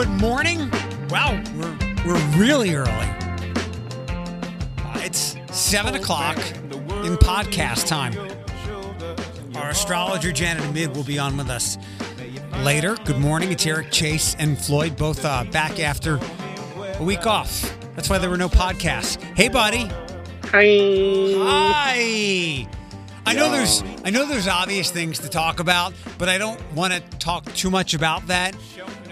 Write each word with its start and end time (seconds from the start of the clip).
Good 0.00 0.18
morning. 0.18 0.70
Wow, 1.10 1.38
we're 1.58 1.76
we're 2.06 2.38
really 2.38 2.74
early. 2.74 2.88
Uh, 2.88 4.94
it's 4.96 5.36
seven 5.52 5.94
o'clock 5.94 6.38
in 7.04 7.18
podcast 7.18 7.86
time. 7.86 8.16
Our 9.54 9.68
astrologer 9.68 10.32
Janet 10.32 10.72
Mid 10.72 10.96
will 10.96 11.04
be 11.04 11.18
on 11.18 11.36
with 11.36 11.50
us 11.50 11.76
later. 12.60 12.96
Good 13.04 13.18
morning. 13.18 13.52
It's 13.52 13.66
Eric 13.66 13.90
Chase 13.90 14.34
and 14.38 14.58
Floyd, 14.58 14.96
both 14.96 15.22
uh, 15.22 15.44
back 15.52 15.78
after 15.78 16.18
a 16.98 17.02
week 17.02 17.26
off. 17.26 17.70
That's 17.94 18.08
why 18.08 18.16
there 18.16 18.30
were 18.30 18.38
no 18.38 18.48
podcasts. 18.48 19.22
Hey, 19.36 19.48
buddy. 19.48 19.84
Hi. 20.44 21.34
Hi. 21.44 22.66
I 23.26 23.34
know 23.34 23.50
there's 23.50 23.82
I 24.04 24.10
know 24.10 24.26
there's 24.26 24.48
obvious 24.48 24.90
things 24.90 25.18
to 25.20 25.28
talk 25.28 25.60
about, 25.60 25.92
but 26.18 26.28
I 26.28 26.38
don't 26.38 26.60
want 26.74 26.92
to 26.92 27.00
talk 27.18 27.44
too 27.54 27.70
much 27.70 27.94
about 27.94 28.26
that. 28.28 28.56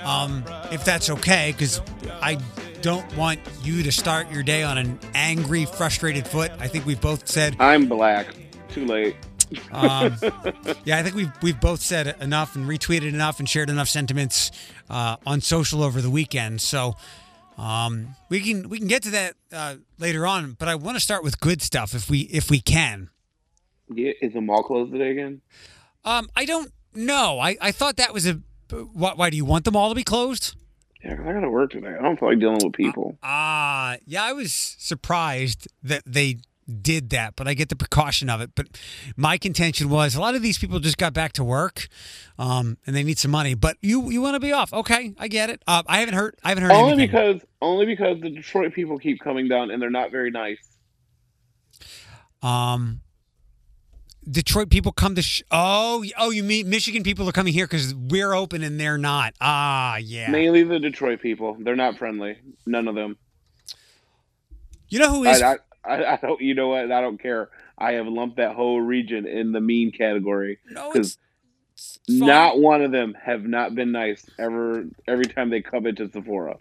Um, 0.02 0.44
if 0.70 0.84
that's 0.84 1.10
okay, 1.10 1.52
because 1.52 1.80
I 2.22 2.38
don't 2.82 3.16
want 3.16 3.40
you 3.62 3.82
to 3.82 3.92
start 3.92 4.30
your 4.30 4.42
day 4.42 4.62
on 4.62 4.78
an 4.78 4.98
angry, 5.14 5.64
frustrated 5.64 6.26
foot. 6.26 6.50
I 6.58 6.68
think 6.68 6.86
we've 6.86 7.00
both 7.00 7.28
said 7.28 7.56
I'm 7.58 7.86
black. 7.86 8.28
Too 8.70 8.84
late. 8.86 9.16
um, 9.72 10.16
yeah, 10.84 10.98
I 10.98 11.02
think 11.02 11.14
we've 11.14 11.32
we've 11.42 11.60
both 11.60 11.80
said 11.80 12.16
enough 12.20 12.54
and 12.56 12.66
retweeted 12.68 13.08
enough 13.08 13.38
and 13.38 13.48
shared 13.48 13.70
enough 13.70 13.88
sentiments 13.88 14.50
uh, 14.90 15.16
on 15.26 15.40
social 15.40 15.82
over 15.82 16.00
the 16.00 16.10
weekend. 16.10 16.60
So 16.60 16.94
um, 17.56 18.14
we 18.28 18.40
can 18.40 18.68
we 18.68 18.78
can 18.78 18.88
get 18.88 19.02
to 19.04 19.10
that 19.10 19.34
uh, 19.52 19.76
later 19.98 20.26
on. 20.26 20.52
But 20.52 20.68
I 20.68 20.74
want 20.76 20.96
to 20.96 21.00
start 21.00 21.24
with 21.24 21.40
good 21.40 21.62
stuff 21.62 21.94
if 21.94 22.08
we 22.08 22.20
if 22.20 22.50
we 22.50 22.60
can. 22.60 23.10
Yeah, 23.90 24.12
is 24.20 24.32
the 24.34 24.40
mall 24.40 24.62
closed 24.62 24.92
today 24.92 25.10
again? 25.10 25.40
Um, 26.04 26.28
I 26.36 26.44
don't 26.44 26.72
know. 26.94 27.38
I, 27.38 27.56
I 27.60 27.72
thought 27.72 27.96
that 27.96 28.12
was 28.12 28.26
a. 28.26 28.40
Why, 28.70 29.12
why 29.14 29.30
do 29.30 29.36
you 29.36 29.44
want 29.44 29.64
the 29.64 29.72
mall 29.72 29.88
to 29.88 29.94
be 29.94 30.04
closed? 30.04 30.54
Yeah, 31.02 31.12
I 31.12 31.32
gotta 31.32 31.48
work 31.48 31.70
today. 31.70 31.94
I 31.98 32.02
don't 32.02 32.18
feel 32.18 32.30
like 32.30 32.40
dealing 32.40 32.58
with 32.62 32.72
people. 32.74 33.18
Ah, 33.22 33.96
yeah, 34.04 34.24
I 34.24 34.32
was 34.32 34.52
surprised 34.52 35.68
that 35.82 36.02
they 36.04 36.38
did 36.82 37.10
that, 37.10 37.34
but 37.36 37.48
I 37.48 37.54
get 37.54 37.68
the 37.68 37.76
precaution 37.76 38.28
of 38.28 38.40
it. 38.40 38.50
But 38.54 38.66
my 39.16 39.38
contention 39.38 39.88
was 39.88 40.14
a 40.14 40.20
lot 40.20 40.34
of 40.34 40.42
these 40.42 40.58
people 40.58 40.80
just 40.80 40.98
got 40.98 41.14
back 41.14 41.32
to 41.34 41.44
work, 41.44 41.88
um, 42.38 42.76
and 42.86 42.94
they 42.94 43.02
need 43.02 43.18
some 43.18 43.30
money. 43.30 43.54
But 43.54 43.76
you 43.80 44.10
you 44.10 44.20
want 44.20 44.34
to 44.34 44.40
be 44.40 44.52
off? 44.52 44.72
Okay, 44.72 45.14
I 45.18 45.28
get 45.28 45.50
it. 45.50 45.62
Uh, 45.66 45.82
I 45.86 46.00
haven't 46.00 46.14
heard. 46.14 46.36
I 46.44 46.50
haven't 46.50 46.64
heard 46.64 46.72
only 46.72 46.92
anything. 46.92 47.06
because 47.10 47.40
only 47.62 47.86
because 47.86 48.20
the 48.20 48.30
Detroit 48.30 48.74
people 48.74 48.98
keep 48.98 49.20
coming 49.20 49.48
down 49.48 49.70
and 49.70 49.80
they're 49.80 49.90
not 49.90 50.10
very 50.10 50.30
nice. 50.30 50.58
Um, 52.42 53.00
Detroit 54.30 54.70
people 54.70 54.92
come 54.92 55.14
to. 55.14 55.22
Sh- 55.22 55.42
oh, 55.50 56.04
oh, 56.18 56.30
you 56.30 56.42
mean 56.42 56.68
Michigan 56.68 57.02
people 57.02 57.28
are 57.28 57.32
coming 57.32 57.52
here 57.52 57.66
because 57.66 57.94
we're 57.94 58.34
open 58.34 58.62
and 58.62 58.78
they're 58.78 58.98
not. 58.98 59.34
Ah, 59.40 59.96
yeah. 59.96 60.30
Mainly 60.30 60.62
the 60.62 60.78
Detroit 60.78 61.20
people. 61.20 61.56
They're 61.60 61.76
not 61.76 61.98
friendly. 61.98 62.38
None 62.66 62.88
of 62.88 62.94
them. 62.94 63.16
You 64.88 64.98
know 64.98 65.10
who 65.10 65.24
is? 65.24 65.42
I. 65.42 65.58
I, 65.84 66.04
I, 66.14 66.16
don't. 66.20 66.40
You 66.40 66.54
know 66.54 66.68
what? 66.68 66.92
I 66.92 67.00
don't 67.00 67.20
care. 67.20 67.48
I 67.78 67.92
have 67.92 68.06
lumped 68.06 68.36
that 68.36 68.54
whole 68.54 68.80
region 68.80 69.26
in 69.26 69.52
the 69.52 69.60
mean 69.60 69.92
category. 69.92 70.58
because 70.68 71.16
it's. 71.76 72.08
Not 72.08 72.58
one 72.58 72.82
of 72.82 72.90
them 72.90 73.14
have 73.14 73.44
not 73.44 73.74
been 73.74 73.92
nice 73.92 74.26
ever. 74.38 74.84
Every 75.06 75.26
time 75.26 75.50
they 75.50 75.62
come 75.62 75.86
into 75.86 76.10
Sephora. 76.10 76.56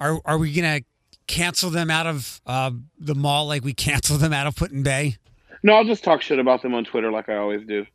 Are 0.00 0.20
are 0.24 0.38
we 0.38 0.52
gonna 0.52 0.80
cancel 1.26 1.70
them 1.70 1.90
out 1.90 2.06
of 2.06 2.40
uh, 2.46 2.70
the 2.98 3.14
mall 3.14 3.46
like 3.46 3.64
we 3.64 3.74
canceled 3.74 4.20
them 4.20 4.32
out 4.32 4.46
of 4.46 4.56
Put-in-Bay? 4.56 5.16
No, 5.64 5.72
I'll 5.72 5.84
just 5.84 6.04
talk 6.04 6.20
shit 6.20 6.38
about 6.38 6.60
them 6.60 6.74
on 6.74 6.84
Twitter 6.84 7.10
like 7.10 7.30
I 7.30 7.36
always 7.36 7.66
do. 7.66 7.86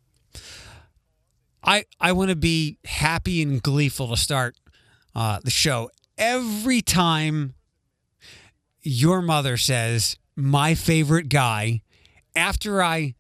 I 1.64 1.86
I 2.00 2.14
want 2.14 2.32
to 2.32 2.36
be 2.36 2.80
happy 2.84 3.44
and 3.44 3.62
gleeful 3.62 4.10
to 4.10 4.18
start 4.18 4.58
uh, 5.14 5.40
the 5.44 5.52
show 5.52 5.92
every 6.18 6.82
time 6.82 7.54
your 8.82 9.22
mother 9.22 9.56
says 9.56 10.18
my 10.36 10.74
favorite 10.74 11.30
guy. 11.30 11.82
After 12.36 12.82
I 12.82 13.14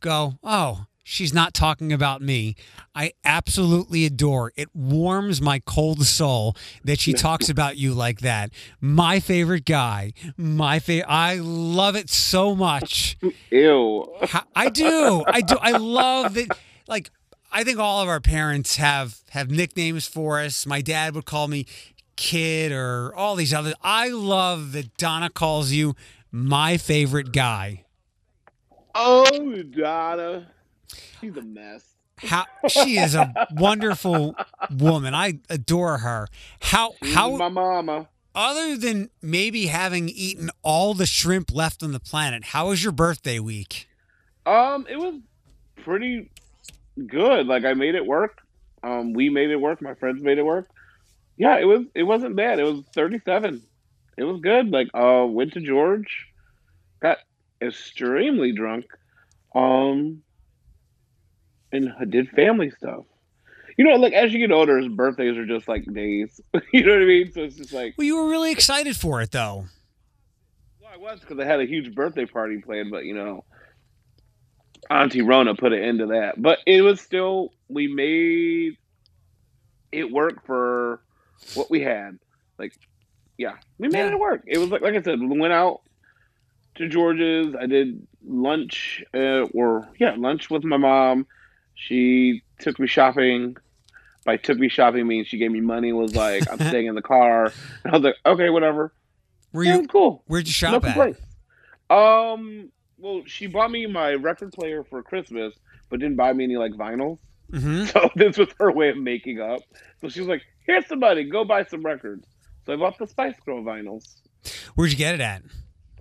go, 0.00 0.34
oh, 0.42 0.84
she's 1.08 1.32
not 1.32 1.54
talking 1.54 1.92
about 1.92 2.20
me. 2.20 2.54
I 2.94 3.12
absolutely 3.24 4.04
adore. 4.04 4.52
It 4.56 4.68
warms 4.74 5.40
my 5.40 5.58
cold 5.60 6.04
soul 6.04 6.54
that 6.84 7.00
she 7.00 7.14
talks 7.14 7.48
about 7.48 7.78
you 7.78 7.94
like 7.94 8.20
that. 8.20 8.50
My 8.80 9.18
favorite 9.18 9.64
guy. 9.64 10.12
My 10.36 10.78
favorite. 10.78 11.10
I 11.10 11.36
love 11.36 11.96
it 11.96 12.10
so 12.10 12.54
much. 12.54 13.16
Ew. 13.50 14.06
I 14.54 14.68
do. 14.68 15.24
I 15.26 15.40
do. 15.40 15.56
I 15.60 15.72
love 15.72 16.34
that. 16.34 16.48
Like, 16.86 17.10
I 17.50 17.64
think 17.64 17.78
all 17.78 18.02
of 18.02 18.08
our 18.08 18.20
parents 18.20 18.76
have 18.76 19.20
have 19.30 19.50
nicknames 19.50 20.06
for 20.06 20.40
us. 20.40 20.66
My 20.66 20.82
dad 20.82 21.14
would 21.14 21.24
call 21.24 21.48
me 21.48 21.66
kid 22.16 22.70
or 22.70 23.14
all 23.14 23.34
these 23.34 23.54
others. 23.54 23.74
I 23.82 24.08
love 24.08 24.72
that 24.72 24.94
Donna 24.98 25.30
calls 25.30 25.72
you 25.72 25.94
my 26.30 26.76
favorite 26.76 27.32
guy. 27.32 27.84
Oh, 28.94 29.62
Donna. 29.62 30.48
She's 31.20 31.36
a 31.36 31.42
mess. 31.42 31.84
How 32.18 32.46
she 32.68 32.98
is 32.98 33.14
a 33.14 33.32
wonderful 33.52 34.34
woman. 34.76 35.14
I 35.14 35.38
adore 35.48 35.98
her. 35.98 36.26
How 36.60 36.94
She's 37.02 37.14
how 37.14 37.36
my 37.36 37.48
mama. 37.48 38.08
other 38.34 38.76
than 38.76 39.10
maybe 39.22 39.66
having 39.66 40.08
eaten 40.08 40.50
all 40.62 40.94
the 40.94 41.06
shrimp 41.06 41.54
left 41.54 41.82
on 41.82 41.92
the 41.92 42.00
planet, 42.00 42.46
how 42.46 42.68
was 42.68 42.82
your 42.82 42.92
birthday 42.92 43.38
week? 43.38 43.88
Um, 44.46 44.86
it 44.90 44.96
was 44.98 45.14
pretty 45.84 46.30
good. 47.06 47.46
Like 47.46 47.64
I 47.64 47.74
made 47.74 47.94
it 47.94 48.04
work. 48.04 48.40
Um, 48.82 49.12
we 49.12 49.28
made 49.28 49.50
it 49.50 49.60
work. 49.60 49.80
My 49.80 49.94
friends 49.94 50.22
made 50.22 50.38
it 50.38 50.44
work. 50.44 50.68
Yeah, 51.36 51.58
it 51.58 51.64
was. 51.66 51.84
It 51.94 52.02
wasn't 52.02 52.34
bad. 52.34 52.58
It 52.58 52.64
was 52.64 52.82
thirty-seven. 52.94 53.62
It 54.16 54.24
was 54.24 54.40
good. 54.40 54.70
Like, 54.72 54.88
uh, 54.92 55.24
went 55.28 55.52
to 55.52 55.60
George, 55.60 56.26
got 56.98 57.18
extremely 57.62 58.50
drunk, 58.50 58.86
um, 59.54 60.22
and 61.72 61.92
did 62.10 62.28
family 62.30 62.70
stuff. 62.70 63.04
You 63.76 63.84
know, 63.84 63.94
like 63.96 64.12
as 64.12 64.32
you 64.32 64.38
get 64.40 64.50
older, 64.52 64.80
birthdays 64.88 65.36
are 65.36 65.46
just 65.46 65.68
like 65.68 65.84
days. 65.92 66.40
you 66.72 66.84
know 66.84 66.92
what 66.94 67.02
I 67.02 67.04
mean? 67.06 67.32
So 67.32 67.42
it's 67.42 67.56
just 67.56 67.72
like, 67.72 67.94
Well, 67.96 68.06
you 68.06 68.16
were 68.16 68.28
really 68.28 68.50
excited 68.50 68.96
for 68.96 69.20
it 69.22 69.30
though. 69.30 69.66
well, 70.80 70.90
I 70.92 70.96
was 70.96 71.20
because 71.20 71.38
I 71.38 71.44
had 71.44 71.60
a 71.60 71.66
huge 71.66 71.94
birthday 71.94 72.26
party 72.26 72.58
planned, 72.58 72.90
but 72.90 73.04
you 73.04 73.14
know, 73.14 73.44
Auntie 74.90 75.22
Rona 75.22 75.54
put 75.54 75.72
an 75.72 75.82
end 75.82 75.98
to 76.00 76.06
that. 76.06 76.40
But 76.40 76.58
it 76.66 76.80
was 76.82 77.00
still 77.00 77.50
we 77.68 77.86
made 77.86 78.76
it 79.92 80.10
work 80.10 80.44
for 80.46 81.00
what 81.54 81.70
we 81.70 81.80
had. 81.80 82.18
Like, 82.58 82.72
yeah, 83.36 83.54
we 83.78 83.88
made 83.88 83.98
Yeah. 84.00 84.12
it 84.14 84.18
work. 84.18 84.42
It 84.46 84.58
was 84.58 84.70
like 84.70 84.82
like 84.82 84.94
I 84.94 85.02
said, 85.02 85.20
we 85.20 85.38
went 85.38 85.52
out 85.52 85.82
to 86.76 86.88
George's. 86.88 87.54
I 87.54 87.66
did 87.66 88.06
lunch, 88.26 89.04
uh, 89.14 89.42
or 89.54 89.88
yeah, 90.00 90.14
lunch 90.16 90.50
with 90.50 90.64
my 90.64 90.76
mom. 90.78 91.26
She 91.78 92.42
took 92.58 92.78
me 92.78 92.86
shopping. 92.88 93.56
By 94.24 94.36
took 94.36 94.58
me 94.58 94.68
shopping 94.68 95.06
means 95.06 95.28
she 95.28 95.38
gave 95.38 95.52
me 95.52 95.60
money. 95.60 95.92
Was 95.92 96.14
like 96.14 96.50
I'm 96.50 96.58
staying 96.68 96.86
in 96.86 96.94
the 96.94 97.02
car. 97.02 97.52
And 97.84 97.94
I 97.94 97.96
was 97.96 98.02
like, 98.02 98.16
okay, 98.26 98.50
whatever. 98.50 98.92
Were 99.52 99.64
you 99.64 99.86
cool. 99.86 100.22
where'd 100.26 100.46
you 100.46 100.52
shop 100.52 100.84
at? 100.84 100.94
complaints. 100.94 101.20
Um, 101.88 102.70
well, 102.98 103.22
she 103.26 103.46
bought 103.46 103.70
me 103.70 103.86
my 103.86 104.12
record 104.14 104.52
player 104.52 104.84
for 104.84 105.02
Christmas, 105.02 105.54
but 105.88 106.00
didn't 106.00 106.16
buy 106.16 106.32
me 106.32 106.44
any 106.44 106.56
like 106.56 106.72
vinyls. 106.72 107.18
hmm 107.50 107.84
So 107.92 108.10
this 108.16 108.36
was 108.36 108.48
her 108.58 108.70
way 108.72 108.90
of 108.90 108.98
making 108.98 109.40
up. 109.40 109.60
So 110.00 110.08
she 110.08 110.20
was 110.20 110.28
like, 110.28 110.42
"Here's 110.66 110.86
some 110.86 110.98
money. 110.98 111.24
Go 111.24 111.44
buy 111.44 111.64
some 111.64 111.82
records." 111.82 112.26
So 112.66 112.72
I 112.72 112.76
bought 112.76 112.98
the 112.98 113.06
Spice 113.06 113.36
Girl 113.46 113.62
vinyls. 113.62 114.16
Where'd 114.74 114.90
you 114.90 114.98
get 114.98 115.14
it 115.14 115.20
at? 115.20 115.42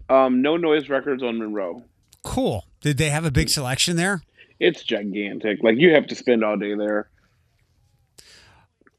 Um, 0.10 0.42
no 0.42 0.58
noise 0.58 0.90
records 0.90 1.22
on 1.24 1.38
Monroe. 1.38 1.84
Cool. 2.24 2.66
Did 2.82 2.98
they 2.98 3.10
have 3.10 3.24
a 3.26 3.32
big 3.32 3.48
selection 3.50 3.96
there? 3.96 4.22
It's 4.60 4.84
gigantic. 4.84 5.60
Like 5.64 5.78
you 5.78 5.94
have 5.94 6.08
to 6.08 6.16
spend 6.16 6.44
all 6.44 6.58
day 6.58 6.74
there. 6.76 7.10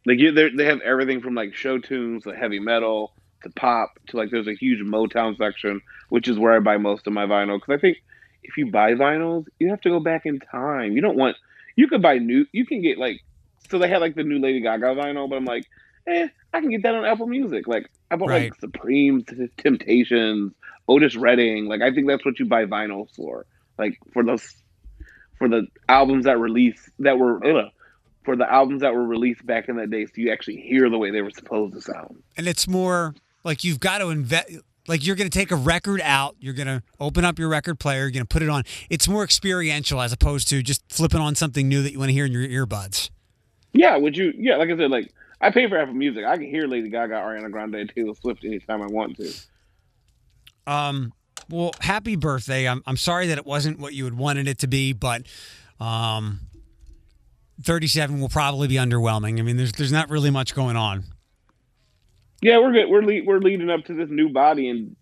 Like 0.07 0.19
you, 0.19 0.33
they're- 0.33 0.65
have 0.65 0.81
everything 0.81 1.21
from 1.21 1.35
like 1.35 1.55
show 1.55 1.79
tunes 1.79 2.25
to 2.25 2.35
heavy 2.35 2.61
metal 2.61 3.13
to 3.43 3.51
pop 3.51 3.91
to 4.09 4.17
like 4.17 4.31
there's 4.31 4.49
a 4.49 4.55
huge 4.55 4.81
Motown 4.81 5.37
section, 5.37 5.81
which 6.09 6.29
is 6.29 6.39
where 6.39 6.55
I 6.55 6.61
buy 6.61 6.77
most 6.77 7.07
of 7.07 7.13
my 7.13 7.27
vinyl. 7.27 7.57
Because 7.61 7.79
I 7.79 7.81
think 7.81 7.99
if 8.43 8.57
you 8.57 8.71
buy 8.71 8.95
vinyls, 8.95 9.47
you 9.59 9.69
have 9.71 9.81
to 9.83 9.91
go 9.91 10.01
back 10.01 10.27
in 10.27 10.39
time. 10.41 10.93
You 10.93 11.01
don't 11.03 11.17
want. 11.17 11.37
You 11.77 11.89
could 11.89 12.03
buy 12.03 12.19
new. 12.19 12.47
You 12.53 12.65
can 12.67 12.81
get 12.83 12.99
like. 12.99 13.21
So 13.71 13.79
they 13.79 13.89
had 13.89 14.01
like 14.01 14.15
the 14.15 14.25
new 14.25 14.39
Lady 14.39 14.61
Gaga 14.61 14.87
vinyl, 14.95 15.29
but 15.29 15.37
I'm 15.37 15.45
like, 15.45 15.65
eh, 16.07 16.29
I 16.55 16.61
can 16.61 16.71
get 16.71 16.83
that 16.85 16.95
on 16.95 17.05
Apple 17.05 17.27
Music. 17.27 17.69
Like 17.69 17.91
I 18.11 18.17
bought 18.17 18.31
Right. 18.31 18.51
like 18.51 18.59
Supreme, 18.61 19.25
Temptations, 19.59 20.53
Otis 20.89 21.17
Redding. 21.17 21.67
Like 21.67 21.83
I 21.83 21.93
think 21.93 22.07
that's 22.09 22.25
what 22.25 22.39
you 22.39 22.47
buy 22.47 22.65
vinyls 22.65 23.15
for. 23.15 23.45
Like 23.79 23.99
for 24.13 24.25
those 24.25 24.55
for 25.39 25.49
the 25.49 25.67
albums 25.89 26.25
that 26.25 26.39
release 26.39 26.91
that 26.99 27.19
were 27.19 27.45
ugh, 27.45 27.71
for 28.25 28.37
the 28.37 28.51
albums 28.51 28.83
that 28.83 28.93
were 28.93 29.07
released 29.07 29.45
back 29.47 29.69
in 29.69 29.77
that 29.77 29.91
day, 29.91 30.05
so 30.07 30.13
you 30.17 30.31
actually 30.33 30.61
hear 30.61 30.91
the 30.91 30.99
way 30.99 31.11
they 31.11 31.23
were 31.23 31.31
supposed 31.31 31.75
to 31.75 31.81
sound. 31.81 32.23
And 32.37 32.47
it's 32.47 32.69
more 32.69 33.15
like 33.45 33.65
you've 33.65 33.81
got 33.81 33.99
to 33.99 34.11
invest. 34.11 34.59
Like 34.87 35.07
you're 35.07 35.17
going 35.17 35.29
to 35.29 35.39
take 35.39 35.51
a 35.51 35.57
record 35.57 36.01
out, 36.03 36.37
you're 36.41 36.55
going 36.55 36.67
to 36.67 36.83
open 36.99 37.23
up 37.23 37.39
your 37.39 37.51
record 37.51 37.79
player, 37.79 38.01
you're 38.03 38.11
going 38.11 38.25
to 38.25 38.29
put 38.29 38.43
it 38.43 38.49
on. 38.49 38.63
It's 38.89 39.07
more 39.07 39.23
experiential 39.23 40.01
as 40.01 40.15
opposed 40.15 40.49
to 40.49 40.63
just 40.63 40.83
flipping 40.89 41.21
on 41.21 41.35
something 41.35 41.69
new 41.69 41.83
that 41.83 41.93
you 41.93 41.99
want 41.99 42.09
to 42.09 42.15
hear 42.15 42.25
in 42.25 42.33
your 42.33 42.67
earbuds. 42.67 43.11
Yeah, 43.75 43.99
would 43.99 44.17
you? 44.17 44.33
Yeah, 44.37 44.57
like 44.57 44.71
I 44.71 44.77
said, 44.79 44.91
like 44.91 45.13
I 45.41 45.51
pay 45.51 45.69
for 45.69 45.79
Apple 45.79 45.95
Music. 45.95 46.25
I 46.25 46.37
can 46.37 46.47
hear 46.47 46.67
Lady 46.67 46.89
Gaga, 46.89 47.15
Ariana 47.15 47.51
Grande, 47.51 47.77
and 47.77 47.93
Taylor 47.95 48.15
Swift 48.15 48.45
anytime 48.45 48.83
I 48.83 48.87
want 48.87 49.19
to. 49.19 49.33
Um, 50.67 51.13
well, 51.51 51.73
happy 51.81 52.17
birthday. 52.17 52.69
I'm, 52.69 52.83
I'm 52.87 52.97
sorry 52.97 53.29
that 53.29 53.39
it 53.39 53.47
wasn't 53.47 53.79
what 53.79 53.95
you 53.95 54.05
had 54.05 54.15
wanted 54.15 54.49
it 54.49 54.59
to 54.61 54.67
be, 54.67 54.93
but 54.93 55.23
um, 55.81 56.41
37 57.63 58.21
will 58.21 58.29
probably 58.29 58.69
be 58.69 58.75
underwhelming. 58.77 59.39
I 59.39 59.43
mean, 59.43 59.57
there's 59.57 59.73
there's 59.73 59.93
not 59.93 60.11
really 60.11 60.31
much 60.31 60.55
going 60.55 60.77
on. 60.77 61.05
Yeah, 62.41 62.59
we're 62.59 62.73
good. 62.73 62.89
We're 62.89 63.03
le- 63.03 63.25
we're 63.25 63.39
leading 63.41 63.71
up 63.71 63.85
to 63.87 63.95
this 63.95 64.09
new 64.11 64.29
body 64.29 64.69
in 64.69 64.95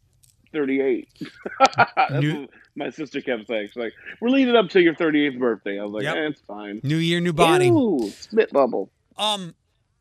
38. 0.52 1.08
That's 1.76 2.12
New- 2.12 2.48
my 2.74 2.90
sister 2.90 3.20
kept 3.20 3.46
saying. 3.46 3.68
She's 3.68 3.76
like, 3.76 3.92
"We're 4.20 4.28
leading 4.30 4.54
up 4.56 4.68
to 4.70 4.80
your 4.80 4.94
38th 4.94 5.38
birthday." 5.38 5.78
I 5.78 5.84
was 5.84 5.92
like, 5.92 6.04
Yep. 6.04 6.16
eh, 6.16 6.26
"It's 6.28 6.40
fine." 6.42 6.80
New 6.82 6.96
year, 6.96 7.20
new 7.20 7.32
body. 7.32 7.68
Ooh, 7.70 8.10
spit 8.10 8.50
bubble. 8.52 8.90
Um, 9.18 9.54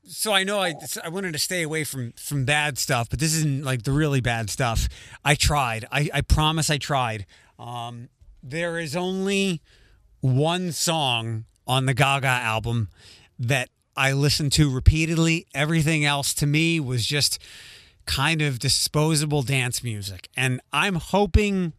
so 0.07 0.33
I 0.33 0.43
know 0.43 0.59
I 0.59 0.75
I 1.03 1.09
wanted 1.09 1.33
to 1.33 1.39
stay 1.39 1.61
away 1.61 1.83
from 1.83 2.13
from 2.13 2.45
bad 2.45 2.77
stuff, 2.77 3.09
but 3.09 3.19
this 3.19 3.33
isn't 3.35 3.63
like 3.63 3.83
the 3.83 3.91
really 3.91 4.21
bad 4.21 4.49
stuff. 4.49 4.87
I 5.23 5.35
tried. 5.35 5.85
I 5.91 6.09
I 6.13 6.21
promise 6.21 6.69
I 6.69 6.77
tried. 6.77 7.25
Um, 7.57 8.09
there 8.43 8.79
is 8.79 8.95
only 8.95 9.61
one 10.21 10.71
song 10.71 11.45
on 11.67 11.85
the 11.85 11.93
Gaga 11.93 12.27
album 12.27 12.89
that 13.39 13.69
I 13.95 14.11
listened 14.11 14.51
to 14.53 14.69
repeatedly. 14.69 15.47
Everything 15.53 16.05
else 16.05 16.33
to 16.35 16.45
me 16.45 16.79
was 16.79 17.05
just 17.05 17.39
kind 18.05 18.41
of 18.41 18.59
disposable 18.59 19.41
dance 19.41 19.83
music, 19.83 20.29
and 20.35 20.61
I'm 20.71 20.95
hoping 20.95 21.73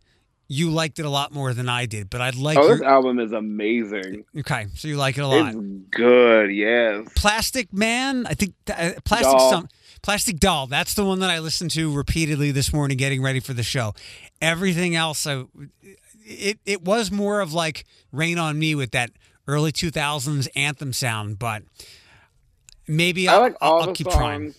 you 0.49 0.71
liked 0.71 0.99
it 0.99 1.05
a 1.05 1.11
lot 1.11 1.33
more 1.33 1.53
than 1.55 1.69
I 1.69 1.87
did. 1.87 2.09
But 2.11 2.21
I'd 2.21 2.37
like 2.37 2.57
Oh, 2.59 2.63
your- 2.67 2.77
this 2.77 2.83
album 2.87 3.19
is 3.19 3.33
amazing. 3.33 4.25
okay, 4.39 4.67
so 4.75 4.87
you 4.89 4.97
like 4.97 5.19
it 5.19 5.23
a 5.23 5.27
lot. 5.27 5.49
It's 5.55 5.57
good. 5.91 6.51
Yes. 6.55 7.09
Plastic 7.17 7.73
Man. 7.73 8.27
I 8.27 8.35
think 8.35 8.55
uh, 8.69 8.93
Plastic 9.05 9.33
Doll. 9.39 9.51
some 9.51 9.69
Plastic 10.03 10.39
Doll. 10.39 10.67
That's 10.69 10.95
the 10.95 11.05
one 11.05 11.19
that 11.21 11.31
I 11.31 11.41
listened 11.41 11.71
to 11.73 11.93
repeatedly 11.93 12.51
this 12.53 12.73
morning, 12.73 12.97
getting 12.97 13.23
ready 13.23 13.41
for 13.41 13.55
the 13.55 13.63
show. 13.65 13.95
Everything 14.41 14.95
else, 14.95 15.27
I, 15.27 15.45
it 16.25 16.59
it 16.65 16.83
was 16.83 17.11
more 17.11 17.41
of 17.41 17.53
like 17.53 17.85
Rain 18.13 18.39
on 18.39 18.59
Me 18.59 18.75
with 18.75 18.93
that 18.93 19.11
early 19.49 19.73
two 19.73 19.91
thousands 19.91 20.47
anthem 20.55 20.93
sound, 20.93 21.39
but 21.39 21.63
maybe 22.87 23.29
I 23.29 23.35
I'll, 23.35 23.41
like 23.41 23.57
all 23.61 23.81
I'll 23.81 23.87
the 23.87 23.93
keep 23.93 24.07
songs. 24.07 24.17
trying. 24.17 24.55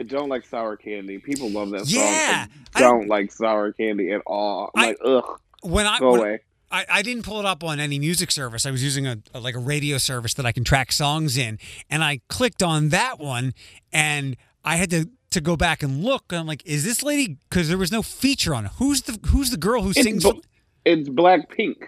I 0.00 0.04
don't 0.04 0.28
like 0.28 0.44
sour 0.46 0.76
candy. 0.76 1.18
People 1.18 1.50
love 1.50 1.70
that 1.70 1.88
Yeah, 1.88 2.44
song. 2.46 2.52
I 2.74 2.78
I 2.78 2.80
don't 2.82 3.08
like 3.08 3.32
sour 3.32 3.72
candy 3.72 4.10
at 4.12 4.22
all. 4.26 4.70
I'm 4.74 4.82
I- 4.82 4.86
like, 4.88 4.98
ugh, 5.04 5.40
When 5.62 5.86
I 5.86 5.98
go 5.98 6.12
when- 6.12 6.20
away. 6.20 6.40
I, 6.70 6.84
I 6.90 7.02
didn't 7.02 7.22
pull 7.22 7.40
it 7.40 7.46
up 7.46 7.64
on 7.64 7.80
any 7.80 7.98
music 7.98 8.30
service. 8.30 8.66
I 8.66 8.70
was 8.70 8.84
using 8.84 9.06
a, 9.06 9.16
a 9.32 9.40
like 9.40 9.54
a 9.54 9.58
radio 9.58 9.96
service 9.96 10.34
that 10.34 10.44
I 10.44 10.52
can 10.52 10.64
track 10.64 10.92
songs 10.92 11.38
in, 11.38 11.58
and 11.88 12.04
I 12.04 12.20
clicked 12.28 12.62
on 12.62 12.90
that 12.90 13.18
one, 13.18 13.54
and 13.90 14.36
I 14.66 14.76
had 14.76 14.90
to 14.90 15.08
to 15.30 15.40
go 15.40 15.56
back 15.56 15.82
and 15.82 16.04
look. 16.04 16.24
I'm 16.30 16.46
like, 16.46 16.62
is 16.66 16.84
this 16.84 17.02
lady? 17.02 17.38
Because 17.48 17.68
there 17.70 17.78
was 17.78 17.90
no 17.90 18.02
feature 18.02 18.54
on 18.54 18.66
it. 18.66 18.72
Who's 18.76 19.00
the 19.00 19.18
Who's 19.28 19.50
the 19.50 19.56
girl 19.56 19.80
who 19.80 19.90
It's, 19.92 20.02
sings? 20.02 20.24
bl- 20.24 20.40
it's 20.84 21.08
Black 21.08 21.48
Pink. 21.48 21.78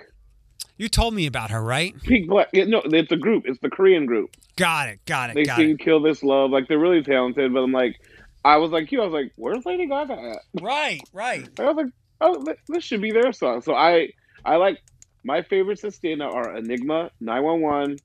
You 0.81 0.89
told 0.89 1.13
me 1.13 1.27
about 1.27 1.51
her, 1.51 1.63
right? 1.63 1.95
Pink 2.03 2.29
Black. 2.29 2.49
yeah, 2.55 2.65
No, 2.65 2.81
it's 2.85 3.13
a 3.13 3.17
group. 3.17 3.45
It's 3.47 3.59
the 3.61 3.69
Korean 3.69 4.07
group. 4.07 4.35
Got 4.57 4.89
it. 4.89 5.05
Got 5.05 5.31
it. 5.31 5.35
They 5.35 5.45
got 5.45 5.57
sing 5.57 5.71
it. 5.71 5.79
"Kill 5.79 6.01
This 6.01 6.23
Love." 6.23 6.51
Like 6.51 6.69
they're 6.69 6.79
really 6.79 7.03
talented. 7.03 7.53
But 7.53 7.61
I'm 7.61 7.73
like, 7.73 8.01
I 8.45 8.57
was 8.57 8.71
like 8.71 8.91
you. 8.91 9.03
I 9.03 9.05
was 9.05 9.13
like, 9.13 9.33
where's 9.37 9.67
Lady 9.67 9.87
Gaga 9.87 10.15
at? 10.15 10.39
Right. 10.63 11.01
Right. 11.13 11.47
I 11.59 11.65
was 11.65 11.77
like, 11.77 11.93
oh, 12.23 12.45
this 12.69 12.83
should 12.83 13.03
be 13.03 13.13
their 13.13 13.33
song. 13.33 13.61
So 13.61 13.75
I, 13.75 14.09
I 14.45 14.57
like 14.57 14.79
my 15.23 15.43
favorites 15.43 15.85
stand 15.95 16.23
out 16.23 16.33
are 16.35 16.57
Enigma, 16.57 17.11
Nine 17.21 17.43
One 17.43 17.61
One, 17.61 17.97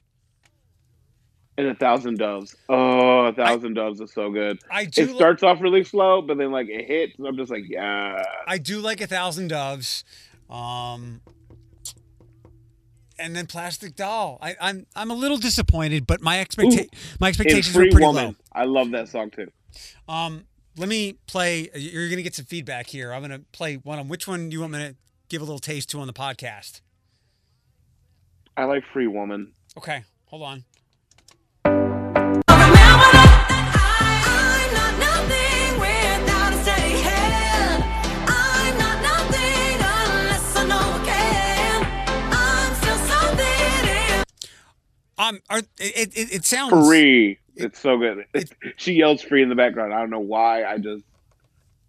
and 1.58 1.68
A 1.68 1.76
Thousand 1.76 2.18
Doves. 2.18 2.56
Oh, 2.68 3.28
A 3.28 3.34
Thousand 3.34 3.76
Doves 3.76 4.02
is 4.02 4.12
so 4.12 4.30
good. 4.32 4.60
I 4.70 4.84
do. 4.86 5.04
It 5.04 5.10
li- 5.12 5.16
starts 5.16 5.44
off 5.44 5.62
really 5.62 5.86
slow, 5.86 6.22
but 6.22 6.38
then 6.38 6.52
like 6.52 6.68
it 6.70 6.86
hits. 6.86 7.18
And 7.18 7.26
I'm 7.28 7.38
just 7.38 7.52
like, 7.52 7.64
yeah. 7.68 8.22
I 8.48 8.58
do 8.58 8.80
like 8.82 9.00
a 9.02 9.08
thousand 9.08 9.48
doves. 9.48 10.04
Um. 10.50 11.22
And 13.18 13.36
then 13.36 13.48
Plastic 13.48 13.96
Doll. 13.96 14.38
I, 14.42 14.56
I'm 14.60 14.86
I'm 14.96 15.10
a 15.10 15.14
little 15.16 15.38
disappointed, 15.38 16.06
but 16.06 16.22
my 16.22 16.38
expecta- 16.38 16.90
my 17.20 17.30
expectations 17.30 17.76
were 17.76 17.84
pretty 17.84 18.06
Woman. 18.06 18.26
low. 18.26 18.36
I 18.52 18.66
love 18.66 18.92
that 18.92 19.08
song 19.08 19.30
too. 19.32 19.50
Um, 20.08 20.46
let 20.78 20.90
me 20.90 21.18
play. 21.28 21.70
You're 21.74 22.08
going 22.08 22.18
to 22.18 22.24
get 22.24 22.36
some 22.36 22.46
feedback 22.46 22.88
here. 22.88 23.14
I'm 23.14 23.22
going 23.26 23.32
to 23.40 23.46
play 23.54 23.76
one 23.76 24.00
on 24.00 24.10
which 24.10 24.28
one 24.28 24.50
do 24.50 24.54
you 24.54 24.62
want 24.62 24.74
me 24.74 24.80
to 24.80 24.96
give 25.30 25.42
a 25.42 25.46
little 25.46 25.60
taste 25.60 25.90
to 25.92 26.00
on 26.00 26.08
the 26.08 26.14
podcast. 26.14 26.82
I 28.58 28.66
like 28.66 28.84
Free 28.94 29.08
Woman. 29.08 29.54
Okay, 29.78 30.04
hold 30.28 30.44
on. 30.44 30.64
Um, 45.18 45.40
are, 45.50 45.60
it, 45.60 46.18
it 46.18 46.34
it 46.34 46.46
sounds 46.46 46.88
Free. 46.88 47.40
It's 47.56 47.80
so 47.80 47.98
good. 47.98 48.26
she 48.76 48.94
yells 48.94 49.22
free 49.22 49.42
in 49.42 49.50
the 49.50 49.56
background. 49.56 49.94
I 49.94 50.00
don't 50.00 50.10
know 50.10 50.20
why. 50.20 50.66
I 50.66 50.78
just 50.78 51.04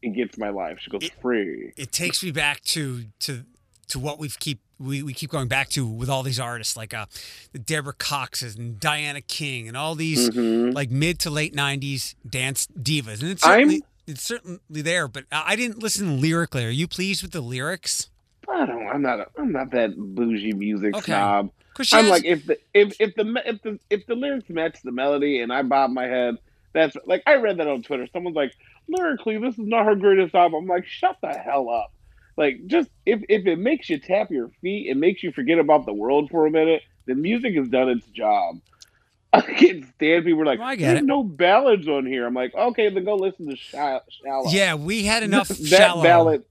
it 0.02 0.10
gets 0.10 0.38
my 0.38 0.50
life. 0.50 0.78
She 0.80 0.90
goes 0.90 1.02
It- 1.02 1.12
free. 1.20 1.72
It 1.76 1.90
takes 1.92 2.22
me 2.22 2.30
back 2.30 2.62
to 2.64 3.04
to 3.20 3.44
to 3.88 3.98
what 3.98 4.18
we've 4.18 4.38
keep 4.38 4.60
we, 4.78 5.02
we 5.02 5.12
keep 5.14 5.30
going 5.30 5.48
back 5.48 5.70
to 5.70 5.86
with 5.86 6.10
all 6.10 6.22
these 6.22 6.38
artists 6.38 6.76
like 6.76 6.92
uh 6.94 7.06
the 7.52 7.58
Deborah 7.58 7.94
Coxes 7.94 8.56
and 8.56 8.78
Diana 8.78 9.20
King 9.22 9.66
and 9.68 9.76
all 9.76 9.94
these 9.94 10.30
Mhm. 10.30 10.72
like 10.74 10.90
mid 10.90 11.18
to 11.20 11.30
late 11.30 11.54
'90s 11.54 12.14
dance 12.28 12.68
divas, 12.78 13.20
and 13.22 13.30
it's 13.30 13.44
I'm- 13.44 13.60
certainly 13.70 13.82
it's 14.06 14.22
certainly 14.22 14.60
there. 14.82 15.08
But 15.08 15.24
I 15.32 15.52
I 15.52 15.56
didn't 15.56 15.82
listen 15.82 16.20
lyrically. 16.20 16.64
Are 16.64 16.70
you 16.70 16.86
pleased 16.86 17.22
with 17.22 17.32
the 17.32 17.40
lyrics? 17.40 18.08
I 18.48 18.64
don't. 18.66 18.86
I'm 18.86 19.02
not. 19.02 19.18
A, 19.18 19.26
I'm 19.36 19.50
not 19.50 19.72
that 19.72 19.96
bougie 19.96 20.52
music 20.52 20.94
Okay. 20.94 21.06
snob. 21.06 21.50
'Cause 21.76 21.92
I'm 21.92 22.04
has- 22.04 22.10
like 22.10 22.24
if 22.24 22.46
the 22.46 22.58
if 22.74 23.00
if 23.00 23.14
the 23.14 23.42
if 23.44 23.62
the 23.62 23.78
if 23.90 24.06
the 24.06 24.14
lyrics 24.14 24.48
match 24.48 24.78
the 24.82 24.92
melody 24.92 25.40
and 25.40 25.52
I 25.52 25.62
bob 25.62 25.90
my 25.90 26.06
head, 26.06 26.36
that's 26.72 26.96
like 27.06 27.22
I 27.26 27.36
read 27.36 27.58
that 27.58 27.66
on 27.68 27.82
Twitter. 27.82 28.06
Someone's 28.12 28.36
like 28.36 28.52
lyrically, 28.88 29.36
this 29.38 29.58
is 29.58 29.66
not 29.66 29.84
her 29.86 29.94
greatest 29.96 30.34
album. 30.34 30.62
I'm 30.62 30.66
like, 30.68 30.86
shut 30.86 31.16
the 31.22 31.28
hell 31.36 31.68
up. 31.68 31.92
Like 32.36 32.66
just 32.66 32.88
if 33.04 33.22
if 33.28 33.46
it 33.46 33.58
makes 33.58 33.88
you 33.90 33.98
tap 33.98 34.30
your 34.30 34.48
feet, 34.62 34.88
it 34.90 34.96
makes 34.96 35.22
you 35.22 35.32
forget 35.32 35.58
about 35.58 35.86
the 35.86 35.92
world 35.94 36.30
for 36.30 36.46
a 36.46 36.50
minute. 36.50 36.82
The 37.06 37.14
music 37.14 37.54
has 37.56 37.68
done 37.68 37.88
its 37.88 38.06
job. 38.08 38.56
I 39.32 39.40
can't 39.42 39.84
stand 39.96 40.24
people 40.24 40.46
like 40.46 40.58
No, 40.58 40.64
I 40.64 40.76
get 40.76 40.86
there's 40.88 40.98
it. 41.00 41.04
no 41.04 41.22
ballads 41.22 41.86
on 41.88 42.06
here. 42.06 42.26
I'm 42.26 42.32
like, 42.34 42.54
okay, 42.54 42.88
then 42.88 43.04
go 43.04 43.16
listen 43.16 43.48
to 43.50 43.56
Shallow. 43.56 44.00
Shallow. 44.24 44.50
yeah, 44.50 44.74
we 44.74 45.04
had 45.04 45.22
enough 45.24 45.48
that 45.48 45.66
shallow. 45.66 46.02
ballad 46.02 46.44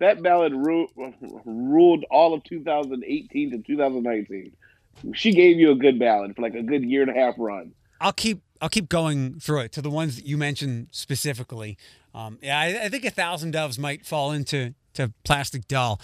that 0.00 0.22
ballad 0.22 0.52
ru- 0.54 0.88
ruled 1.44 2.04
all 2.10 2.34
of 2.34 2.42
2018 2.44 3.50
to 3.52 3.58
2019 3.58 4.52
she 5.14 5.32
gave 5.32 5.58
you 5.58 5.70
a 5.70 5.74
good 5.76 5.98
ballad 5.98 6.34
for 6.34 6.42
like 6.42 6.54
a 6.54 6.62
good 6.62 6.84
year 6.84 7.02
and 7.02 7.10
a 7.10 7.14
half 7.14 7.34
run 7.38 7.72
I'll 8.00 8.12
keep 8.12 8.42
I'll 8.60 8.68
keep 8.68 8.88
going 8.88 9.40
through 9.40 9.60
it 9.60 9.72
to 9.72 9.82
the 9.82 9.90
ones 9.90 10.16
that 10.16 10.26
you 10.26 10.36
mentioned 10.36 10.88
specifically. 10.90 11.78
Um, 12.14 12.38
yeah, 12.42 12.58
I, 12.58 12.84
I 12.84 12.88
think 12.88 13.04
a 13.04 13.10
thousand 13.10 13.52
doves 13.52 13.78
might 13.78 14.04
fall 14.04 14.32
into 14.32 14.74
to 14.94 15.12
plastic 15.24 15.68
doll. 15.68 16.00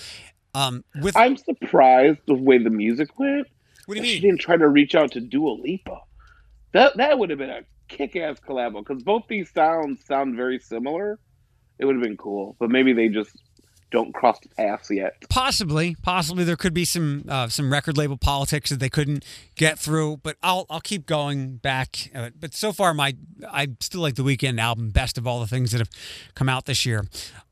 Um, 0.55 0.85
with 1.03 1.15
i'm 1.19 1.37
surprised 1.37 2.21
the 2.27 2.35
way 2.35 2.57
the 2.57 2.71
music 2.71 3.19
went 3.19 3.47
what 3.87 3.95
do 3.95 4.01
you 4.01 4.03
mean? 4.03 4.15
she 4.15 4.21
didn't 4.21 4.41
try 4.41 4.57
to 4.57 4.69
reach 4.69 4.95
out 4.95 5.13
to 5.13 5.21
Dua 5.21 5.53
Lipa. 5.53 6.01
That 6.73 6.97
that 6.97 7.19
would 7.19 7.31
have 7.31 7.39
been 7.39 7.51
a 7.51 7.63
kick-ass 7.89 8.41
collab 8.41 8.75
because 8.75 9.03
both 9.03 9.25
these 9.29 9.51
sounds 9.53 10.05
sound 10.05 10.37
very 10.37 10.59
similar. 10.59 11.19
It 11.79 11.85
would 11.85 11.95
have 11.95 12.03
been 12.03 12.17
cool, 12.17 12.57
but 12.59 12.69
maybe 12.69 12.93
they 12.93 13.09
just 13.09 13.31
don't 13.91 14.13
cross 14.13 14.39
paths 14.57 14.91
yet. 14.91 15.17
Possibly, 15.29 15.97
possibly 16.03 16.45
there 16.45 16.57
could 16.57 16.75
be 16.75 16.85
some 16.85 17.25
uh, 17.29 17.49
some 17.49 17.73
record 17.73 17.97
label 17.97 18.17
politics 18.17 18.71
that 18.71 18.81
they 18.81 18.89
couldn't 18.89 19.25
get 19.55 19.79
through. 19.79 20.19
But 20.19 20.37
I'll 20.43 20.67
I'll 20.69 20.81
keep 20.81 21.07
going 21.07 21.57
back. 21.57 22.11
Uh, 22.15 22.31
but 22.39 22.55
so 22.55 22.73
far, 22.73 22.95
my 22.95 23.17
I 23.49 23.69
still 23.81 24.01
like 24.01 24.17
the 24.17 24.23
Weeknd 24.23 24.61
album 24.61 24.91
best 24.91 25.19
of 25.19 25.27
all 25.27 25.41
the 25.41 25.47
things 25.47 25.73
that 25.73 25.79
have 25.79 25.91
come 26.35 26.49
out 26.49 26.67
this 26.67 26.85
year. 26.85 27.05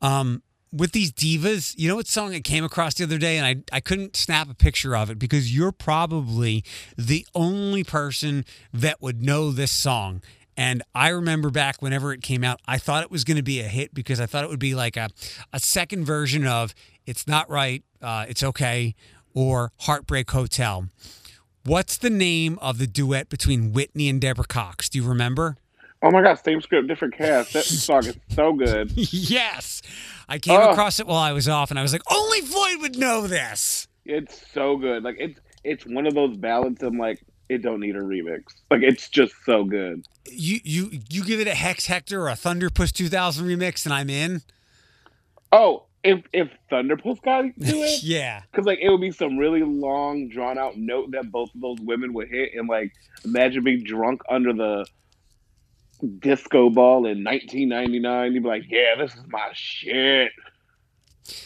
Um, 0.02 0.42
with 0.72 0.90
these 0.90 1.12
divas, 1.12 1.74
you 1.78 1.88
know 1.88 1.96
what 1.96 2.08
song 2.08 2.34
I 2.34 2.40
came 2.40 2.64
across 2.64 2.94
the 2.94 3.04
other 3.04 3.18
day, 3.18 3.38
and 3.38 3.46
I 3.46 3.76
I 3.76 3.80
couldn't 3.80 4.16
snap 4.16 4.50
a 4.50 4.54
picture 4.54 4.96
of 4.96 5.10
it 5.10 5.18
because 5.18 5.54
you're 5.54 5.72
probably 5.72 6.64
the 6.98 7.26
only 7.34 7.84
person 7.84 8.44
that 8.72 9.00
would 9.00 9.22
know 9.22 9.52
this 9.52 9.70
song. 9.70 10.20
And 10.56 10.82
I 10.94 11.08
remember 11.08 11.50
back 11.50 11.82
whenever 11.82 12.12
it 12.12 12.22
came 12.22 12.44
out, 12.44 12.60
I 12.66 12.78
thought 12.78 13.02
it 13.02 13.10
was 13.10 13.24
going 13.24 13.36
to 13.36 13.42
be 13.42 13.60
a 13.60 13.64
hit 13.64 13.92
because 13.94 14.20
I 14.20 14.26
thought 14.26 14.44
it 14.44 14.50
would 14.50 14.60
be 14.60 14.74
like 14.74 14.96
a, 14.96 15.08
a 15.52 15.58
second 15.58 16.04
version 16.04 16.46
of 16.46 16.74
It's 17.06 17.26
Not 17.26 17.50
Right, 17.50 17.82
uh, 18.00 18.26
It's 18.28 18.42
Okay, 18.42 18.94
or 19.34 19.72
Heartbreak 19.80 20.30
Hotel. 20.30 20.88
What's 21.64 21.96
the 21.96 22.10
name 22.10 22.58
of 22.60 22.78
the 22.78 22.86
duet 22.86 23.28
between 23.28 23.72
Whitney 23.72 24.08
and 24.08 24.20
Deborah 24.20 24.44
Cox? 24.46 24.88
Do 24.88 24.98
you 24.98 25.04
remember? 25.08 25.56
Oh 26.02 26.10
my 26.10 26.22
god, 26.22 26.34
same 26.44 26.60
script, 26.60 26.86
different 26.86 27.14
cast. 27.16 27.54
That 27.54 27.64
song 27.64 28.04
is 28.06 28.16
so 28.28 28.52
good. 28.52 28.92
yes. 28.94 29.80
I 30.28 30.38
came 30.38 30.60
Oh. 30.60 30.70
across 30.72 31.00
it 31.00 31.06
while 31.06 31.16
I 31.18 31.32
was 31.32 31.48
off 31.48 31.70
and 31.70 31.78
I 31.78 31.82
was 31.82 31.92
like, 31.92 32.02
only 32.12 32.42
Floyd 32.42 32.80
would 32.82 32.98
know 32.98 33.26
this. 33.26 33.88
It's 34.04 34.46
so 34.52 34.76
good. 34.76 35.02
Like 35.02 35.16
it's 35.18 35.40
it's 35.64 35.86
one 35.86 36.06
of 36.06 36.12
those 36.14 36.36
ballads. 36.36 36.82
I'm 36.82 36.98
like, 36.98 37.22
it 37.48 37.62
don't 37.62 37.80
need 37.80 37.96
a 37.96 38.00
remix. 38.00 38.42
Like 38.70 38.82
it's 38.82 39.08
just 39.08 39.34
so 39.44 39.64
good. 39.64 40.06
You 40.30 40.60
you 40.64 40.90
you 41.10 41.24
give 41.24 41.40
it 41.40 41.46
a 41.46 41.54
Hex 41.54 41.86
Hector 41.86 42.22
or 42.22 42.28
a 42.28 42.32
Thunderpuss 42.32 42.92
2000 42.92 43.46
remix, 43.46 43.84
and 43.84 43.94
I'm 43.94 44.10
in. 44.10 44.42
Oh, 45.52 45.84
if 46.02 46.22
if 46.32 46.48
Thunderpuss 46.70 47.22
got 47.22 47.42
to 47.42 47.48
it, 47.56 48.02
yeah. 48.02 48.42
because 48.50 48.66
like 48.66 48.78
it 48.80 48.90
would 48.90 49.00
be 49.00 49.10
some 49.10 49.38
really 49.38 49.62
long, 49.62 50.28
drawn 50.28 50.58
out 50.58 50.76
note 50.76 51.10
that 51.12 51.30
both 51.30 51.54
of 51.54 51.60
those 51.60 51.78
women 51.80 52.12
would 52.14 52.28
hit, 52.28 52.52
and 52.54 52.68
like 52.68 52.92
imagine 53.24 53.64
being 53.64 53.82
drunk 53.82 54.22
under 54.28 54.52
the 54.52 54.86
disco 56.18 56.70
ball 56.70 57.06
in 57.06 57.24
1999. 57.24 58.32
You'd 58.32 58.42
be 58.42 58.48
like, 58.48 58.64
"Yeah, 58.68 58.96
this 58.98 59.14
is 59.14 59.22
my 59.28 59.50
shit." 59.54 60.32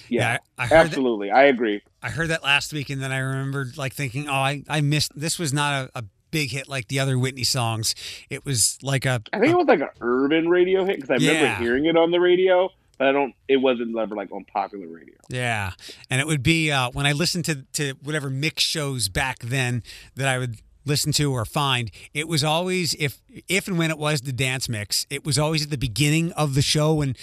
Yeah, 0.08 0.38
I, 0.58 0.64
I 0.64 0.66
heard 0.66 0.70
that, 0.70 0.86
absolutely, 0.86 1.30
I 1.30 1.44
agree. 1.44 1.82
I 2.02 2.10
heard 2.10 2.28
that 2.28 2.42
last 2.42 2.72
week, 2.72 2.90
and 2.90 3.02
then 3.02 3.12
I 3.12 3.18
remembered 3.18 3.76
like 3.76 3.92
thinking, 3.94 4.28
oh, 4.28 4.32
I 4.32 4.62
I 4.68 4.80
missed. 4.80 5.12
This 5.14 5.38
was 5.38 5.52
not 5.52 5.90
a, 5.94 5.98
a 6.00 6.04
big 6.30 6.50
hit 6.50 6.68
like 6.68 6.88
the 6.88 7.00
other 7.00 7.18
Whitney 7.18 7.44
songs. 7.44 7.94
It 8.30 8.44
was 8.44 8.78
like 8.82 9.04
a 9.04 9.22
I 9.32 9.38
think 9.38 9.52
it 9.52 9.56
was 9.56 9.66
like 9.66 9.80
an 9.80 9.90
urban 10.00 10.48
radio 10.48 10.84
hit 10.84 10.96
because 10.96 11.10
I 11.10 11.14
remember 11.14 11.62
hearing 11.62 11.86
it 11.86 11.96
on 11.96 12.10
the 12.10 12.20
radio, 12.20 12.70
but 12.98 13.08
I 13.08 13.12
don't. 13.12 13.34
It 13.48 13.58
wasn't 13.58 13.96
ever 13.96 14.14
like 14.14 14.32
on 14.32 14.44
popular 14.44 14.86
radio. 14.86 15.14
Yeah, 15.28 15.72
and 16.10 16.20
it 16.20 16.26
would 16.26 16.42
be 16.42 16.70
uh, 16.70 16.90
when 16.92 17.06
I 17.06 17.12
listened 17.12 17.44
to 17.46 17.64
to 17.74 17.94
whatever 18.02 18.30
mix 18.30 18.62
shows 18.62 19.08
back 19.08 19.38
then 19.40 19.82
that 20.16 20.28
I 20.28 20.38
would 20.38 20.56
listen 20.84 21.12
to 21.12 21.32
or 21.32 21.44
find. 21.44 21.90
It 22.14 22.28
was 22.28 22.42
always 22.42 22.94
if 22.94 23.20
if 23.46 23.68
and 23.68 23.78
when 23.78 23.90
it 23.90 23.98
was 23.98 24.22
the 24.22 24.32
dance 24.32 24.68
mix, 24.68 25.06
it 25.10 25.24
was 25.24 25.38
always 25.38 25.64
at 25.64 25.70
the 25.70 25.78
beginning 25.78 26.32
of 26.32 26.54
the 26.54 26.62
show 26.62 26.94
when 26.94 27.14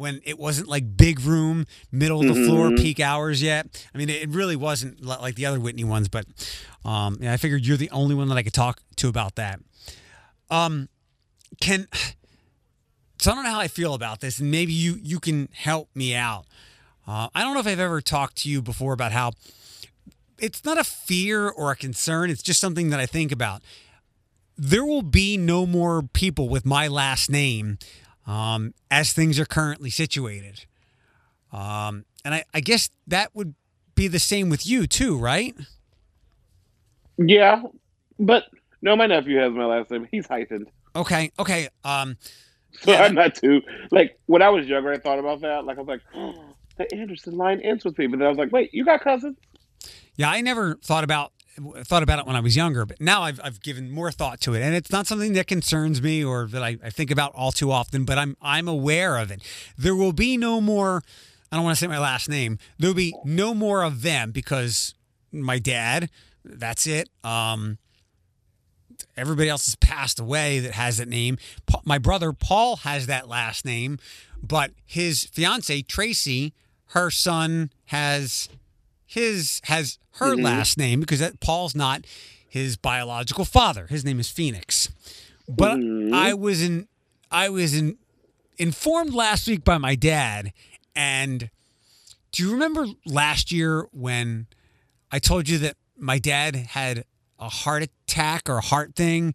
when 0.00 0.20
it 0.24 0.38
wasn't 0.38 0.66
like 0.66 0.96
big 0.96 1.20
room, 1.20 1.66
middle 1.92 2.20
of 2.22 2.26
the 2.34 2.46
floor, 2.46 2.70
Mhm. 2.70 2.78
peak 2.78 2.98
hours 3.00 3.42
yet. 3.42 3.86
I 3.94 3.98
mean, 3.98 4.08
it 4.08 4.30
really 4.30 4.56
wasn't 4.56 5.04
like 5.04 5.34
the 5.34 5.46
other 5.46 5.60
Whitney 5.60 5.84
ones, 5.84 6.08
but 6.08 6.24
um, 6.84 7.18
yeah, 7.20 7.32
I 7.32 7.36
figured 7.36 7.66
you're 7.66 7.76
the 7.76 7.90
only 7.90 8.14
one 8.14 8.28
that 8.28 8.38
I 8.38 8.42
could 8.42 8.54
talk 8.54 8.80
to 8.96 9.08
about 9.08 9.34
that. 9.36 9.60
Um, 10.50 10.88
can 11.60 11.86
so 13.20 13.30
I 13.30 13.34
don't 13.34 13.44
know 13.44 13.50
how 13.50 13.60
I 13.60 13.68
feel 13.68 13.92
about 13.94 14.20
this, 14.20 14.38
and 14.38 14.50
maybe 14.50 14.72
you 14.72 14.98
you 15.02 15.20
can 15.20 15.48
help 15.52 15.88
me 15.94 16.14
out. 16.14 16.46
Uh, 17.06 17.28
I 17.34 17.42
don't 17.42 17.54
know 17.54 17.60
if 17.60 17.66
I've 17.66 17.78
ever 17.78 18.00
talked 18.00 18.36
to 18.38 18.48
you 18.48 18.62
before 18.62 18.92
about 18.92 19.12
how 19.12 19.32
it's 20.38 20.64
not 20.64 20.78
a 20.78 20.84
fear 20.84 21.48
or 21.48 21.70
a 21.70 21.76
concern. 21.76 22.30
It's 22.30 22.42
just 22.42 22.60
something 22.60 22.88
that 22.90 23.00
I 23.00 23.06
think 23.06 23.30
about. 23.32 23.62
There 24.56 24.84
will 24.84 25.02
be 25.02 25.36
no 25.36 25.66
more 25.66 26.02
people 26.02 26.48
with 26.48 26.64
my 26.64 26.88
last 26.88 27.30
name 27.30 27.78
um, 28.26 28.74
as 28.90 29.12
things 29.12 29.38
are 29.40 29.44
currently 29.46 29.90
situated. 29.90 30.64
Um, 31.52 32.04
and 32.24 32.34
I, 32.34 32.44
I 32.54 32.60
guess 32.60 32.90
that 33.06 33.34
would 33.34 33.54
be 33.94 34.08
the 34.08 34.18
same 34.18 34.48
with 34.50 34.66
you 34.66 34.86
too, 34.86 35.18
right? 35.18 35.54
Yeah, 37.18 37.62
but 38.18 38.44
no, 38.82 38.96
my 38.96 39.06
nephew 39.06 39.36
has 39.38 39.52
my 39.52 39.64
last 39.66 39.90
name. 39.90 40.08
He's 40.10 40.26
heightened, 40.26 40.68
Okay, 40.96 41.30
okay. 41.38 41.68
Um, 41.84 42.16
so 42.82 42.92
Yeah, 42.92 43.04
I'm 43.04 43.14
not 43.14 43.34
too 43.34 43.62
like 43.90 44.18
when 44.26 44.42
I 44.42 44.48
was 44.48 44.66
younger. 44.66 44.92
I 44.92 44.98
thought 44.98 45.18
about 45.18 45.40
that. 45.42 45.64
Like 45.64 45.76
I 45.76 45.80
was 45.80 45.88
like, 45.88 46.02
oh, 46.14 46.54
the 46.76 46.92
Anderson 46.94 47.36
line 47.36 47.60
ends 47.60 47.84
with 47.84 47.98
me, 47.98 48.06
but 48.06 48.18
then 48.18 48.26
I 48.26 48.30
was 48.30 48.38
like, 48.38 48.52
wait, 48.52 48.72
you 48.72 48.84
got 48.84 49.02
cousins? 49.02 49.36
Yeah, 50.16 50.30
I 50.30 50.40
never 50.40 50.76
thought 50.76 51.04
about 51.04 51.32
thought 51.84 52.02
about 52.02 52.18
it 52.18 52.26
when 52.26 52.36
I 52.36 52.40
was 52.40 52.56
younger, 52.56 52.86
but 52.86 53.00
now 53.00 53.22
I've 53.22 53.40
I've 53.42 53.60
given 53.60 53.90
more 53.90 54.10
thought 54.10 54.40
to 54.42 54.54
it, 54.54 54.62
and 54.62 54.74
it's 54.74 54.90
not 54.90 55.06
something 55.06 55.32
that 55.34 55.46
concerns 55.46 56.00
me 56.00 56.24
or 56.24 56.46
that 56.46 56.62
I, 56.62 56.78
I 56.82 56.90
think 56.90 57.10
about 57.10 57.32
all 57.34 57.52
too 57.52 57.70
often. 57.70 58.04
But 58.04 58.18
I'm 58.18 58.36
I'm 58.40 58.68
aware 58.68 59.18
of 59.18 59.30
it. 59.30 59.42
There 59.76 59.94
will 59.94 60.12
be 60.12 60.36
no 60.36 60.60
more. 60.60 61.02
I 61.52 61.56
don't 61.56 61.64
want 61.64 61.76
to 61.76 61.80
say 61.84 61.88
my 61.88 61.98
last 61.98 62.28
name. 62.28 62.58
There 62.78 62.90
will 62.90 62.94
be 62.94 63.14
no 63.24 63.54
more 63.54 63.82
of 63.82 64.02
them 64.02 64.30
because 64.30 64.94
my 65.32 65.58
dad. 65.58 66.10
That's 66.44 66.86
it. 66.86 67.10
Um, 67.22 67.76
everybody 69.16 69.48
else 69.48 69.66
has 69.66 69.74
passed 69.76 70.18
away 70.18 70.58
that 70.60 70.72
has 70.72 70.96
that 70.98 71.08
name. 71.08 71.36
Pa- 71.66 71.82
My 71.84 71.98
brother 71.98 72.32
Paul 72.32 72.76
has 72.76 73.06
that 73.06 73.28
last 73.28 73.64
name, 73.64 73.98
but 74.42 74.70
his 74.86 75.24
fiance 75.24 75.82
Tracy, 75.82 76.54
her 76.86 77.10
son 77.10 77.70
has 77.86 78.48
his 79.10 79.60
has 79.64 79.98
her 80.12 80.36
Mhm. 80.36 80.42
last 80.44 80.78
name 80.78 81.00
because 81.00 81.18
that 81.18 81.40
Paul's 81.40 81.74
not 81.74 82.04
his 82.48 82.76
biological 82.76 83.44
father. 83.44 83.86
His 83.88 84.04
name 84.04 84.20
is 84.20 84.28
Phoenix. 84.30 84.88
But 85.48 85.78
Mhm. 85.78 86.14
I 86.14 86.32
was 86.34 86.62
in 86.62 86.86
I 87.30 87.48
was 87.48 87.74
in 87.74 87.96
informed 88.58 89.12
last 89.14 89.46
week 89.48 89.64
by 89.64 89.78
my 89.78 89.94
dad 89.96 90.52
and 90.94 91.50
do 92.32 92.42
you 92.44 92.52
remember 92.52 92.86
last 93.04 93.50
year 93.50 93.86
when 93.92 94.46
I 95.10 95.18
told 95.18 95.48
you 95.48 95.58
that 95.58 95.76
my 95.96 96.18
dad 96.20 96.54
had 96.56 97.04
a 97.38 97.48
heart 97.48 97.82
attack 97.82 98.48
or 98.48 98.58
a 98.58 98.62
heart 98.62 98.94
thing 98.94 99.34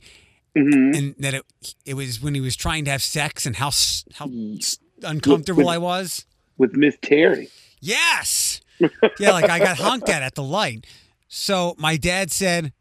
Mm-hmm. 0.58 0.96
and 0.96 1.16
that 1.20 1.34
it 1.34 1.44
it 1.86 1.94
was 1.96 2.22
when 2.22 2.34
he 2.34 2.40
was 2.40 2.56
trying 2.56 2.86
to 2.86 2.92
have 2.92 3.04
sex 3.04 3.46
and 3.46 3.58
how 3.58 3.72
how 4.14 4.30
uncomfortable 5.04 5.68
I 5.68 5.78
was? 5.78 6.26
With 6.58 6.74
Miss 6.78 6.96
Terry. 7.02 7.50
Yes. 7.82 8.62
Yeah, 9.20 9.32
like 9.32 9.50
I 9.50 9.60
got 9.60 9.78
honked 9.78 10.10
at 10.10 10.22
at 10.22 10.36
the 10.36 10.44
light. 10.44 10.86
So 11.28 11.76
my 11.78 11.98
dad 11.98 12.32
said, 12.32 12.74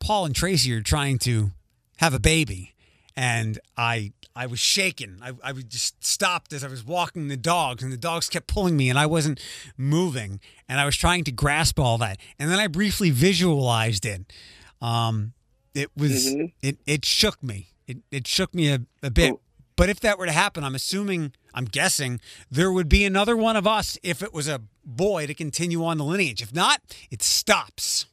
Paul 0.00 0.26
and 0.26 0.34
Tracy 0.34 0.72
are 0.72 0.82
trying 0.82 1.18
to 1.20 1.50
have 1.98 2.14
a 2.14 2.20
baby. 2.20 2.74
And 3.16 3.58
I 3.76 4.12
I 4.36 4.46
was 4.46 4.60
shaken. 4.60 5.18
I, 5.22 5.32
I 5.42 5.52
just 5.52 6.04
stopped 6.04 6.52
as 6.52 6.62
I 6.62 6.68
was 6.68 6.84
walking 6.84 7.26
the 7.26 7.36
dogs, 7.36 7.82
and 7.82 7.92
the 7.92 7.96
dogs 7.96 8.28
kept 8.28 8.46
pulling 8.46 8.76
me, 8.76 8.88
and 8.88 8.96
I 8.96 9.06
wasn't 9.06 9.40
moving. 9.76 10.38
And 10.68 10.78
I 10.80 10.84
was 10.84 10.94
trying 10.96 11.24
to 11.24 11.32
grasp 11.32 11.80
all 11.80 11.98
that. 11.98 12.18
And 12.38 12.48
then 12.48 12.60
I 12.60 12.68
briefly 12.68 13.10
visualized 13.10 14.06
it. 14.06 14.32
Um, 14.80 15.32
it 15.74 15.90
was 15.96 16.26
Mhm. 16.28 16.52
it 16.62 16.78
it 16.86 17.04
shook 17.04 17.42
me. 17.42 17.70
It 17.88 17.98
it 18.12 18.26
shook 18.28 18.54
me 18.54 18.68
a, 18.68 18.80
a 19.02 19.10
bit. 19.10 19.32
Oh. 19.32 19.40
But 19.78 19.88
if 19.88 20.00
that 20.00 20.18
were 20.18 20.26
to 20.26 20.32
happen, 20.32 20.64
I'm 20.64 20.74
assuming, 20.74 21.32
I'm 21.54 21.64
guessing, 21.66 22.20
there 22.50 22.72
would 22.72 22.88
be 22.88 23.04
another 23.04 23.36
one 23.36 23.54
of 23.54 23.64
us 23.64 23.96
if 24.02 24.24
it 24.24 24.34
was 24.34 24.48
a 24.48 24.60
boy 24.84 25.28
to 25.28 25.34
continue 25.34 25.84
on 25.84 25.98
the 25.98 26.04
lineage. 26.04 26.42
If 26.42 26.52
not, 26.52 26.80
it 27.12 27.22
stops. 27.22 28.06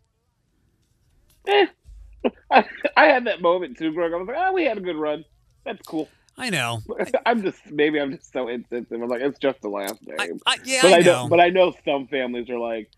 Eh. 1.48 1.65
I, 2.51 2.65
I 2.95 3.05
had 3.07 3.25
that 3.25 3.41
moment 3.41 3.77
too, 3.79 3.91
Greg. 3.93 4.13
I 4.13 4.17
was 4.17 4.27
like, 4.27 4.38
oh, 4.39 4.53
we 4.53 4.63
had 4.65 4.77
a 4.77 4.81
good 4.81 4.95
run. 4.95 5.25
That's 5.63 5.81
cool. 5.88 6.07
I 6.38 6.51
know. 6.51 6.81
I'm 7.25 7.41
just 7.41 7.60
maybe 7.72 8.00
I'm 8.00 8.12
just 8.12 8.31
so 8.31 8.48
insensitive. 8.48 9.01
I'm 9.01 9.10
like, 9.10 9.22
it's 9.22 9.39
just 9.39 9.60
the 9.63 9.69
last 9.69 10.05
name. 10.05 10.17
I, 10.45 10.53
I, 10.53 10.57
yeah, 10.65 10.81
but 10.84 10.93
I 10.93 10.98
I 10.98 11.00
know. 11.00 11.24
know, 11.24 11.29
but 11.29 11.39
I 11.39 11.50
know 11.50 11.74
some 11.84 12.05
families 12.07 12.48
are 12.51 12.60
like, 12.60 12.89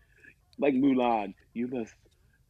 like 0.58 0.74
Mulan. 0.74 1.32
You 1.54 1.68
must 1.68 1.94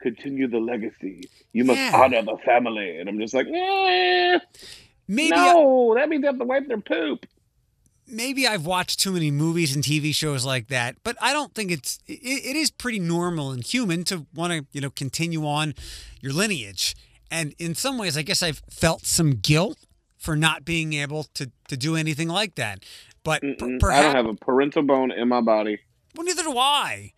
continue 0.02 0.48
the 0.48 0.58
legacy. 0.58 1.30
You 1.52 1.64
must 1.64 1.78
Yeah. 1.78 1.92
honor 1.94 2.22
the 2.22 2.38
family. 2.44 2.98
And 2.98 3.08
I'm 3.08 3.20
just 3.20 3.34
like, 3.34 3.46
eh, 3.46 4.38
maybe, 5.08 5.34
I, 5.34 5.52
no, 5.52 5.94
that 5.96 6.08
means 6.08 6.22
they 6.22 6.28
have 6.28 6.38
to 6.38 6.44
wipe 6.44 6.68
their 6.68 6.78
poop. 6.80 7.26
maybe 8.06 8.46
I've 8.46 8.64
watched 8.66 9.00
too 9.00 9.12
many 9.12 9.30
movies 9.30 9.74
and 9.74 9.82
TV 9.84 10.14
shows 10.14 10.44
like 10.44 10.68
that, 10.68 10.96
but 11.02 11.16
I 11.20 11.32
don't 11.32 11.54
think 11.54 11.70
it's. 11.70 11.98
It, 12.06 12.20
it 12.22 12.56
is 12.56 12.70
pretty 12.70 12.98
normal 13.00 13.50
and 13.50 13.62
human 13.64 14.04
to 14.04 14.26
want 14.34 14.52
to, 14.52 14.66
you 14.72 14.80
know, 14.80 14.90
continue 14.90 15.46
on 15.46 15.74
your 16.20 16.32
lineage. 16.32 16.94
And 17.30 17.54
in 17.58 17.74
some 17.74 17.98
ways, 17.98 18.16
I 18.16 18.22
guess 18.22 18.42
I've 18.42 18.62
felt 18.70 19.04
some 19.04 19.32
guilt 19.32 19.78
for 20.16 20.34
not 20.36 20.64
being 20.64 20.92
able 20.94 21.24
to 21.34 21.50
to 21.68 21.76
do 21.76 21.96
anything 21.96 22.28
like 22.28 22.54
that. 22.54 22.84
But 23.24 23.42
per- 23.42 23.48
Mm-mm. 23.66 23.92
I 23.92 24.02
don't 24.02 24.14
have 24.14 24.26
a 24.26 24.34
parental 24.34 24.82
bone 24.82 25.10
in 25.10 25.28
my 25.28 25.40
body. 25.42 25.80
Well, 26.14 26.24
neither 26.24 26.42
do 26.44 26.56
I. 26.56 27.12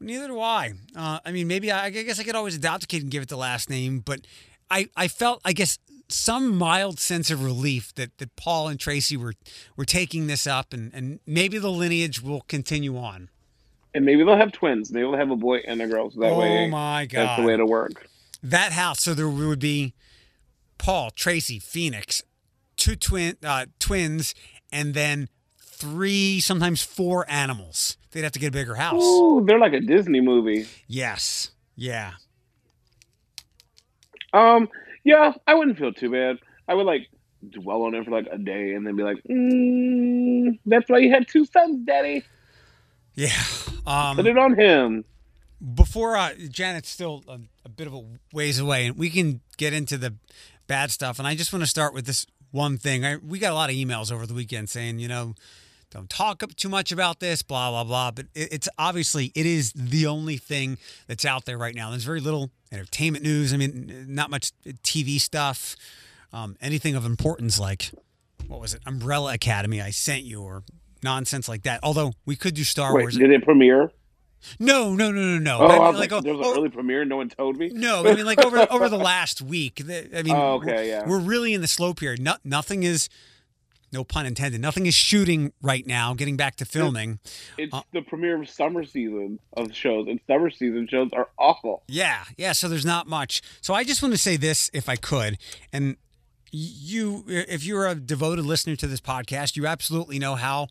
Neither 0.00 0.26
do 0.26 0.40
I. 0.40 0.72
Uh, 0.96 1.20
I 1.24 1.30
mean, 1.30 1.46
maybe 1.46 1.70
I, 1.70 1.84
I 1.84 1.90
guess 1.90 2.18
I 2.18 2.24
could 2.24 2.34
always 2.34 2.56
adopt 2.56 2.82
a 2.82 2.86
kid 2.88 3.02
and 3.02 3.10
give 3.12 3.22
it 3.22 3.28
the 3.28 3.36
last 3.36 3.70
name, 3.70 4.00
but 4.00 4.26
I, 4.68 4.88
I 4.96 5.06
felt, 5.06 5.40
I 5.44 5.52
guess, 5.52 5.78
some 6.12 6.56
mild 6.56 6.98
sense 6.98 7.30
of 7.30 7.44
relief 7.44 7.94
that, 7.94 8.16
that 8.18 8.36
Paul 8.36 8.68
and 8.68 8.78
Tracy 8.78 9.16
were 9.16 9.34
were 9.76 9.84
taking 9.84 10.26
this 10.26 10.46
up, 10.46 10.72
and, 10.72 10.92
and 10.94 11.20
maybe 11.26 11.58
the 11.58 11.70
lineage 11.70 12.22
will 12.22 12.42
continue 12.42 12.96
on. 12.96 13.28
And 13.94 14.04
maybe 14.04 14.24
they'll 14.24 14.36
have 14.36 14.52
twins. 14.52 14.90
Maybe 14.90 15.04
they'll 15.04 15.16
have 15.16 15.30
a 15.30 15.36
boy 15.36 15.62
and 15.66 15.82
a 15.82 15.86
girl. 15.86 16.10
So 16.10 16.20
that 16.20 16.32
oh 16.32 16.38
way, 16.38 16.68
my 16.68 17.06
God! 17.06 17.26
that's 17.26 17.40
the 17.40 17.46
way 17.46 17.56
to 17.56 17.66
work. 17.66 18.08
that 18.42 18.72
house. 18.72 19.02
So 19.02 19.14
there 19.14 19.28
would 19.28 19.58
be 19.58 19.94
Paul, 20.78 21.10
Tracy, 21.10 21.58
Phoenix, 21.58 22.22
two 22.76 22.96
twin 22.96 23.36
uh, 23.44 23.66
twins, 23.78 24.34
and 24.72 24.94
then 24.94 25.28
three, 25.58 26.40
sometimes 26.40 26.82
four 26.82 27.24
animals. 27.28 27.96
They'd 28.12 28.22
have 28.22 28.32
to 28.32 28.38
get 28.38 28.48
a 28.48 28.52
bigger 28.52 28.76
house. 28.76 29.02
Ooh, 29.02 29.44
they're 29.46 29.58
like 29.58 29.72
a 29.72 29.80
Disney 29.80 30.20
movie. 30.20 30.66
Yes. 30.86 31.50
Yeah. 31.74 32.12
Um, 34.32 34.68
yeah, 35.04 35.32
I 35.46 35.54
wouldn't 35.54 35.78
feel 35.78 35.92
too 35.92 36.10
bad. 36.10 36.38
I 36.68 36.74
would 36.74 36.86
like 36.86 37.08
dwell 37.50 37.82
on 37.82 37.94
it 37.94 38.04
for 38.04 38.10
like 38.10 38.28
a 38.30 38.38
day 38.38 38.74
and 38.74 38.86
then 38.86 38.96
be 38.96 39.02
like, 39.02 39.22
mm, 39.28 40.58
"That's 40.66 40.88
why 40.88 40.98
you 40.98 41.10
had 41.10 41.28
two 41.28 41.44
sons, 41.46 41.84
Daddy. 41.86 42.24
Yeah. 43.14 43.32
Um, 43.86 44.16
Put 44.16 44.26
it 44.26 44.38
on 44.38 44.58
him." 44.58 45.04
before 45.74 46.16
uh, 46.16 46.34
Janet's 46.48 46.88
still 46.88 47.22
a, 47.28 47.38
a 47.64 47.68
bit 47.68 47.86
of 47.86 47.94
a 47.94 48.02
ways 48.32 48.58
away, 48.58 48.86
and 48.86 48.98
we 48.98 49.10
can 49.10 49.40
get 49.56 49.72
into 49.72 49.96
the 49.96 50.14
bad 50.66 50.90
stuff. 50.90 51.18
And 51.18 51.28
I 51.28 51.34
just 51.34 51.52
want 51.52 51.62
to 51.62 51.68
start 51.68 51.94
with 51.94 52.06
this 52.06 52.26
one 52.50 52.78
thing. 52.78 53.04
I, 53.04 53.16
we 53.16 53.38
got 53.38 53.52
a 53.52 53.54
lot 53.54 53.70
of 53.70 53.76
emails 53.76 54.10
over 54.10 54.26
the 54.26 54.34
weekend 54.34 54.68
saying, 54.68 54.98
you 54.98 55.08
know, 55.08 55.34
don't 55.92 56.08
talk 56.10 56.42
up 56.42 56.54
too 56.56 56.68
much 56.68 56.90
about 56.92 57.20
this, 57.20 57.42
blah 57.42 57.70
blah 57.70 57.84
blah. 57.84 58.10
But 58.10 58.26
it, 58.34 58.52
it's 58.52 58.68
obviously 58.78 59.30
it 59.34 59.46
is 59.46 59.72
the 59.72 60.06
only 60.06 60.36
thing 60.36 60.78
that's 61.06 61.24
out 61.24 61.44
there 61.44 61.58
right 61.58 61.74
now. 61.74 61.90
There's 61.90 62.04
very 62.04 62.20
little 62.20 62.50
entertainment 62.72 63.24
news. 63.24 63.52
I 63.52 63.56
mean, 63.56 64.06
not 64.08 64.30
much 64.30 64.52
TV 64.82 65.20
stuff, 65.20 65.76
um, 66.32 66.56
anything 66.60 66.94
of 66.94 67.04
importance 67.04 67.58
like 67.60 67.90
what 68.48 68.60
was 68.60 68.74
it, 68.74 68.80
Umbrella 68.86 69.34
Academy? 69.34 69.80
I 69.80 69.90
sent 69.90 70.24
you 70.24 70.42
or 70.42 70.62
nonsense 71.02 71.48
like 71.48 71.62
that. 71.62 71.80
Although 71.82 72.12
we 72.26 72.36
could 72.36 72.54
do 72.54 72.64
Star 72.64 72.94
Wait, 72.94 73.02
Wars. 73.02 73.16
did 73.16 73.30
it 73.30 73.44
premiere? 73.44 73.90
No, 74.58 74.94
no, 74.94 75.12
no, 75.12 75.20
no, 75.20 75.38
no. 75.38 75.58
Oh, 75.60 75.66
I 75.66 75.76
I 75.76 75.78
mean, 75.78 75.88
was 75.92 76.00
like, 76.00 76.12
oh, 76.12 76.20
there 76.20 76.34
was 76.34 76.44
oh, 76.46 76.52
an 76.52 76.58
early 76.58 76.68
premiere. 76.68 77.04
No 77.04 77.16
one 77.16 77.28
told 77.28 77.56
me. 77.56 77.68
no, 77.72 78.04
I 78.04 78.14
mean 78.16 78.24
like 78.26 78.44
over 78.44 78.66
over 78.72 78.88
the 78.88 78.98
last 78.98 79.40
week. 79.40 79.80
I 79.80 79.84
mean, 80.22 80.34
Oh, 80.34 80.54
okay, 80.54 80.74
we're, 80.74 80.82
yeah. 80.82 81.08
we're 81.08 81.20
really 81.20 81.54
in 81.54 81.60
the 81.60 81.68
slow 81.68 81.94
period. 81.94 82.20
No, 82.20 82.34
nothing 82.44 82.82
is, 82.82 83.08
no 83.92 84.04
pun 84.04 84.26
intended. 84.26 84.60
Nothing 84.60 84.86
is 84.86 84.94
shooting 84.94 85.52
right 85.60 85.86
now. 85.86 86.14
Getting 86.14 86.36
back 86.36 86.56
to 86.56 86.64
filming. 86.64 87.18
It's 87.58 87.72
Uh, 87.72 87.82
the 87.92 88.02
premiere 88.02 88.40
of 88.40 88.48
summer 88.48 88.84
season 88.84 89.38
of 89.56 89.74
shows, 89.74 90.08
and 90.08 90.20
summer 90.26 90.50
season 90.50 90.88
shows 90.88 91.10
are 91.12 91.28
awful. 91.38 91.82
Yeah, 91.88 92.24
yeah. 92.36 92.52
So 92.52 92.68
there's 92.68 92.86
not 92.86 93.06
much. 93.06 93.42
So 93.60 93.74
I 93.74 93.84
just 93.84 94.02
want 94.02 94.14
to 94.14 94.18
say 94.18 94.36
this, 94.36 94.70
if 94.72 94.88
I 94.88 94.96
could, 94.96 95.38
and 95.72 95.96
you, 96.50 97.24
if 97.28 97.64
you're 97.64 97.86
a 97.86 97.94
devoted 97.94 98.44
listener 98.44 98.76
to 98.76 98.86
this 98.86 99.00
podcast, 99.00 99.56
you 99.56 99.66
absolutely 99.66 100.18
know 100.18 100.34
how 100.34 100.68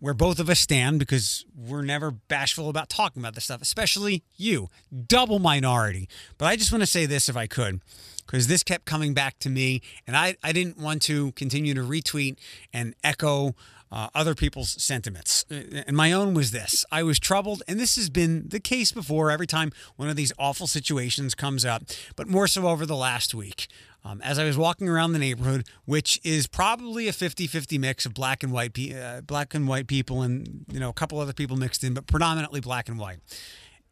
where 0.00 0.14
both 0.14 0.38
of 0.38 0.50
us 0.50 0.60
stand 0.60 0.98
because 0.98 1.46
we're 1.56 1.82
never 1.82 2.10
bashful 2.10 2.68
about 2.68 2.88
talking 2.90 3.22
about 3.22 3.34
this 3.34 3.44
stuff, 3.44 3.62
especially 3.62 4.22
you, 4.36 4.68
double 5.06 5.38
minority. 5.38 6.08
But 6.36 6.46
I 6.46 6.56
just 6.56 6.70
want 6.70 6.82
to 6.82 6.86
say 6.86 7.06
this, 7.06 7.28
if 7.28 7.36
I 7.36 7.46
could, 7.46 7.80
because 8.28 8.46
this 8.46 8.62
kept 8.62 8.84
coming 8.84 9.14
back 9.14 9.38
to 9.40 9.48
me, 9.50 9.80
and 10.06 10.16
I, 10.16 10.36
I 10.42 10.52
didn't 10.52 10.78
want 10.78 11.02
to 11.02 11.32
continue 11.32 11.74
to 11.74 11.80
retweet 11.80 12.36
and 12.72 12.94
echo 13.02 13.54
uh, 13.90 14.08
other 14.14 14.34
people's 14.34 14.82
sentiments. 14.82 15.46
And 15.50 15.96
my 15.96 16.12
own 16.12 16.34
was 16.34 16.50
this 16.50 16.84
I 16.92 17.02
was 17.02 17.18
troubled, 17.18 17.62
and 17.66 17.80
this 17.80 17.96
has 17.96 18.10
been 18.10 18.48
the 18.48 18.60
case 18.60 18.92
before 18.92 19.30
every 19.30 19.46
time 19.46 19.72
one 19.96 20.08
of 20.08 20.16
these 20.16 20.32
awful 20.38 20.66
situations 20.66 21.34
comes 21.34 21.64
up, 21.64 21.84
but 22.16 22.28
more 22.28 22.46
so 22.46 22.68
over 22.68 22.84
the 22.84 22.96
last 22.96 23.34
week. 23.34 23.66
Um, 24.04 24.22
as 24.22 24.38
I 24.38 24.44
was 24.44 24.56
walking 24.56 24.88
around 24.88 25.12
the 25.12 25.18
neighborhood, 25.18 25.66
which 25.84 26.20
is 26.22 26.46
probably 26.46 27.08
a 27.08 27.12
50-50 27.12 27.80
mix 27.80 28.06
of 28.06 28.14
black 28.14 28.44
and 28.44 28.52
white, 28.52 28.72
pe- 28.72 28.94
uh, 28.94 29.22
black 29.22 29.54
and 29.54 29.66
white 29.66 29.88
people, 29.88 30.22
and 30.22 30.64
you 30.70 30.78
know 30.78 30.88
a 30.90 30.92
couple 30.92 31.18
other 31.18 31.32
people 31.32 31.56
mixed 31.56 31.82
in, 31.82 31.94
but 31.94 32.06
predominantly 32.06 32.60
black 32.60 32.88
and 32.88 32.98
white. 32.98 33.18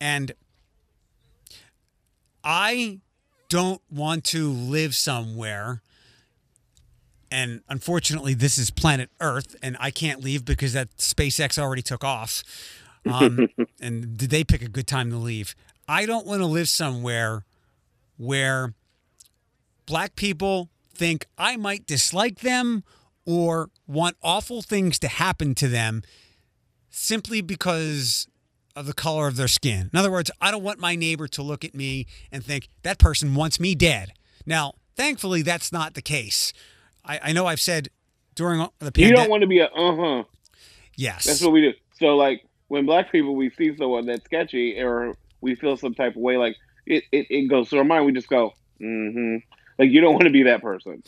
And 0.00 0.32
I 2.44 3.00
don't 3.48 3.80
want 3.90 4.24
to 4.24 4.50
live 4.50 4.94
somewhere. 4.94 5.82
And 7.30 7.62
unfortunately 7.68 8.34
this 8.34 8.56
is 8.58 8.70
planet 8.70 9.10
earth 9.20 9.56
and 9.62 9.76
i 9.80 9.90
can't 9.90 10.22
leave 10.22 10.44
because 10.44 10.72
that 10.74 10.96
spacex 10.96 11.58
already 11.58 11.82
took 11.82 12.04
off. 12.04 12.42
Um, 13.04 13.48
and 13.80 14.16
did 14.16 14.30
they 14.30 14.44
pick 14.44 14.62
a 14.62 14.68
good 14.68 14.86
time 14.86 15.10
to 15.10 15.16
leave? 15.16 15.54
I 15.88 16.06
don't 16.06 16.26
want 16.26 16.40
to 16.40 16.46
live 16.46 16.68
somewhere 16.68 17.44
where 18.16 18.74
black 19.86 20.16
people 20.16 20.68
think 20.94 21.26
i 21.36 21.56
might 21.56 21.86
dislike 21.86 22.40
them 22.40 22.82
or 23.26 23.70
want 23.86 24.16
awful 24.22 24.62
things 24.62 24.98
to 24.98 25.08
happen 25.08 25.54
to 25.54 25.68
them 25.68 26.02
simply 26.88 27.40
because 27.40 28.26
of 28.76 28.86
the 28.86 28.92
color 28.92 29.26
of 29.26 29.36
their 29.36 29.48
skin. 29.48 29.90
In 29.92 29.98
other 29.98 30.12
words, 30.12 30.30
I 30.40 30.50
don't 30.50 30.62
want 30.62 30.78
my 30.78 30.94
neighbor 30.94 31.26
to 31.28 31.42
look 31.42 31.64
at 31.64 31.74
me 31.74 32.06
and 32.30 32.44
think 32.44 32.68
that 32.82 32.98
person 32.98 33.34
wants 33.34 33.58
me 33.58 33.74
dead. 33.74 34.12
Now, 34.44 34.74
thankfully, 34.94 35.42
that's 35.42 35.72
not 35.72 35.94
the 35.94 36.02
case. 36.02 36.52
I, 37.04 37.18
I 37.24 37.32
know 37.32 37.46
I've 37.46 37.60
said 37.60 37.88
during 38.34 38.64
the 38.78 38.92
You 38.96 39.12
don't 39.12 39.30
want 39.30 39.40
to 39.40 39.46
be 39.46 39.60
a 39.60 39.66
uh 39.66 39.96
huh. 39.96 40.24
yes. 40.94 41.24
That's 41.24 41.42
what 41.42 41.52
we 41.52 41.62
do. 41.62 41.72
So 41.98 42.16
like 42.16 42.44
when 42.68 42.84
black 42.84 43.10
people 43.10 43.34
we 43.34 43.50
see 43.50 43.74
someone 43.76 44.06
that's 44.06 44.24
sketchy 44.24 44.78
or 44.80 45.16
we 45.40 45.54
feel 45.54 45.76
some 45.76 45.94
type 45.94 46.14
of 46.14 46.22
way, 46.22 46.36
like 46.36 46.56
it, 46.84 47.04
it, 47.10 47.26
it 47.30 47.48
goes 47.48 47.70
through 47.70 47.78
our 47.80 47.84
mind, 47.84 48.04
we 48.06 48.12
just 48.12 48.28
go, 48.28 48.52
mm-hmm. 48.80 49.36
Like 49.78 49.90
you 49.90 50.00
don't 50.00 50.14
want 50.14 50.24
to 50.24 50.30
be 50.30 50.44
that 50.44 50.62
person. 50.62 51.02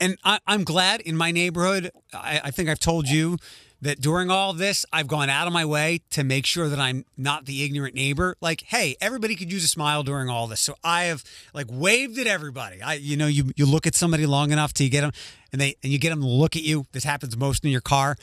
and 0.00 0.16
I, 0.24 0.40
I'm 0.46 0.64
glad 0.64 1.00
in 1.00 1.16
my 1.16 1.30
neighborhood. 1.30 1.90
I, 2.12 2.40
I 2.44 2.50
think 2.50 2.68
I've 2.68 2.80
told 2.80 3.08
you 3.08 3.36
that 3.82 4.00
during 4.00 4.30
all 4.30 4.52
this, 4.52 4.84
I've 4.92 5.06
gone 5.06 5.30
out 5.30 5.46
of 5.46 5.52
my 5.52 5.64
way 5.64 6.02
to 6.10 6.22
make 6.22 6.46
sure 6.46 6.68
that 6.68 6.78
I'm 6.78 7.04
not 7.16 7.46
the 7.46 7.64
ignorant 7.64 7.94
neighbor. 7.94 8.36
Like, 8.40 8.62
hey, 8.62 8.96
everybody 9.00 9.36
could 9.36 9.52
use 9.52 9.64
a 9.64 9.68
smile 9.68 10.02
during 10.02 10.28
all 10.28 10.46
this, 10.46 10.60
so 10.60 10.74
I 10.84 11.04
have 11.04 11.24
like 11.54 11.66
waved 11.70 12.18
at 12.18 12.26
everybody. 12.26 12.82
I, 12.82 12.94
you 12.94 13.16
know, 13.16 13.26
you 13.26 13.52
you 13.56 13.66
look 13.66 13.86
at 13.86 13.94
somebody 13.94 14.26
long 14.26 14.50
enough 14.50 14.72
to 14.74 14.88
get 14.88 15.00
them, 15.00 15.12
and 15.52 15.60
they 15.60 15.76
and 15.82 15.92
you 15.92 15.98
get 15.98 16.10
them 16.10 16.20
to 16.20 16.26
look 16.26 16.56
at 16.56 16.62
you. 16.62 16.86
This 16.92 17.04
happens 17.04 17.36
most 17.36 17.64
in 17.64 17.70
your 17.70 17.80
car. 17.80 18.16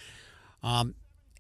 Um, 0.64 0.96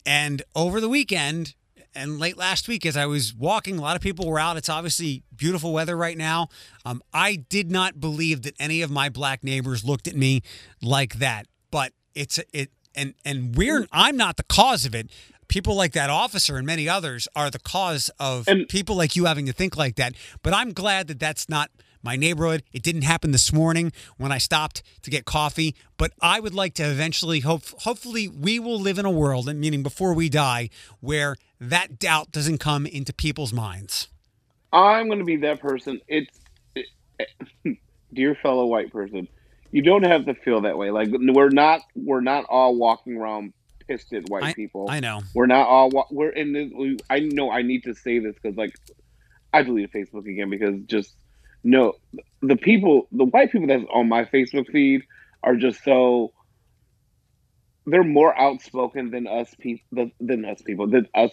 and 0.05 0.41
over 0.55 0.79
the 0.79 0.89
weekend 0.89 1.53
and 1.93 2.19
late 2.19 2.37
last 2.37 2.67
week, 2.67 2.85
as 2.85 2.95
I 2.95 3.05
was 3.07 3.33
walking, 3.33 3.77
a 3.77 3.81
lot 3.81 3.95
of 3.95 4.01
people 4.01 4.27
were 4.27 4.39
out. 4.39 4.55
It's 4.55 4.69
obviously 4.69 5.23
beautiful 5.35 5.73
weather 5.73 5.97
right 5.97 6.17
now. 6.17 6.49
Um, 6.85 7.01
I 7.13 7.35
did 7.35 7.71
not 7.71 7.99
believe 7.99 8.43
that 8.43 8.55
any 8.59 8.81
of 8.81 8.91
my 8.91 9.09
black 9.09 9.43
neighbors 9.43 9.83
looked 9.83 10.07
at 10.07 10.15
me 10.15 10.41
like 10.81 11.15
that, 11.15 11.47
but 11.71 11.93
it's 12.13 12.39
it 12.53 12.71
and 12.97 13.13
and 13.23 13.55
we're 13.55 13.83
mm. 13.83 13.87
I'm 13.91 14.17
not 14.17 14.37
the 14.37 14.43
cause 14.43 14.85
of 14.85 14.93
it. 14.93 15.09
People 15.47 15.75
like 15.75 15.93
that 15.93 16.09
officer 16.09 16.57
and 16.57 16.65
many 16.67 16.89
others 16.89 17.27
are 17.33 17.49
the 17.49 17.59
cause 17.59 18.09
of 18.19 18.47
And- 18.49 18.67
people 18.67 18.97
like 18.97 19.15
you 19.15 19.25
having 19.25 19.45
to 19.45 19.53
think 19.53 19.77
like 19.77 19.95
that. 19.95 20.13
But 20.43 20.53
I'm 20.53 20.73
glad 20.73 21.07
that 21.07 21.19
that's 21.19 21.47
not 21.47 21.71
my 22.03 22.15
neighborhood. 22.15 22.63
It 22.73 22.83
didn't 22.83 23.03
happen 23.03 23.31
this 23.31 23.53
morning 23.53 23.91
when 24.17 24.31
I 24.31 24.37
stopped 24.37 24.83
to 25.03 25.09
get 25.09 25.25
coffee, 25.25 25.75
but 25.97 26.11
I 26.21 26.39
would 26.39 26.53
like 26.53 26.73
to 26.75 26.83
eventually 26.83 27.41
hope 27.41 27.63
hopefully 27.81 28.27
we 28.27 28.59
will 28.59 28.79
live 28.79 28.99
in 28.99 29.05
a 29.05 29.11
world, 29.11 29.47
and 29.49 29.59
meaning 29.59 29.83
before 29.83 30.13
we 30.13 30.29
die, 30.29 30.69
where 30.99 31.35
that 31.59 31.99
doubt 31.99 32.31
doesn't 32.31 32.59
come 32.59 32.85
into 32.85 33.13
people's 33.13 33.53
minds. 33.53 34.09
I'm 34.71 35.07
going 35.07 35.19
to 35.19 35.25
be 35.25 35.37
that 35.37 35.59
person. 35.59 36.01
It's 36.07 36.39
it, 36.75 36.87
dear 38.13 38.35
fellow 38.35 38.65
white 38.65 38.91
person. 38.91 39.27
You 39.77 39.83
don't 39.83 40.05
have 40.05 40.25
to 40.25 40.33
feel 40.33 40.61
that 40.61 40.75
way. 40.75 40.89
Like 40.89 41.09
we're 41.11 41.49
not 41.49 41.81
we're 41.95 42.21
not 42.21 42.45
all 42.49 42.75
walking 42.75 43.15
around 43.15 43.53
pissed 43.87 44.11
at 44.11 44.27
white 44.27 44.55
people. 44.55 44.87
I 44.89 44.99
know. 45.01 45.21
We're 45.35 45.45
not 45.45 45.67
all 45.67 45.91
wa- 45.91 46.07
we're 46.09 46.31
in 46.31 46.51
this. 46.51 46.71
We, 46.75 46.97
I 47.11 47.19
know 47.19 47.51
I 47.51 47.61
need 47.61 47.83
to 47.83 47.93
say 47.93 48.17
this 48.17 48.33
because 48.41 48.57
like 48.57 48.73
I 49.53 49.61
deleted 49.61 49.91
Facebook 49.91 50.27
again 50.27 50.49
because 50.49 50.73
just 50.87 51.15
no 51.63 51.93
the 52.41 52.55
people 52.55 53.07
the 53.11 53.25
white 53.25 53.51
people 53.51 53.67
that's 53.67 53.83
on 53.93 54.09
my 54.09 54.25
Facebook 54.25 54.65
feed 54.71 55.03
are 55.43 55.55
just 55.55 55.83
so 55.83 56.33
they're 57.85 58.03
more 58.03 58.35
outspoken 58.35 59.11
than 59.11 59.27
us 59.27 59.53
people 59.59 60.09
than 60.19 60.43
us 60.43 60.59
people 60.63 60.87
than 60.87 61.07
us 61.13 61.29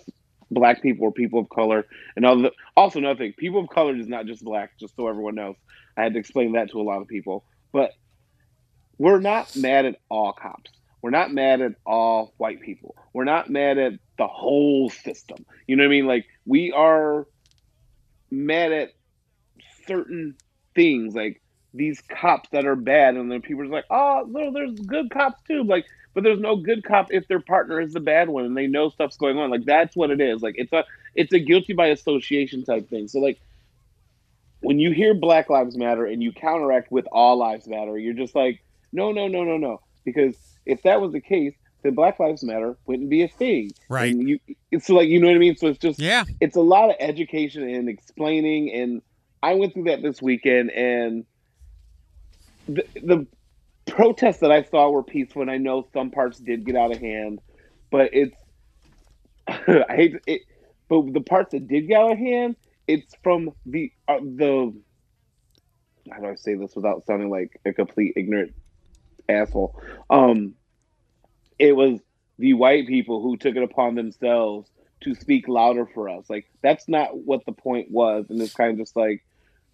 black 0.50 0.82
people 0.82 1.06
or 1.06 1.12
people 1.12 1.40
of 1.40 1.48
color 1.48 1.86
and 2.14 2.26
all 2.26 2.42
the 2.42 2.52
also 2.76 2.98
another 2.98 3.16
thing 3.20 3.32
people 3.38 3.60
of 3.62 3.70
color 3.70 3.96
is 3.96 4.06
not 4.06 4.26
just 4.26 4.44
black 4.44 4.72
just 4.78 4.94
so 4.96 5.08
everyone 5.08 5.34
knows 5.34 5.56
I 5.96 6.02
had 6.02 6.12
to 6.12 6.18
explain 6.18 6.52
that 6.52 6.70
to 6.72 6.80
a 6.80 6.82
lot 6.82 7.00
of 7.00 7.08
people 7.08 7.46
but 7.72 7.92
we're 8.98 9.20
not 9.20 9.54
mad 9.56 9.86
at 9.86 9.96
all 10.08 10.32
cops. 10.32 10.70
We're 11.02 11.10
not 11.10 11.32
mad 11.32 11.60
at 11.60 11.74
all 11.84 12.32
white 12.38 12.60
people. 12.60 12.96
We're 13.12 13.24
not 13.24 13.50
mad 13.50 13.78
at 13.78 13.94
the 14.16 14.26
whole 14.26 14.88
system. 14.90 15.44
You 15.66 15.76
know 15.76 15.82
what 15.82 15.88
I 15.88 15.90
mean? 15.90 16.06
Like 16.06 16.26
we 16.46 16.72
are 16.72 17.26
mad 18.30 18.72
at 18.72 18.92
certain 19.86 20.36
things, 20.74 21.14
like 21.14 21.40
these 21.74 22.00
cops 22.08 22.48
that 22.50 22.66
are 22.66 22.76
bad, 22.76 23.16
and 23.16 23.30
then 23.30 23.42
people 23.42 23.64
are 23.64 23.66
like, 23.66 23.84
"Oh, 23.90 24.24
no, 24.28 24.52
there's 24.52 24.78
good 24.80 25.10
cops 25.10 25.42
too." 25.42 25.64
Like, 25.64 25.84
but 26.14 26.22
there's 26.22 26.40
no 26.40 26.56
good 26.56 26.84
cop 26.84 27.12
if 27.12 27.26
their 27.28 27.40
partner 27.40 27.80
is 27.80 27.92
the 27.92 28.00
bad 28.00 28.28
one, 28.28 28.44
and 28.44 28.56
they 28.56 28.66
know 28.66 28.88
stuff's 28.88 29.16
going 29.16 29.38
on. 29.38 29.50
Like 29.50 29.64
that's 29.64 29.96
what 29.96 30.10
it 30.10 30.20
is. 30.20 30.42
Like 30.42 30.54
it's 30.56 30.72
a 30.72 30.84
it's 31.14 31.32
a 31.32 31.38
guilty 31.38 31.72
by 31.72 31.88
association 31.88 32.64
type 32.64 32.88
thing. 32.88 33.08
So 33.08 33.18
like 33.18 33.40
when 34.64 34.78
you 34.78 34.92
hear 34.92 35.12
Black 35.12 35.50
Lives 35.50 35.76
Matter 35.76 36.06
and 36.06 36.22
you 36.22 36.32
counteract 36.32 36.90
with 36.90 37.06
All 37.12 37.36
Lives 37.36 37.68
Matter, 37.68 37.98
you're 37.98 38.14
just 38.14 38.34
like, 38.34 38.63
no, 38.94 39.12
no, 39.12 39.28
no, 39.28 39.44
no, 39.44 39.58
no. 39.58 39.80
Because 40.06 40.36
if 40.64 40.82
that 40.84 41.00
was 41.02 41.12
the 41.12 41.20
case, 41.20 41.54
then 41.82 41.94
Black 41.94 42.18
Lives 42.18 42.42
Matter 42.42 42.78
wouldn't 42.86 43.10
be 43.10 43.22
a 43.22 43.28
thing. 43.28 43.72
Right. 43.90 44.12
And 44.14 44.26
you, 44.26 44.38
it's 44.70 44.88
like 44.88 45.08
you 45.08 45.20
know 45.20 45.26
what 45.26 45.36
I 45.36 45.38
mean. 45.38 45.56
So 45.56 45.66
it's 45.66 45.78
just 45.78 46.00
Yeah. 46.00 46.24
it's 46.40 46.56
a 46.56 46.60
lot 46.62 46.88
of 46.90 46.96
education 47.00 47.68
and 47.68 47.88
explaining. 47.90 48.72
And 48.72 49.02
I 49.42 49.54
went 49.54 49.74
through 49.74 49.84
that 49.84 50.00
this 50.00 50.22
weekend, 50.22 50.70
and 50.70 51.26
the 52.66 52.84
the 53.02 53.26
protests 53.86 54.38
that 54.38 54.50
I 54.50 54.62
saw 54.62 54.88
were 54.90 55.02
peaceful. 55.02 55.42
And 55.42 55.50
I 55.50 55.58
know 55.58 55.86
some 55.92 56.10
parts 56.10 56.38
did 56.38 56.64
get 56.64 56.76
out 56.76 56.92
of 56.92 56.98
hand, 57.00 57.40
but 57.90 58.10
it's 58.14 58.36
I 59.46 59.84
hate 59.88 60.12
to- 60.12 60.20
it. 60.32 60.42
But 60.88 61.12
the 61.14 61.20
parts 61.20 61.52
that 61.52 61.66
did 61.66 61.88
get 61.88 61.98
out 62.00 62.12
of 62.12 62.18
hand, 62.18 62.56
it's 62.86 63.14
from 63.22 63.50
the 63.66 63.90
uh, 64.08 64.18
the 64.20 64.72
how 66.12 66.18
do 66.20 66.26
I 66.26 66.34
say 66.34 66.54
this 66.54 66.76
without 66.76 67.04
sounding 67.06 67.30
like 67.30 67.58
a 67.64 67.72
complete 67.72 68.12
ignorant 68.16 68.54
asshole? 69.28 69.80
Um, 70.10 70.54
it 71.58 71.76
was 71.76 72.00
the 72.38 72.54
white 72.54 72.86
people 72.86 73.22
who 73.22 73.36
took 73.36 73.56
it 73.56 73.62
upon 73.62 73.94
themselves 73.94 74.70
to 75.02 75.14
speak 75.14 75.48
louder 75.48 75.86
for 75.86 76.08
us. 76.08 76.28
Like 76.28 76.46
that's 76.62 76.88
not 76.88 77.16
what 77.16 77.44
the 77.46 77.52
point 77.52 77.90
was, 77.90 78.26
and 78.30 78.40
it's 78.40 78.54
kind 78.54 78.72
of 78.72 78.78
just 78.78 78.96
like 78.96 79.24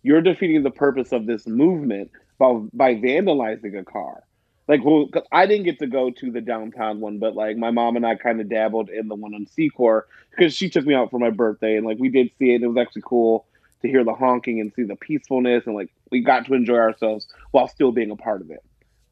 you're 0.03 0.23
defeating 0.23 0.63
the 0.63 0.71
purpose 0.71 1.13
of 1.13 1.27
this 1.27 1.47
movement 1.47 2.11
by 2.39 2.53
by 2.73 2.95
vandalizing 2.95 3.79
a 3.79 3.85
car. 3.85 4.25
Like, 4.69 4.85
well, 4.85 5.09
I 5.33 5.47
didn't 5.47 5.65
get 5.65 5.81
to 5.81 5.89
go 5.89 6.11
to 6.11 6.31
the 6.31 6.41
downtown 6.41 7.01
one, 7.01 7.19
but 7.19 7.35
like 7.35 7.57
my 7.57 7.71
mom 7.71 7.97
and 7.97 8.07
I 8.07 8.15
kind 8.15 8.41
of 8.41 8.49
dabbled 8.49 8.89
in 8.89 9.09
the 9.09 9.17
one 9.17 9.35
on 9.35 9.47
Secor 9.47 10.03
because 10.31 10.55
she 10.55 10.71
took 10.71 10.87
me 10.87 10.95
out 10.95 11.11
for 11.11 11.19
my 11.19 11.31
birthday, 11.31 11.77
and 11.77 11.87
like 11.87 11.99
we 11.99 12.09
did 12.09 12.31
see 12.39 12.53
it. 12.53 12.57
And 12.57 12.65
it 12.65 12.69
was 12.69 12.77
actually 12.77 13.03
cool 13.05 13.47
to 13.83 13.89
hear 13.89 14.05
the 14.05 14.15
honking 14.15 14.61
and 14.61 14.73
see 14.75 14.85
the 14.85 14.97
peacefulness, 14.97 15.67
and 15.67 15.75
like 15.75 15.91
we 16.11 16.21
got 16.21 16.47
to 16.47 16.55
enjoy 16.55 16.77
ourselves 16.77 17.27
while 17.51 17.69
still 17.69 17.93
being 17.93 18.11
a 18.11 18.17
part 18.17 18.43
of 18.43 18.51
it. 18.51 18.63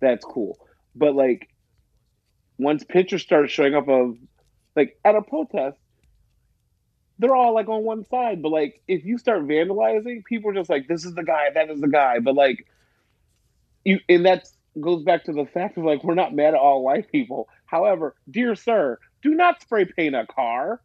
That's 0.00 0.24
cool. 0.24 0.58
But 0.94 1.14
like, 1.14 1.48
once 2.58 2.84
pictures 2.84 3.22
started 3.22 3.50
showing 3.50 3.74
up 3.74 3.88
of 3.88 4.16
like 4.76 4.98
at 5.04 5.14
a 5.14 5.22
protest, 5.22 5.78
they're 7.18 7.34
all 7.34 7.54
like 7.54 7.68
on 7.68 7.82
one 7.84 8.04
side. 8.04 8.42
But 8.42 8.50
like, 8.50 8.82
if 8.88 9.04
you 9.04 9.18
start 9.18 9.42
vandalizing, 9.46 10.24
people 10.24 10.50
are 10.50 10.54
just 10.54 10.70
like, 10.70 10.86
"This 10.88 11.04
is 11.04 11.14
the 11.14 11.24
guy, 11.24 11.48
that 11.54 11.70
is 11.70 11.80
the 11.80 11.88
guy." 11.88 12.20
But 12.20 12.34
like, 12.34 12.66
you 13.84 13.98
and 14.08 14.26
that 14.26 14.48
goes 14.80 15.02
back 15.02 15.24
to 15.24 15.32
the 15.32 15.46
fact 15.46 15.78
of 15.78 15.84
like 15.84 16.04
we're 16.04 16.14
not 16.14 16.34
mad 16.34 16.54
at 16.54 16.60
all 16.60 16.82
white 16.84 17.10
people. 17.10 17.48
However, 17.66 18.14
dear 18.30 18.54
sir, 18.54 18.98
do 19.22 19.30
not 19.34 19.60
spray 19.62 19.84
paint 19.84 20.14
a 20.14 20.26
car. 20.26 20.80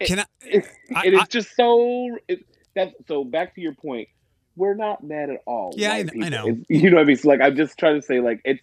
Can 0.00 0.20
I? 0.20 0.24
It, 0.42 0.66
I- 0.94 1.06
it 1.06 1.14
is 1.14 1.20
I- 1.20 1.26
just 1.26 1.54
so. 1.54 2.16
It, 2.28 2.44
that's 2.74 2.94
so. 3.08 3.24
Back 3.24 3.54
to 3.56 3.60
your 3.60 3.74
point. 3.74 4.08
We're 4.56 4.74
not 4.74 5.02
mad 5.04 5.30
at 5.30 5.40
all. 5.46 5.72
Yeah, 5.76 5.92
I 5.92 6.04
I 6.22 6.28
know. 6.28 6.46
It's- 6.48 6.64
you 6.68 6.90
know 6.90 6.96
what 6.96 7.02
I 7.02 7.06
mean. 7.06 7.16
So 7.16 7.28
like, 7.28 7.40
I'm 7.40 7.56
just 7.56 7.78
trying 7.78 8.00
to 8.00 8.02
say 8.06 8.20
like 8.20 8.40
it's. 8.44 8.60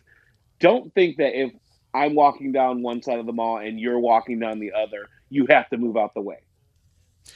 Don't 0.60 0.92
think 0.96 1.18
that 1.18 1.40
if 1.40 1.52
I'm 1.94 2.16
walking 2.16 2.52
down 2.52 2.82
one 2.82 3.02
side 3.04 3.20
of 3.20 3.26
the 3.28 3.32
mall 3.34 3.58
and 3.60 3.80
you're 3.80 4.00
walking 4.00 4.40
down 4.40 4.60
the 4.60 4.74
other, 4.74 5.08
you 5.30 5.46
have 5.50 5.70
to 5.70 5.78
move 5.78 5.96
out 5.98 6.14
the 6.16 6.22
way. 6.22 6.38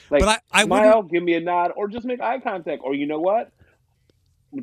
Like, 0.09 0.21
But 0.21 0.41
I, 0.51 0.61
I 0.61 0.63
wouldn't. 0.65 1.11
give 1.11 1.21
me 1.21 1.35
a 1.35 1.39
nod, 1.39 1.71
or 1.75 1.87
just 1.87 2.05
make 2.05 2.19
eye 2.19 2.39
contact. 2.39 2.81
Or 2.83 2.95
you 2.95 3.05
know 3.05 3.19
what? 3.19 3.51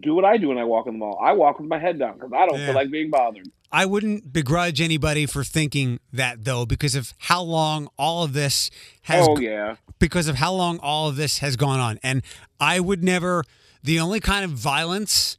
Do 0.01 0.15
what 0.15 0.25
I 0.25 0.37
do 0.37 0.49
when 0.49 0.59
I 0.59 0.65
walk 0.65 0.87
in 0.87 0.95
the 0.95 0.99
mall. 0.99 1.19
I 1.23 1.33
walk 1.33 1.61
with 1.61 1.69
my 1.69 1.79
head 1.79 1.99
down 1.99 2.15
because 2.15 2.33
I 2.35 2.47
don't 2.47 2.59
Yeah. 2.59 2.67
feel 2.67 2.75
like 2.75 2.91
being 2.91 3.11
bothered. 3.11 3.49
I 3.71 3.87
wouldn't 3.87 4.33
begrudge 4.33 4.81
anybody 4.81 5.25
for 5.27 5.45
thinking 5.45 6.01
that 6.13 6.45
though, 6.45 6.67
because 6.67 6.95
of 6.95 7.15
how 7.19 7.43
long 7.43 7.89
all 7.99 8.25
of 8.25 8.33
this 8.33 8.71
has 9.03 9.27
oh 9.29 9.39
yeah, 9.39 9.77
because 9.99 10.27
of 10.27 10.37
how 10.37 10.53
long 10.53 10.79
all 10.81 11.09
of 11.09 11.17
this 11.17 11.39
has 11.39 11.57
gone 11.57 11.79
on. 11.81 11.99
And 12.03 12.23
I 12.61 12.81
would 12.81 13.05
never, 13.05 13.45
the 13.83 14.01
only 14.01 14.21
kind 14.21 14.45
of 14.45 14.51
violence 14.53 15.37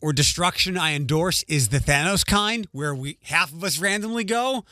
or 0.00 0.12
destruction 0.12 0.76
I 0.76 0.94
endorse 0.94 1.42
is 1.48 1.68
the 1.68 1.78
Thanos 1.78 2.24
kind, 2.24 2.66
where 2.72 2.94
we 2.94 3.18
half 3.24 3.52
of 3.52 3.64
us 3.64 3.78
randomly 3.78 4.24
go. 4.24 4.64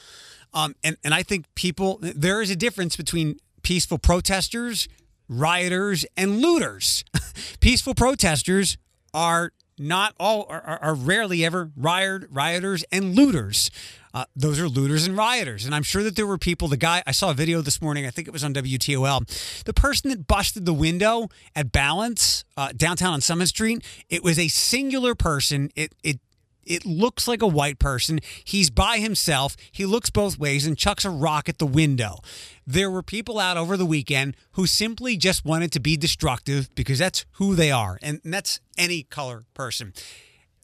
Um, 0.52 0.74
and, 0.84 0.96
and 1.02 1.12
I 1.14 1.22
think 1.22 1.46
people, 1.54 1.98
there 2.00 2.40
is 2.40 2.50
a 2.50 2.56
difference 2.56 2.96
between 2.96 3.38
peaceful 3.62 3.98
protesters, 3.98 4.86
rioters, 5.28 6.04
and 6.16 6.40
looters. 6.40 7.04
peaceful 7.60 7.94
protesters 7.94 8.76
are 9.12 9.52
not 9.78 10.14
all 10.20 10.46
are, 10.48 10.60
are- 10.60 10.78
are 10.82 10.94
rarely 10.94 11.44
ever 11.44 11.70
riot, 11.76 12.24
rioters 12.30 12.84
and 12.92 13.16
looters. 13.16 13.70
Uh, 14.14 14.24
those 14.36 14.60
are 14.60 14.68
looters 14.68 15.06
and 15.06 15.16
rioters, 15.16 15.66
and 15.66 15.74
I'm 15.74 15.82
sure 15.82 16.04
that 16.04 16.14
there 16.14 16.26
were 16.26 16.38
people. 16.38 16.68
The 16.68 16.76
guy 16.76 17.02
I 17.04 17.10
saw 17.10 17.30
a 17.30 17.34
video 17.34 17.60
this 17.60 17.82
morning. 17.82 18.06
I 18.06 18.10
think 18.10 18.28
it 18.28 18.30
was 18.30 18.44
on 18.44 18.54
WTOL. 18.54 19.64
The 19.64 19.74
person 19.74 20.10
that 20.10 20.28
busted 20.28 20.64
the 20.64 20.72
window 20.72 21.28
at 21.56 21.72
Balance 21.72 22.44
uh, 22.56 22.70
downtown 22.76 23.12
on 23.12 23.20
Summit 23.20 23.48
Street. 23.48 23.84
It 24.08 24.22
was 24.22 24.38
a 24.38 24.46
singular 24.46 25.16
person. 25.16 25.70
It 25.74 25.94
it 26.04 26.20
it 26.64 26.86
looks 26.86 27.26
like 27.26 27.42
a 27.42 27.46
white 27.46 27.78
person. 27.78 28.20
He's 28.44 28.70
by 28.70 28.98
himself. 28.98 29.56
He 29.72 29.84
looks 29.84 30.10
both 30.10 30.38
ways 30.38 30.64
and 30.64 30.78
chucks 30.78 31.04
a 31.04 31.10
rock 31.10 31.48
at 31.48 31.58
the 31.58 31.66
window. 31.66 32.20
There 32.66 32.90
were 32.90 33.02
people 33.02 33.38
out 33.38 33.56
over 33.56 33.76
the 33.76 33.84
weekend 33.84 34.36
who 34.52 34.66
simply 34.66 35.16
just 35.16 35.44
wanted 35.44 35.72
to 35.72 35.80
be 35.80 35.96
destructive 35.96 36.74
because 36.74 37.00
that's 37.00 37.26
who 37.32 37.54
they 37.54 37.70
are. 37.70 37.98
And 38.00 38.20
that's 38.24 38.60
any 38.78 39.02
color 39.02 39.44
person. 39.54 39.92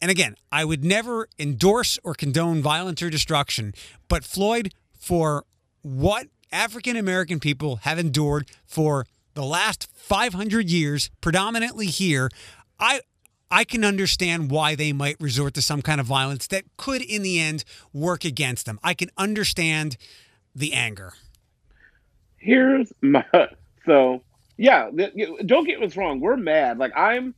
And 0.01 0.09
again, 0.11 0.35
I 0.51 0.65
would 0.65 0.83
never 0.83 1.27
endorse 1.37 1.99
or 2.03 2.13
condone 2.15 2.61
violence 2.61 3.01
or 3.01 3.09
destruction, 3.09 3.73
but 4.07 4.23
Floyd, 4.23 4.73
for 4.97 5.45
what 5.83 6.27
African 6.51 6.95
American 6.97 7.39
people 7.39 7.77
have 7.77 7.99
endured 7.99 8.49
for 8.65 9.05
the 9.35 9.43
last 9.43 9.87
500 9.93 10.69
years, 10.69 11.09
predominantly 11.21 11.85
here, 11.85 12.29
I 12.79 13.01
I 13.51 13.63
can 13.63 13.83
understand 13.83 14.49
why 14.49 14.75
they 14.75 14.93
might 14.93 15.17
resort 15.19 15.53
to 15.55 15.61
some 15.61 15.81
kind 15.81 15.99
of 16.01 16.07
violence 16.07 16.47
that 16.47 16.63
could, 16.77 17.01
in 17.01 17.21
the 17.21 17.39
end, 17.39 17.63
work 17.93 18.23
against 18.25 18.65
them. 18.65 18.79
I 18.83 18.93
can 18.93 19.09
understand 19.17 19.97
the 20.55 20.73
anger. 20.73 21.13
here's 22.37 22.91
my 23.01 23.23
so 23.85 24.21
yeah 24.57 24.89
don't 25.45 25.65
get 25.65 25.81
us 25.81 25.95
wrong 25.95 26.19
we're 26.19 26.35
mad 26.35 26.77
like 26.77 26.91
i'm 26.97 27.33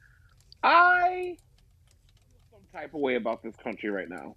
i 0.64 1.38
type 2.74 2.96
of 2.96 3.02
way 3.02 3.16
about 3.16 3.44
this 3.44 3.56
country 3.58 3.92
right 3.92 4.10
now. 4.10 4.34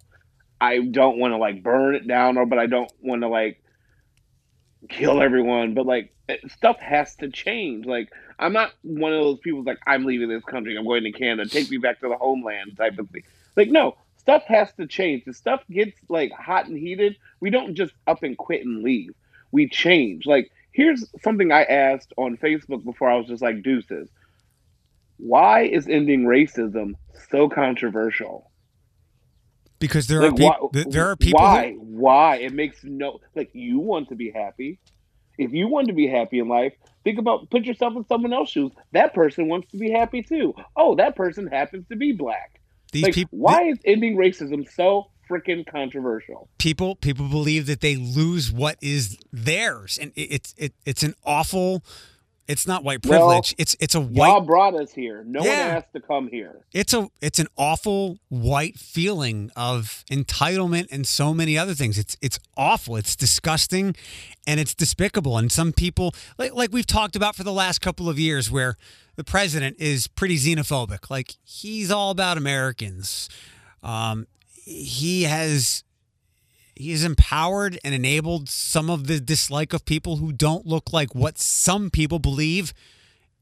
I 0.61 0.79
don't 0.79 1.17
want 1.17 1.33
to 1.33 1.37
like 1.37 1.63
burn 1.63 1.95
it 1.95 2.07
down 2.07 2.37
or 2.37 2.45
but 2.45 2.59
i 2.59 2.67
don't 2.67 2.91
want 3.01 3.21
to 3.21 3.27
like 3.27 3.61
kill 4.89 5.21
everyone 5.21 5.73
but 5.73 5.87
like 5.87 6.13
eh, 6.29 6.37
stuff 6.47 6.79
has 6.79 7.15
to 7.15 7.29
change. 7.29 7.87
Like 7.87 8.09
i'm 8.37 8.53
not 8.53 8.73
one 8.83 9.11
of 9.11 9.19
those 9.19 9.39
people 9.39 9.63
like 9.63 9.79
i'm 9.87 10.05
leaving 10.05 10.29
this 10.29 10.43
country 10.43 10.77
i'm 10.77 10.85
going 10.85 11.03
to 11.03 11.11
canada 11.11 11.49
take 11.49 11.71
me 11.71 11.77
back 11.77 11.99
to 12.01 12.09
the 12.09 12.15
homeland 12.15 12.77
type 12.77 12.99
of 12.99 13.09
thing. 13.09 13.23
Like 13.55 13.69
no 13.69 13.97
stuff 14.17 14.43
has 14.43 14.71
to 14.73 14.85
change. 14.85 15.25
The 15.25 15.33
stuff 15.33 15.63
gets 15.71 15.97
like 16.07 16.31
hot 16.31 16.67
and 16.67 16.77
heated 16.77 17.17
we 17.39 17.49
don't 17.49 17.73
just 17.73 17.93
up 18.05 18.21
and 18.21 18.37
quit 18.37 18.63
and 18.63 18.83
leave. 18.83 19.15
We 19.51 19.67
change. 19.67 20.27
Like 20.27 20.51
here's 20.71 21.03
something 21.23 21.51
I 21.51 21.63
asked 21.63 22.13
on 22.17 22.37
Facebook 22.37 22.83
before 22.83 23.09
I 23.09 23.15
was 23.15 23.25
just 23.25 23.41
like, 23.41 23.63
deuces. 23.63 24.09
Why 25.17 25.63
is 25.63 25.87
ending 25.87 26.25
racism 26.25 26.93
so 27.29 27.49
controversial? 27.49 28.51
Because 29.79 30.07
there 30.07 30.23
are 30.23 30.31
people. 30.31 30.69
why, 30.71 30.83
there 30.89 31.07
are 31.07 31.15
people. 31.15 31.39
Why? 31.39 31.73
Who, 31.73 31.79
Why? 31.79 32.37
It 32.37 32.53
makes 32.53 32.83
no 32.83 33.19
like 33.35 33.49
you 33.53 33.79
want 33.79 34.09
to 34.09 34.15
be 34.15 34.31
happy. 34.31 34.79
If 35.37 35.51
you 35.53 35.67
want 35.67 35.87
to 35.87 35.93
be 35.93 36.07
happy 36.07 36.39
in 36.39 36.47
life, 36.47 36.73
think 37.03 37.19
about 37.19 37.49
put 37.51 37.65
yourself 37.65 37.95
in 37.95 38.05
someone 38.07 38.33
else's 38.33 38.53
shoes. 38.53 38.71
That 38.93 39.13
person 39.13 39.47
wants 39.47 39.69
to 39.71 39.77
be 39.77 39.91
happy 39.91 40.23
too. 40.23 40.55
Oh, 40.75 40.95
that 40.95 41.15
person 41.15 41.45
happens 41.47 41.87
to 41.89 41.95
be 41.95 42.11
black. 42.11 42.59
these 42.91 43.03
Like, 43.03 43.13
people. 43.13 43.37
why 43.37 43.63
is 43.69 43.77
ending 43.85 44.17
racism 44.17 44.67
so 44.71 45.11
freaking 45.29 45.63
controversial? 45.67 46.49
people 46.57 46.95
people 46.95 47.27
believe 47.27 47.67
that 47.67 47.81
they 47.81 47.97
lose 47.97 48.51
what 48.51 48.77
is 48.81 49.17
theirs 49.31 49.99
and 50.01 50.11
it, 50.15 50.21
it's 50.31 50.55
it, 50.57 50.73
it's 50.85 51.03
an 51.03 51.13
awful 51.23 51.83
it's 52.47 52.65
not 52.65 52.83
white 52.83 53.05
Well, 53.05 53.19
privilege 53.19 53.55
it's 53.57 53.75
it's 53.79 53.95
a 53.95 54.01
Y'all 54.01 54.41
brought 54.41 54.73
us 54.75 54.93
here. 54.93 55.23
No 55.27 55.43
Yeah. 55.43 55.67
one 55.67 55.77
asked 55.77 55.93
to 55.93 55.99
come 55.99 56.29
here. 56.29 56.61
it's 56.73 56.93
a 56.93 57.09
it's 57.21 57.39
an 57.39 57.47
awful 57.57 58.19
white 58.29 58.77
feeling 58.77 59.51
of 59.55 60.03
entitlement 60.11 60.87
and 60.91 61.05
so 61.07 61.33
many 61.33 61.57
other 61.57 61.73
things 61.73 61.97
it's 61.97 62.15
it's 62.21 62.39
awful 62.55 62.95
it's 62.95 63.15
disgusting 63.15 63.95
and 64.45 64.59
it's 64.59 64.73
despicable 64.73 65.37
and 65.37 65.51
some 65.51 65.71
people 65.73 66.13
like 66.37 66.53
like 66.53 66.71
we've 66.71 66.87
talked 66.87 67.15
about 67.15 67.35
for 67.35 67.43
the 67.43 67.53
last 67.53 67.79
couple 67.79 68.07
of 68.09 68.17
years 68.19 68.49
where 68.51 68.75
the 69.15 69.23
president 69.23 69.75
is 69.79 70.07
pretty 70.07 70.37
xenophobic 70.37 71.09
like 71.09 71.35
he's 71.43 71.89
all 71.91 72.11
about 72.11 72.37
americans 72.37 73.29
um 73.83 74.25
he 74.63 75.23
has 75.23 75.83
he 76.81 76.91
has 76.91 77.03
empowered 77.03 77.79
and 77.83 77.93
enabled 77.93 78.49
some 78.49 78.89
of 78.89 79.07
the 79.07 79.19
dislike 79.19 79.73
of 79.73 79.85
people 79.85 80.17
who 80.17 80.31
don't 80.31 80.65
look 80.65 80.93
like 80.93 81.15
what 81.15 81.37
some 81.37 81.89
people 81.89 82.19
believe 82.19 82.73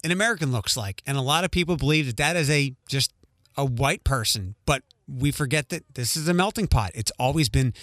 an 0.04 0.12
American 0.12 0.52
looks 0.52 0.78
like. 0.78 1.02
And 1.06 1.18
a 1.18 1.22
lot 1.22 1.44
of 1.44 1.52
people 1.52 1.78
believe 1.78 2.06
that 2.08 2.18
that 2.18 2.36
is 2.36 2.50
a 2.50 2.76
just 2.88 3.12
a 3.58 3.66
white 3.66 4.04
person, 4.04 4.56
but 4.66 4.84
we 5.08 5.32
forget 5.32 5.70
that 5.70 5.84
this 5.94 6.18
is 6.18 6.28
a 6.28 6.34
melting 6.34 6.68
pot. 6.68 6.92
It's 6.94 7.12
always 7.20 7.50
been 7.50 7.74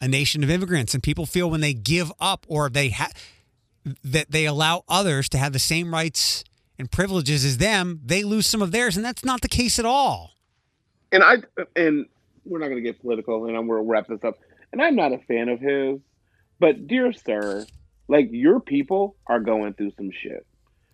a 0.00 0.08
nation 0.08 0.42
of 0.42 0.50
immigrants 0.50 0.94
and 0.94 1.02
people 1.02 1.26
feel 1.26 1.50
when 1.50 1.60
they 1.60 1.74
give 1.74 2.10
up 2.20 2.46
or 2.48 2.68
they 2.68 2.90
ha- 2.90 3.12
that 4.02 4.30
they 4.30 4.46
allow 4.46 4.84
others 4.88 5.28
to 5.30 5.38
have 5.38 5.52
the 5.52 5.58
same 5.58 5.92
rights 5.92 6.44
and 6.78 6.90
privileges 6.90 7.44
as 7.44 7.58
them, 7.58 8.00
they 8.04 8.22
lose 8.24 8.46
some 8.46 8.62
of 8.62 8.72
theirs 8.72 8.96
and 8.96 9.04
that's 9.04 9.24
not 9.24 9.40
the 9.42 9.48
case 9.48 9.78
at 9.78 9.84
all. 9.84 10.32
and 11.12 11.22
I 11.22 11.36
and 11.76 12.06
we're 12.44 12.58
not 12.58 12.68
going 12.68 12.82
to 12.82 12.88
get 12.88 13.00
political, 13.00 13.46
and 13.46 13.56
I'm 13.56 13.66
going 13.66 13.84
to 13.84 13.90
wrap 13.90 14.08
this 14.08 14.24
up. 14.24 14.38
And 14.72 14.80
I'm 14.80 14.96
not 14.96 15.12
a 15.12 15.18
fan 15.18 15.48
of 15.48 15.60
his, 15.60 16.00
but 16.58 16.86
dear 16.86 17.12
sir, 17.12 17.66
like 18.08 18.28
your 18.30 18.60
people 18.60 19.16
are 19.26 19.40
going 19.40 19.74
through 19.74 19.92
some 19.96 20.10
shit. 20.10 20.46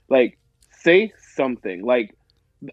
Like, 0.09 0.39
say 0.71 1.13
something. 1.35 1.85
Like 1.85 2.15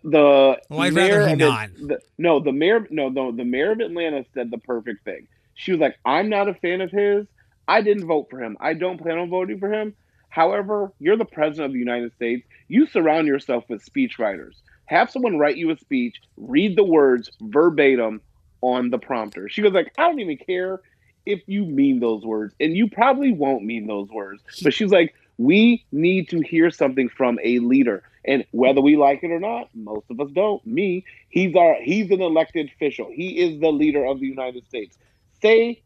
the 0.03 0.57
Well, 0.69 0.79
I'd 0.79 0.93
mayor 0.93 1.19
rather 1.19 1.29
he 1.29 1.35
not. 1.35 1.69
The, 1.75 1.99
no, 2.17 2.39
the 2.39 2.51
mayor, 2.51 2.87
no, 2.89 3.09
no, 3.09 3.31
the 3.31 3.45
mayor 3.45 3.71
of 3.71 3.79
Atlanta 3.79 4.25
said 4.33 4.51
the 4.51 4.57
perfect 4.59 5.03
thing. 5.03 5.27
She 5.55 5.71
was 5.71 5.79
like, 5.79 5.97
"I'm 6.05 6.29
not 6.29 6.47
a 6.47 6.53
fan 6.53 6.81
of 6.81 6.91
his. 6.91 7.27
I 7.67 7.81
didn't 7.81 8.07
vote 8.07 8.27
for 8.29 8.41
him. 8.41 8.57
I 8.59 8.73
don't 8.73 8.99
plan 8.99 9.17
on 9.17 9.29
voting 9.29 9.59
for 9.59 9.71
him. 9.71 9.95
However, 10.29 10.91
you're 10.99 11.17
the 11.17 11.25
president 11.25 11.67
of 11.67 11.73
the 11.73 11.79
United 11.79 12.13
States. 12.15 12.45
You 12.67 12.87
surround 12.87 13.27
yourself 13.27 13.65
with 13.69 13.85
speechwriters. 13.85 14.55
Have 14.85 15.11
someone 15.11 15.37
write 15.37 15.57
you 15.57 15.69
a 15.69 15.77
speech, 15.77 16.15
read 16.37 16.75
the 16.75 16.83
words 16.83 17.29
verbatim 17.39 18.21
on 18.61 18.89
the 18.89 18.97
prompter. 18.97 19.47
She 19.47 19.61
goes 19.61 19.73
like, 19.73 19.93
I 19.97 20.03
don't 20.03 20.19
even 20.19 20.37
care 20.37 20.81
if 21.25 21.41
you 21.47 21.65
mean 21.65 21.99
those 21.99 22.23
words, 22.23 22.53
and 22.59 22.75
you 22.75 22.89
probably 22.89 23.31
won't 23.31 23.63
mean 23.63 23.87
those 23.87 24.09
words. 24.09 24.41
But 24.63 24.73
she's 24.73 24.91
like, 24.91 25.13
We 25.37 25.83
need 25.91 26.29
to 26.29 26.41
hear 26.41 26.69
something 26.71 27.09
from 27.09 27.39
a 27.43 27.59
leader. 27.59 28.03
And 28.25 28.45
whether 28.51 28.79
we 28.81 28.95
like 28.95 29.23
it 29.23 29.31
or 29.31 29.39
not, 29.39 29.69
most 29.73 30.05
of 30.09 30.19
us 30.21 30.29
don't. 30.31 30.65
Me, 30.65 31.03
he's 31.29 31.55
our 31.55 31.75
he's 31.81 32.09
an 32.11 32.21
elected 32.21 32.69
official. 32.75 33.09
He 33.11 33.39
is 33.39 33.59
the 33.59 33.71
leader 33.71 34.05
of 34.05 34.19
the 34.21 34.27
United 34.27 34.65
States. 34.67 34.97
Say 35.41 35.81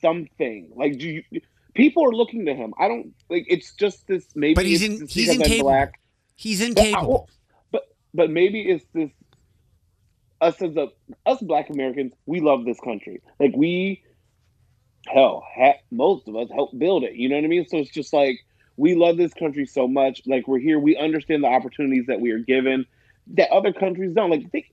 something. 0.00 0.70
Like 0.74 0.98
do 0.98 1.08
you 1.08 1.22
people 1.74 2.04
are 2.04 2.12
looking 2.12 2.46
to 2.46 2.54
him. 2.54 2.72
I 2.78 2.88
don't 2.88 3.12
like 3.28 3.44
it's 3.48 3.74
just 3.74 4.06
this 4.06 4.26
maybe 4.34 4.54
But 4.54 4.64
he's 4.66 4.82
in- 4.82 5.06
he's 5.06 5.28
incapable. 5.28 5.64
black. 5.64 6.00
He's 6.36 6.60
But, 6.74 6.78
I- 6.80 7.06
but 7.70 7.82
but 8.14 8.30
maybe 8.30 8.62
it's 8.62 8.84
this 8.94 9.10
us 10.40 10.60
as 10.60 10.76
a 10.76 10.88
us 11.26 11.40
black 11.42 11.70
Americans, 11.70 12.12
we 12.26 12.40
love 12.40 12.64
this 12.64 12.80
country. 12.80 13.20
Like 13.38 13.52
we 13.56 14.02
hell, 15.06 15.44
ha, 15.54 15.74
most 15.90 16.28
of 16.28 16.36
us 16.36 16.48
helped 16.50 16.78
build 16.78 17.04
it. 17.04 17.14
You 17.14 17.28
know 17.28 17.36
what 17.36 17.44
I 17.44 17.48
mean? 17.48 17.66
So 17.66 17.78
it's 17.78 17.90
just 17.90 18.12
like 18.12 18.38
we 18.76 18.94
love 18.94 19.16
this 19.16 19.34
country 19.34 19.66
so 19.66 19.86
much. 19.86 20.22
Like 20.26 20.46
we're 20.46 20.58
here, 20.58 20.78
we 20.78 20.96
understand 20.96 21.42
the 21.42 21.48
opportunities 21.48 22.06
that 22.06 22.20
we 22.20 22.30
are 22.30 22.38
given 22.38 22.86
that 23.34 23.50
other 23.50 23.72
countries 23.72 24.14
don't. 24.14 24.30
Like 24.30 24.50
think, 24.50 24.72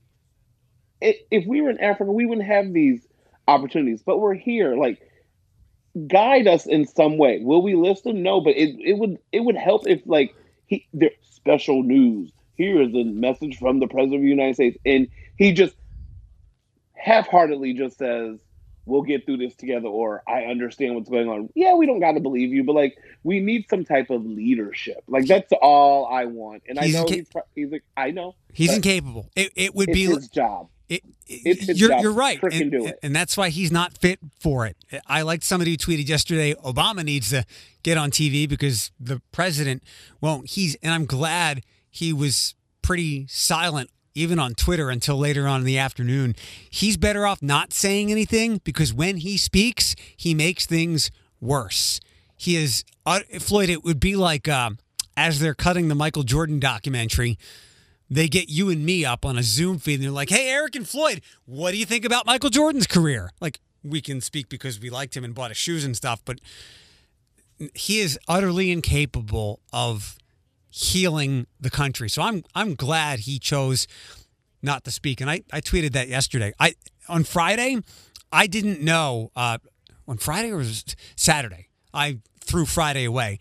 if 1.00 1.46
we 1.46 1.60
were 1.60 1.70
in 1.70 1.80
Africa, 1.80 2.12
we 2.12 2.26
wouldn't 2.26 2.46
have 2.46 2.72
these 2.72 3.06
opportunities. 3.48 4.02
But 4.02 4.18
we're 4.18 4.34
here. 4.34 4.76
Like 4.76 5.00
guide 6.06 6.46
us 6.46 6.66
in 6.66 6.86
some 6.86 7.18
way. 7.18 7.40
Will 7.42 7.62
we 7.62 7.74
listen? 7.74 8.22
No, 8.22 8.40
but 8.40 8.56
it, 8.56 8.76
it 8.78 8.98
would 8.98 9.18
it 9.32 9.40
would 9.40 9.56
help 9.56 9.86
if 9.86 10.00
like 10.06 10.34
he 10.66 10.86
there 10.92 11.10
special 11.22 11.82
news. 11.82 12.30
Here 12.54 12.82
is 12.82 12.94
a 12.94 13.04
message 13.04 13.58
from 13.58 13.80
the 13.80 13.86
president 13.86 14.16
of 14.16 14.22
the 14.22 14.28
United 14.28 14.54
States, 14.54 14.78
and 14.84 15.08
he 15.38 15.52
just 15.52 15.74
half-heartedly 16.94 17.72
just 17.72 17.96
says, 17.96 18.38
"We'll 18.90 19.02
get 19.02 19.24
through 19.24 19.38
this 19.38 19.54
together," 19.54 19.88
or 19.88 20.22
"I 20.28 20.42
understand 20.44 20.94
what's 20.96 21.08
going 21.08 21.28
on." 21.28 21.48
Yeah, 21.54 21.74
we 21.74 21.86
don't 21.86 22.00
got 22.00 22.12
to 22.12 22.20
believe 22.20 22.52
you, 22.52 22.64
but 22.64 22.74
like 22.74 22.96
we 23.22 23.40
need 23.40 23.66
some 23.70 23.84
type 23.84 24.10
of 24.10 24.24
leadership. 24.26 25.02
Like 25.06 25.26
that's 25.26 25.52
all 25.62 26.06
I 26.06 26.26
want, 26.26 26.64
and 26.68 26.78
He's 26.78 26.94
I 26.94 26.98
know 26.98 27.06
inca- 27.06 27.14
he's 27.14 27.28
he's 27.54 27.72
like 27.72 27.84
I 27.96 28.10
know 28.10 28.34
He's 28.52 28.74
incapable. 28.74 29.30
It 29.36 29.52
it 29.56 29.74
would 29.74 29.86
be 29.92 30.04
his 30.06 30.28
job. 30.28 30.68
It, 30.88 31.02
It's 31.28 31.66
his 31.66 31.80
you're, 31.80 31.90
job. 31.90 32.02
you're 32.02 32.12
right. 32.12 32.42
And, 32.42 32.70
do 32.72 32.86
it. 32.86 32.98
and 33.00 33.14
that's 33.14 33.36
why 33.36 33.50
he's 33.50 33.70
not 33.70 33.96
fit 33.96 34.18
for 34.40 34.66
it. 34.66 34.76
I 35.06 35.22
liked 35.22 35.44
somebody 35.44 35.70
who 35.70 35.76
tweeted 35.76 36.08
yesterday 36.08 36.52
Obama 36.54 37.04
needs 37.04 37.30
to 37.30 37.44
get 37.84 37.96
on 37.96 38.10
TV 38.10 38.48
because 38.48 38.90
the 38.98 39.22
president 39.30 39.84
won't. 40.20 40.48
He's, 40.50 40.74
and 40.82 40.92
I'm 40.92 41.06
glad 41.06 41.62
he 41.88 42.12
was 42.12 42.56
pretty 42.82 43.28
silent 43.28 43.90
even 44.14 44.38
on 44.38 44.54
Twitter 44.54 44.90
until 44.90 45.18
later 45.18 45.46
on 45.46 45.60
in 45.60 45.66
the 45.66 45.78
afternoon. 45.78 46.34
He's 46.68 46.96
better 46.96 47.26
off 47.26 47.42
not 47.42 47.72
saying 47.72 48.10
anything 48.10 48.60
because 48.64 48.92
when 48.92 49.18
he 49.18 49.36
speaks, 49.36 49.94
he 50.16 50.34
makes 50.34 50.66
things 50.66 51.10
worse. 51.40 52.00
He 52.36 52.56
is, 52.56 52.84
uh, 53.06 53.20
Floyd, 53.38 53.68
it 53.68 53.84
would 53.84 54.00
be 54.00 54.16
like 54.16 54.48
uh, 54.48 54.70
as 55.16 55.40
they're 55.40 55.54
cutting 55.54 55.88
the 55.88 55.94
Michael 55.94 56.22
Jordan 56.22 56.58
documentary 56.58 57.38
they 58.10 58.26
get 58.26 58.48
you 58.48 58.68
and 58.68 58.84
me 58.84 59.04
up 59.04 59.24
on 59.24 59.38
a 59.38 59.42
Zoom 59.42 59.78
feed 59.78 59.94
and 59.94 60.02
they're 60.02 60.10
like, 60.10 60.30
hey, 60.30 60.48
Eric 60.50 60.74
and 60.74 60.86
Floyd, 60.86 61.22
what 61.46 61.70
do 61.70 61.76
you 61.76 61.86
think 61.86 62.04
about 62.04 62.26
Michael 62.26 62.50
Jordan's 62.50 62.88
career? 62.88 63.30
Like, 63.40 63.60
we 63.84 64.00
can 64.00 64.20
speak 64.20 64.48
because 64.48 64.80
we 64.80 64.90
liked 64.90 65.16
him 65.16 65.24
and 65.24 65.34
bought 65.34 65.50
his 65.50 65.56
shoes 65.56 65.84
and 65.84 65.96
stuff, 65.96 66.20
but 66.24 66.40
he 67.74 68.00
is 68.00 68.18
utterly 68.26 68.70
incapable 68.70 69.60
of 69.72 70.18
healing 70.70 71.46
the 71.60 71.70
country. 71.70 72.08
So 72.08 72.22
I'm 72.22 72.44
I'm 72.54 72.74
glad 72.74 73.20
he 73.20 73.38
chose 73.38 73.86
not 74.62 74.84
to 74.84 74.90
speak. 74.90 75.20
And 75.20 75.30
I, 75.30 75.42
I 75.52 75.60
tweeted 75.60 75.92
that 75.92 76.08
yesterday. 76.08 76.52
I 76.58 76.74
on 77.08 77.24
Friday, 77.24 77.78
I 78.32 78.46
didn't 78.46 78.80
know 78.80 79.30
uh, 79.36 79.58
on 80.06 80.18
Friday 80.18 80.50
or 80.50 80.58
was 80.58 80.84
Saturday. 81.16 81.68
I 81.92 82.18
threw 82.40 82.66
Friday 82.66 83.04
away. 83.04 83.38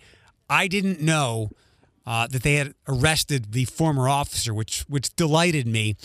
I 0.50 0.68
didn't 0.68 1.02
know 1.02 1.50
uh, 2.06 2.28
that 2.28 2.44
they 2.44 2.56
had 2.56 2.74
arrested 2.88 3.52
the 3.54 3.66
former 3.66 4.10
officer, 4.10 4.54
which 4.54 4.82
which 4.88 5.16
delighted 5.16 5.68
me. 5.68 5.96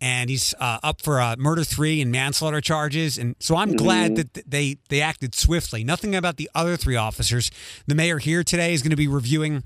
And 0.00 0.30
he's 0.30 0.52
uh, 0.58 0.78
up 0.82 1.00
for 1.00 1.20
uh, 1.20 1.36
murder 1.38 1.62
three 1.62 2.00
and 2.00 2.10
manslaughter 2.10 2.60
charges, 2.60 3.18
and 3.18 3.36
so 3.38 3.54
I'm 3.54 3.76
glad 3.76 4.16
that 4.16 4.50
they 4.50 4.78
they 4.88 5.00
acted 5.00 5.32
swiftly. 5.32 5.84
Nothing 5.84 6.16
about 6.16 6.38
the 6.38 6.50
other 6.56 6.76
three 6.76 6.96
officers. 6.96 7.52
The 7.86 7.94
mayor 7.94 8.18
here 8.18 8.42
today 8.42 8.74
is 8.74 8.82
going 8.82 8.90
to 8.90 8.96
be 8.96 9.06
reviewing 9.06 9.62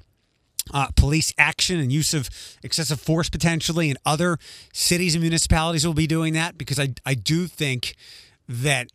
uh, 0.73 0.89
police 0.97 1.33
action 1.39 1.79
and 1.79 1.93
use 1.93 2.15
of 2.15 2.29
excessive 2.63 3.01
force 3.01 3.29
potentially, 3.29 3.89
and 3.89 3.99
other 4.05 4.39
cities 4.73 5.15
and 5.15 5.23
municipalities 5.23 5.87
will 5.87 5.95
be 5.95 6.07
doing 6.07 6.33
that 6.35 6.59
because 6.59 6.79
I 6.79 6.95
I 7.05 7.15
do 7.15 7.47
think 7.47 7.95
that 8.49 8.91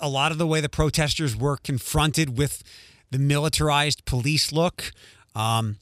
a 0.00 0.08
lot 0.08 0.32
of 0.32 0.38
the 0.38 0.46
way 0.46 0.60
the 0.60 0.68
protesters 0.68 1.36
were 1.36 1.56
confronted 1.56 2.36
with 2.36 2.62
the 3.10 3.18
militarized 3.18 4.04
police 4.04 4.52
look. 4.52 4.92
Um, 5.34 5.76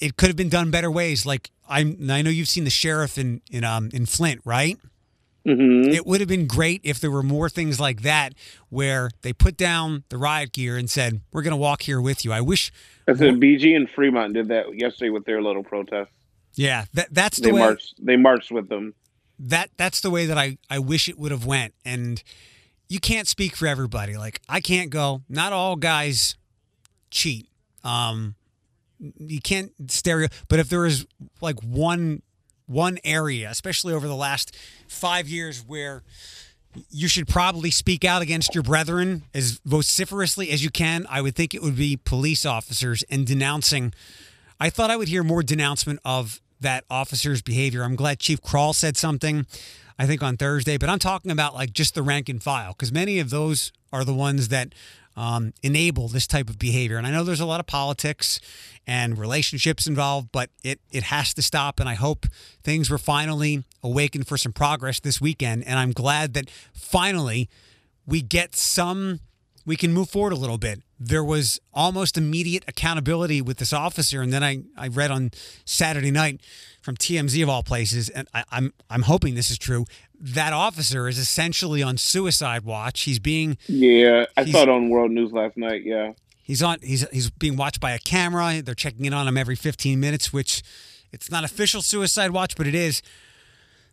it 0.00 0.16
could 0.16 0.28
have 0.28 0.36
been 0.36 0.48
done 0.48 0.70
better 0.70 0.90
ways. 0.90 1.26
Like 1.26 1.50
I, 1.68 1.80
I 1.80 2.22
know 2.22 2.30
you've 2.30 2.48
seen 2.48 2.64
the 2.64 2.70
sheriff 2.70 3.18
in 3.18 3.40
in 3.50 3.64
um 3.64 3.90
in 3.92 4.06
Flint, 4.06 4.40
right? 4.44 4.78
Hmm 5.44 5.82
It 5.90 6.06
would 6.06 6.20
have 6.20 6.28
been 6.28 6.46
great 6.46 6.80
if 6.84 6.98
there 7.00 7.10
were 7.10 7.22
more 7.22 7.48
things 7.50 7.78
like 7.78 8.02
that 8.02 8.34
where 8.70 9.10
they 9.22 9.32
put 9.32 9.56
down 9.56 10.04
the 10.08 10.16
riot 10.16 10.52
gear 10.52 10.76
and 10.76 10.88
said, 10.88 11.20
"We're 11.32 11.42
going 11.42 11.52
to 11.52 11.56
walk 11.56 11.82
here 11.82 12.00
with 12.00 12.24
you." 12.24 12.32
I 12.32 12.40
wish, 12.40 12.72
I 13.08 13.14
said 13.14 13.34
BG 13.34 13.74
and 13.76 13.88
Fremont 13.90 14.32
did 14.34 14.48
that 14.48 14.66
yesterday 14.78 15.10
with 15.10 15.24
their 15.26 15.42
little 15.42 15.62
protest. 15.62 16.10
yeah, 16.54 16.84
that 16.94 17.08
that's 17.12 17.38
the 17.38 17.48
They 17.48 17.52
way 17.52 17.60
marched. 17.60 17.94
They 18.04 18.16
marched 18.16 18.50
with 18.50 18.68
them. 18.68 18.94
that 19.38 19.70
that's 19.76 20.00
the 20.00 20.10
way 20.10 20.26
that 20.26 20.38
I 20.38 20.56
I 20.70 20.78
wish 20.78 21.08
it 21.08 21.18
would 21.18 21.30
have 21.30 21.44
went. 21.44 21.74
And 21.84 22.22
you 22.88 23.00
can't 23.00 23.26
speak 23.28 23.56
for 23.56 23.66
everybody. 23.66 24.16
Like 24.16 24.40
I 24.48 24.60
can't 24.60 24.90
go. 24.90 25.22
Not 25.28 25.52
all 25.52 25.76
guys 25.76 26.36
cheat. 27.10 27.48
Um, 27.82 28.34
you 29.18 29.40
can't 29.40 29.72
stereo. 29.88 30.28
But 30.48 30.58
if 30.60 30.68
there 30.70 30.86
is 30.86 31.06
like 31.40 31.60
one 31.62 32.22
one 32.66 32.98
area, 33.04 33.50
especially 33.50 33.92
over 33.92 34.06
the 34.06 34.16
last 34.16 34.56
five 34.88 35.28
years, 35.28 35.62
where 35.66 36.02
you 36.90 37.08
should 37.08 37.28
probably 37.28 37.70
speak 37.70 38.04
out 38.04 38.22
against 38.22 38.54
your 38.54 38.62
brethren 38.62 39.24
as 39.32 39.60
vociferously 39.64 40.50
as 40.50 40.64
you 40.64 40.70
can, 40.70 41.06
I 41.08 41.20
would 41.20 41.34
think 41.34 41.54
it 41.54 41.62
would 41.62 41.76
be 41.76 41.96
police 41.96 42.44
officers 42.44 43.04
and 43.10 43.26
denouncing. 43.26 43.92
I 44.60 44.70
thought 44.70 44.90
I 44.90 44.96
would 44.96 45.08
hear 45.08 45.22
more 45.22 45.42
denouncement 45.42 46.00
of 46.04 46.40
that 46.60 46.84
officer's 46.90 47.42
behavior. 47.42 47.82
I'm 47.82 47.96
glad 47.96 48.18
Chief 48.18 48.40
Kral 48.40 48.74
said 48.74 48.96
something, 48.96 49.46
I 49.98 50.06
think 50.06 50.22
on 50.22 50.36
Thursday, 50.36 50.76
but 50.76 50.88
I'm 50.88 50.98
talking 50.98 51.30
about 51.30 51.54
like 51.54 51.72
just 51.72 51.94
the 51.94 52.02
rank 52.02 52.28
and 52.28 52.42
file 52.42 52.72
because 52.72 52.92
many 52.92 53.18
of 53.18 53.30
those 53.30 53.72
are 53.92 54.04
the 54.04 54.14
ones 54.14 54.48
that 54.48 54.74
um, 55.16 55.52
enable 55.62 56.08
this 56.08 56.26
type 56.26 56.48
of 56.50 56.58
behavior. 56.58 56.96
And 56.96 57.06
I 57.06 57.10
know 57.10 57.24
there's 57.24 57.40
a 57.40 57.46
lot 57.46 57.60
of 57.60 57.66
politics 57.66 58.40
and 58.86 59.16
relationships 59.18 59.86
involved, 59.86 60.28
but 60.32 60.50
it 60.62 60.80
it 60.90 61.04
has 61.04 61.32
to 61.34 61.42
stop. 61.42 61.80
And 61.80 61.88
I 61.88 61.94
hope 61.94 62.26
things 62.62 62.90
were 62.90 62.98
finally 62.98 63.64
awakened 63.82 64.26
for 64.26 64.36
some 64.36 64.52
progress 64.52 65.00
this 65.00 65.20
weekend. 65.20 65.64
And 65.66 65.78
I'm 65.78 65.92
glad 65.92 66.34
that 66.34 66.50
finally 66.72 67.48
we 68.06 68.22
get 68.22 68.54
some 68.54 69.20
we 69.66 69.76
can 69.76 69.92
move 69.92 70.10
forward 70.10 70.32
a 70.32 70.36
little 70.36 70.58
bit. 70.58 70.82
There 71.00 71.24
was 71.24 71.60
almost 71.72 72.18
immediate 72.18 72.64
accountability 72.68 73.40
with 73.40 73.56
this 73.58 73.72
officer, 73.72 74.20
and 74.20 74.32
then 74.32 74.44
I, 74.44 74.62
I 74.76 74.88
read 74.88 75.10
on 75.10 75.30
Saturday 75.64 76.10
night 76.10 76.40
from 76.84 76.98
TMZ 76.98 77.42
of 77.42 77.48
all 77.48 77.62
places, 77.62 78.10
and 78.10 78.28
I, 78.34 78.44
I'm 78.50 78.74
I'm 78.90 79.02
hoping 79.02 79.34
this 79.34 79.50
is 79.50 79.56
true. 79.56 79.86
That 80.20 80.52
officer 80.52 81.08
is 81.08 81.18
essentially 81.18 81.82
on 81.82 81.96
suicide 81.96 82.62
watch. 82.64 83.00
He's 83.02 83.18
being 83.18 83.56
Yeah, 83.68 84.26
I 84.36 84.44
saw 84.44 84.62
it 84.64 84.68
on 84.68 84.90
World 84.90 85.10
News 85.10 85.32
last 85.32 85.56
night. 85.56 85.82
Yeah, 85.84 86.12
he's 86.42 86.62
on 86.62 86.78
he's 86.82 87.08
he's 87.08 87.30
being 87.30 87.56
watched 87.56 87.80
by 87.80 87.92
a 87.92 87.98
camera. 87.98 88.60
They're 88.60 88.74
checking 88.74 89.06
in 89.06 89.14
on 89.14 89.26
him 89.26 89.38
every 89.38 89.56
15 89.56 89.98
minutes, 89.98 90.30
which 90.30 90.62
it's 91.10 91.30
not 91.30 91.42
official 91.42 91.80
suicide 91.80 92.32
watch, 92.32 92.54
but 92.54 92.66
it 92.66 92.74
is. 92.74 93.00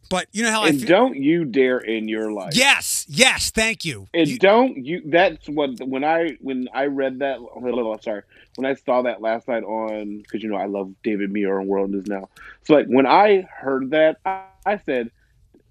But 0.10 0.27
you 0.34 0.43
know 0.43 0.51
how 0.51 0.63
I 0.63 0.69
and 0.69 0.80
feel. 0.80 0.89
don't 0.89 1.15
you 1.15 1.45
dare 1.45 1.77
in 1.77 2.10
your 2.10 2.34
life. 2.34 2.54
Yes, 2.54 3.06
yes, 3.08 3.49
thank 3.51 3.86
you. 3.86 4.10
And 4.13 4.27
You- 4.27 4.38
don't 4.38 4.86
you? 4.86 5.01
That's 5.06 5.47
what 5.47 5.80
when 5.88 6.04
I 6.04 6.36
when 6.41 6.67
I 6.73 6.88
read 6.88 7.19
that. 7.19 7.39
Little 7.41 7.97
sorry, 8.04 8.23
when 8.55 8.69
I 8.69 8.75
saw 8.75 9.01
that 9.03 9.21
last 9.21 9.47
night 9.47 9.63
on 9.63 10.19
because 10.19 10.43
you 10.43 10.49
know 10.49 10.57
I 10.57 10.65
love 10.65 10.93
David 11.03 11.31
Muir 11.31 11.59
on 11.59 11.67
World 11.67 11.91
News 11.91 12.07
now. 12.07 12.29
So 12.63 12.73
like 12.73 12.87
when 12.87 13.05
I 13.05 13.47
heard 13.49 13.91
that, 13.91 14.17
I, 14.25 14.43
I 14.65 14.77
said, 14.77 15.11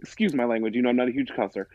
"Excuse 0.00 0.34
my 0.34 0.44
language." 0.44 0.74
You 0.74 0.82
know 0.82 0.88
I'm 0.88 0.96
not 0.96 1.08
a 1.08 1.12
huge 1.12 1.30
cusser. 1.30 1.66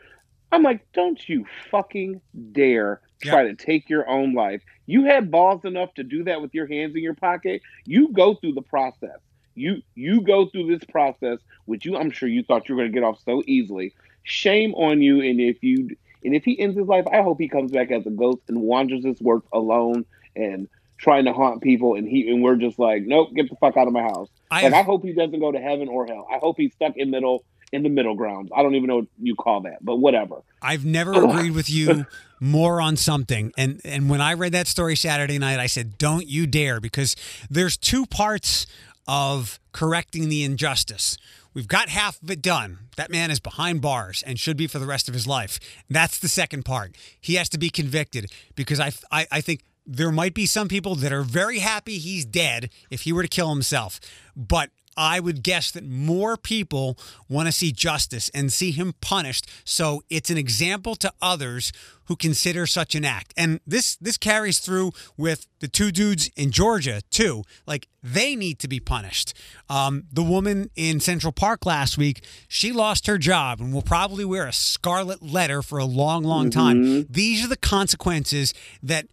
I'm 0.52 0.64
like, 0.64 0.90
don't 0.94 1.28
you 1.28 1.46
fucking 1.70 2.22
dare 2.52 3.02
try 3.22 3.44
to 3.44 3.56
take 3.56 3.90
your 3.90 4.08
own 4.10 4.34
life. 4.34 4.62
You 4.86 5.04
had 5.04 5.32
balls 5.32 5.66
enough 5.66 5.94
to 5.96 6.04
do 6.04 6.24
that 6.26 6.42
with 6.42 6.54
your 6.54 6.68
hands 6.68 6.96
in 6.96 7.02
your 7.02 7.16
pocket. 7.16 7.62
You 7.86 8.10
go 8.10 8.36
through 8.36 8.54
the 8.54 8.62
process. 8.62 9.20
You 9.56 9.82
you 9.96 10.22
go 10.22 10.48
through 10.48 10.68
this 10.68 10.84
process, 10.90 11.40
which 11.66 11.86
you 11.86 11.98
I'm 11.98 12.12
sure 12.12 12.30
you 12.30 12.44
thought 12.44 12.68
you 12.68 12.76
were 12.76 12.82
going 12.82 12.92
to 12.92 13.00
get 13.00 13.06
off 13.06 13.20
so 13.24 13.42
easily. 13.48 13.94
Shame 14.24 14.74
on 14.76 15.02
you. 15.02 15.22
And 15.22 15.40
if 15.40 15.64
you 15.64 15.96
and 16.24 16.36
if 16.36 16.44
he 16.44 16.60
ends 16.60 16.78
his 16.78 16.88
life, 16.88 17.06
I 17.12 17.22
hope 17.22 17.40
he 17.40 17.48
comes 17.48 17.72
back 17.72 17.92
as 17.92 18.06
a 18.06 18.10
ghost 18.10 18.42
and 18.48 18.62
wanders 18.62 19.04
this 19.04 19.20
world 19.22 19.44
alone 19.54 20.06
and 20.36 20.68
trying 20.98 21.26
to 21.26 21.34
haunt 21.34 21.62
people. 21.62 21.96
And 21.96 22.08
he 22.08 22.30
and 22.30 22.42
we're 22.44 22.56
just 22.56 22.80
like, 22.80 23.04
nope, 23.06 23.30
get 23.36 23.50
the 23.50 23.56
fuck 23.58 23.78
out 23.78 23.88
of 23.88 23.94
my 23.94 24.02
house. 24.04 24.30
I 24.52 24.56
like 24.56 24.64
have- 24.64 24.74
I 24.74 24.84
hope 24.84 25.04
he 25.04 25.14
doesn't 25.14 25.40
go 25.40 25.52
to 25.52 25.60
heaven 25.60 25.88
or 25.88 26.06
hell. 26.08 26.28
I 26.34 26.38
hope 26.38 26.56
he's 26.58 26.74
stuck 26.74 26.94
in 26.98 27.12
middle 27.12 27.44
in 27.72 27.84
the 27.84 27.90
middle 27.90 28.16
grounds. 28.16 28.52
I 28.56 28.62
don't 28.64 28.76
even 28.76 28.88
know 28.88 28.98
what 28.98 29.08
you 29.22 29.36
call 29.36 29.62
that, 29.62 29.84
but 29.84 29.98
whatever. 29.98 30.38
I've 30.62 30.86
never 30.86 31.12
agreed 31.24 31.52
with 31.52 31.70
you 31.70 32.06
more 32.40 32.80
on 32.80 32.96
something. 32.96 33.52
And 33.58 33.82
and 33.84 34.10
when 34.10 34.22
I 34.22 34.34
read 34.34 34.52
that 34.54 34.68
story 34.68 34.96
Saturday 34.96 35.38
night, 35.40 35.60
I 35.60 35.68
said, 35.68 35.98
"Don't 35.98 36.28
you 36.28 36.48
dare!" 36.48 36.80
Because 36.80 37.16
there's 37.50 37.76
two 37.78 38.06
parts 38.06 38.66
of 39.08 39.60
correcting 39.72 40.30
the 40.30 40.44
injustice. 40.44 41.18
We've 41.54 41.68
got 41.68 41.90
half 41.90 42.22
of 42.22 42.30
it 42.30 42.42
done. 42.42 42.80
That 42.98 43.10
man 43.10 43.32
is 43.32 43.40
behind 43.40 43.82
bars 43.82 44.24
and 44.28 44.38
should 44.40 44.58
be 44.58 44.68
for 44.68 44.78
the 44.80 44.86
rest 44.86 45.08
of 45.08 45.14
his 45.14 45.26
life. 45.26 45.58
That's 45.90 46.20
the 46.20 46.28
second 46.28 46.66
part. 46.66 46.96
He 47.22 47.36
has 47.36 47.48
to 47.50 47.58
be 47.58 47.70
convicted 47.70 48.32
because 48.56 48.80
I 48.80 48.92
I, 49.12 49.28
I 49.32 49.42
think 49.42 49.62
there 49.86 50.12
might 50.12 50.34
be 50.34 50.46
some 50.46 50.68
people 50.68 50.96
that 50.96 51.12
are 51.14 51.24
very 51.24 51.60
happy 51.60 51.98
he's 51.98 52.26
dead 52.26 52.70
if 52.90 53.02
he 53.02 53.14
were 53.14 53.22
to 53.22 53.28
kill 53.28 53.50
himself, 53.50 54.00
but 54.36 54.70
I 54.98 55.20
would 55.20 55.44
guess 55.44 55.72
that 55.72 55.86
more 55.86 56.38
people 56.38 56.98
want 57.28 57.48
to 57.48 57.52
see 57.52 57.72
justice 57.72 58.30
and 58.30 58.52
see 58.52 58.72
him 58.72 58.94
punished. 59.02 59.50
So 59.66 60.04
it's 60.10 60.30
an 60.30 60.38
example 60.38 60.96
to 60.96 61.12
others 61.22 61.72
who 62.06 62.16
consider 62.16 62.66
such 62.66 62.96
an 62.96 63.04
act. 63.04 63.34
And 63.36 63.60
this 63.66 63.96
this 63.98 64.18
carries 64.18 64.60
through 64.60 64.92
with 65.18 65.48
the 65.60 65.68
two 65.68 65.92
dudes 65.92 66.30
in 66.36 66.52
Georgia 66.52 67.02
too. 67.10 67.44
Like 67.66 67.88
they 68.02 68.36
need 68.36 68.60
to 68.60 68.68
be 68.68 68.80
punished. 68.80 69.34
Um, 69.70 70.04
the 70.14 70.24
woman 70.24 70.70
in 70.76 71.00
Central 71.00 71.34
Park 71.34 71.66
last 71.66 71.98
week, 71.98 72.24
she 72.48 72.72
lost 72.72 73.08
her 73.08 73.18
job 73.18 73.60
and 73.60 73.74
will 73.74 73.82
probably 73.82 74.24
wear 74.24 74.46
a 74.46 74.54
scarlet 74.54 75.22
letter 75.22 75.62
for 75.62 75.80
a 75.80 75.86
long, 75.86 76.24
long 76.24 76.50
time. 76.52 77.06
These 77.10 77.44
are 77.44 77.50
the 77.50 77.58
consequences 77.58 78.54
that 78.84 79.08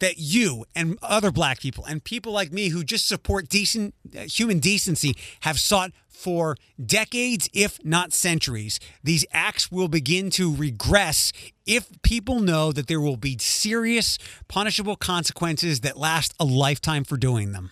that 0.00 0.18
you 0.18 0.64
and 0.74 0.98
other 1.02 1.30
black 1.30 1.60
people 1.60 1.84
and 1.86 2.02
people 2.04 2.32
like 2.32 2.52
me 2.52 2.68
who 2.68 2.84
just 2.84 3.06
support 3.06 3.48
decent 3.48 3.94
uh, 4.16 4.20
human 4.20 4.58
decency 4.58 5.14
have 5.40 5.58
sought 5.58 5.92
for 6.08 6.56
decades 6.84 7.48
if 7.54 7.82
not 7.84 8.12
centuries 8.12 8.78
these 9.02 9.24
acts 9.32 9.72
will 9.72 9.88
begin 9.88 10.28
to 10.28 10.54
regress 10.54 11.32
if 11.66 11.88
people 12.02 12.40
know 12.40 12.72
that 12.72 12.88
there 12.88 13.00
will 13.00 13.16
be 13.16 13.38
serious 13.38 14.18
punishable 14.48 14.96
consequences 14.96 15.80
that 15.80 15.96
last 15.96 16.34
a 16.38 16.44
lifetime 16.44 17.04
for 17.04 17.16
doing 17.16 17.52
them 17.52 17.70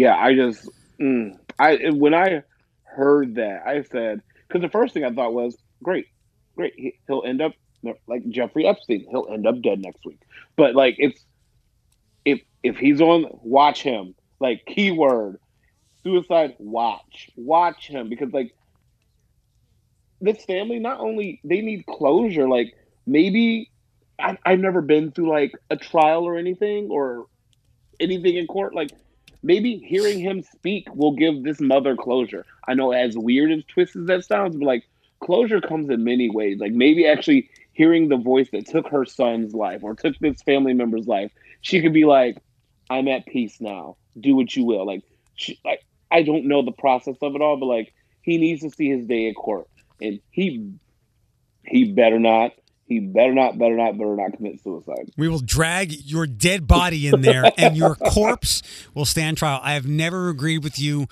Yeah, 0.00 0.16
I 0.16 0.34
just 0.34 0.66
mm, 0.98 1.38
I 1.58 1.90
when 1.90 2.14
I 2.14 2.42
heard 2.84 3.34
that, 3.34 3.66
I 3.66 3.82
said 3.82 4.22
because 4.48 4.62
the 4.62 4.70
first 4.70 4.94
thing 4.94 5.04
I 5.04 5.10
thought 5.10 5.34
was 5.34 5.58
great, 5.82 6.06
great. 6.56 6.72
He, 6.74 6.94
he'll 7.06 7.22
end 7.26 7.42
up 7.42 7.52
like 8.06 8.28
Jeffrey 8.28 8.66
Epstein. 8.66 9.06
He'll 9.10 9.28
end 9.30 9.46
up 9.46 9.60
dead 9.62 9.80
next 9.80 10.04
week. 10.04 10.20
But 10.56 10.74
like 10.74 10.96
it's 10.98 11.24
if 12.24 12.40
if 12.62 12.76
he's 12.76 13.00
on, 13.00 13.26
watch 13.42 13.82
him. 13.82 14.14
Like 14.40 14.64
keyword 14.66 15.38
suicide. 16.02 16.54
Watch, 16.58 17.30
watch 17.36 17.86
him 17.88 18.08
because 18.08 18.32
like 18.32 18.54
this 20.20 20.44
family 20.44 20.78
not 20.78 21.00
only 21.00 21.40
they 21.44 21.60
need 21.60 21.86
closure. 21.86 22.48
Like 22.48 22.74
maybe 23.06 23.70
I, 24.18 24.36
I've 24.44 24.60
never 24.60 24.82
been 24.82 25.12
through 25.12 25.30
like 25.30 25.52
a 25.70 25.76
trial 25.76 26.24
or 26.24 26.36
anything 26.36 26.90
or 26.90 27.26
anything 27.98 28.36
in 28.36 28.46
court. 28.46 28.74
Like 28.74 28.90
maybe 29.42 29.78
hearing 29.78 30.18
him 30.18 30.42
speak 30.42 30.86
will 30.94 31.12
give 31.12 31.42
this 31.42 31.60
mother 31.60 31.96
closure. 31.96 32.44
I 32.68 32.74
know 32.74 32.92
as 32.92 33.16
weird 33.16 33.50
as 33.50 33.64
twisted 33.64 34.02
as 34.02 34.06
that 34.08 34.24
sounds, 34.24 34.56
but 34.56 34.66
like 34.66 34.84
closure 35.20 35.60
comes 35.60 35.90
in 35.90 36.04
many 36.04 36.30
ways. 36.30 36.58
Like 36.58 36.72
maybe 36.72 37.06
actually 37.06 37.48
hearing 37.72 38.08
the 38.08 38.16
voice 38.16 38.48
that 38.52 38.66
took 38.66 38.88
her 38.88 39.04
son's 39.04 39.54
life 39.54 39.82
or 39.82 39.94
took 39.94 40.18
this 40.18 40.42
family 40.42 40.74
member's 40.74 41.06
life, 41.06 41.32
she 41.60 41.80
could 41.80 41.92
be 41.92 42.04
like, 42.04 42.38
I'm 42.88 43.08
at 43.08 43.26
peace 43.26 43.60
now. 43.60 43.96
Do 44.18 44.34
what 44.34 44.54
you 44.54 44.64
will. 44.64 44.86
Like 44.86 45.02
she 45.34 45.60
like 45.64 45.80
I 46.10 46.22
don't 46.22 46.46
know 46.46 46.62
the 46.62 46.72
process 46.72 47.16
of 47.22 47.34
it 47.34 47.40
all, 47.40 47.56
but 47.56 47.66
like 47.66 47.94
he 48.22 48.38
needs 48.38 48.62
to 48.62 48.70
see 48.70 48.90
his 48.90 49.06
day 49.06 49.28
in 49.28 49.34
court. 49.34 49.68
And 50.00 50.20
he 50.30 50.72
he 51.64 51.92
better 51.92 52.18
not 52.18 52.52
he 52.90 52.98
better 52.98 53.32
not, 53.32 53.56
better 53.56 53.76
not, 53.76 53.96
better 53.96 54.16
not 54.16 54.32
commit 54.32 54.60
suicide. 54.64 55.12
we 55.16 55.28
will 55.28 55.38
drag 55.38 55.92
your 55.92 56.26
dead 56.26 56.66
body 56.66 57.06
in 57.06 57.20
there 57.20 57.44
and 57.56 57.76
your 57.76 57.94
corpse 57.94 58.62
will 58.94 59.04
stand 59.04 59.36
trial 59.38 59.60
i 59.62 59.74
have 59.74 59.86
never 59.86 60.28
agreed 60.28 60.64
with 60.64 60.76
you 60.78 61.06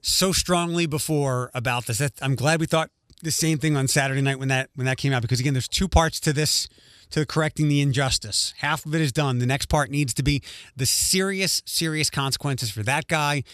so 0.00 0.32
strongly 0.32 0.86
before 0.86 1.50
about 1.52 1.84
this 1.84 2.00
i'm 2.22 2.34
glad 2.34 2.58
we 2.58 2.66
thought 2.66 2.90
the 3.22 3.30
same 3.30 3.58
thing 3.58 3.76
on 3.76 3.88
saturday 3.88 4.20
night 4.20 4.38
when 4.38 4.48
that 4.48 4.68
when 4.74 4.86
that 4.86 4.98
came 4.98 5.12
out 5.12 5.22
because 5.22 5.40
again 5.40 5.54
there's 5.54 5.68
two 5.68 5.88
parts 5.88 6.20
to 6.20 6.32
this 6.32 6.68
to 7.12 7.26
correcting 7.26 7.68
the 7.68 7.80
injustice. 7.80 8.54
Half 8.58 8.86
of 8.86 8.94
it 8.94 9.00
is 9.00 9.12
done. 9.12 9.38
The 9.38 9.46
next 9.46 9.66
part 9.66 9.90
needs 9.90 10.14
to 10.14 10.22
be 10.22 10.42
the 10.74 10.86
serious 10.86 11.62
serious 11.66 12.10
consequences 12.10 12.70
for 12.70 12.82
that 12.82 13.06
guy 13.06 13.44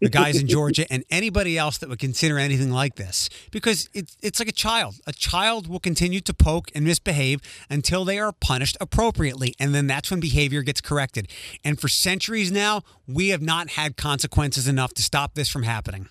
the 0.00 0.10
guys 0.10 0.38
in 0.38 0.46
georgia 0.46 0.86
and 0.90 1.02
anybody 1.10 1.56
else 1.56 1.78
that 1.78 1.88
would 1.88 1.98
consider 1.98 2.38
anything 2.38 2.70
like 2.70 2.96
this. 2.96 3.28
Because 3.50 3.88
it's 3.94 4.16
it's 4.22 4.38
like 4.38 4.48
a 4.48 4.52
child. 4.52 4.96
A 5.06 5.12
child 5.12 5.66
will 5.66 5.80
continue 5.80 6.20
to 6.20 6.34
poke 6.34 6.70
and 6.74 6.84
misbehave 6.84 7.40
until 7.70 8.04
they 8.04 8.18
are 8.18 8.32
punished 8.32 8.76
appropriately 8.80 9.54
and 9.58 9.74
then 9.74 9.86
that's 9.86 10.10
when 10.10 10.20
behavior 10.20 10.62
gets 10.62 10.80
corrected. 10.80 11.28
And 11.64 11.80
for 11.80 11.88
centuries 11.88 12.52
now 12.52 12.82
we 13.08 13.30
have 13.30 13.42
not 13.42 13.70
had 13.70 13.96
consequences 13.96 14.68
enough 14.68 14.92
to 14.94 15.02
stop 15.02 15.34
this 15.34 15.48
from 15.48 15.62
happening 15.62 16.08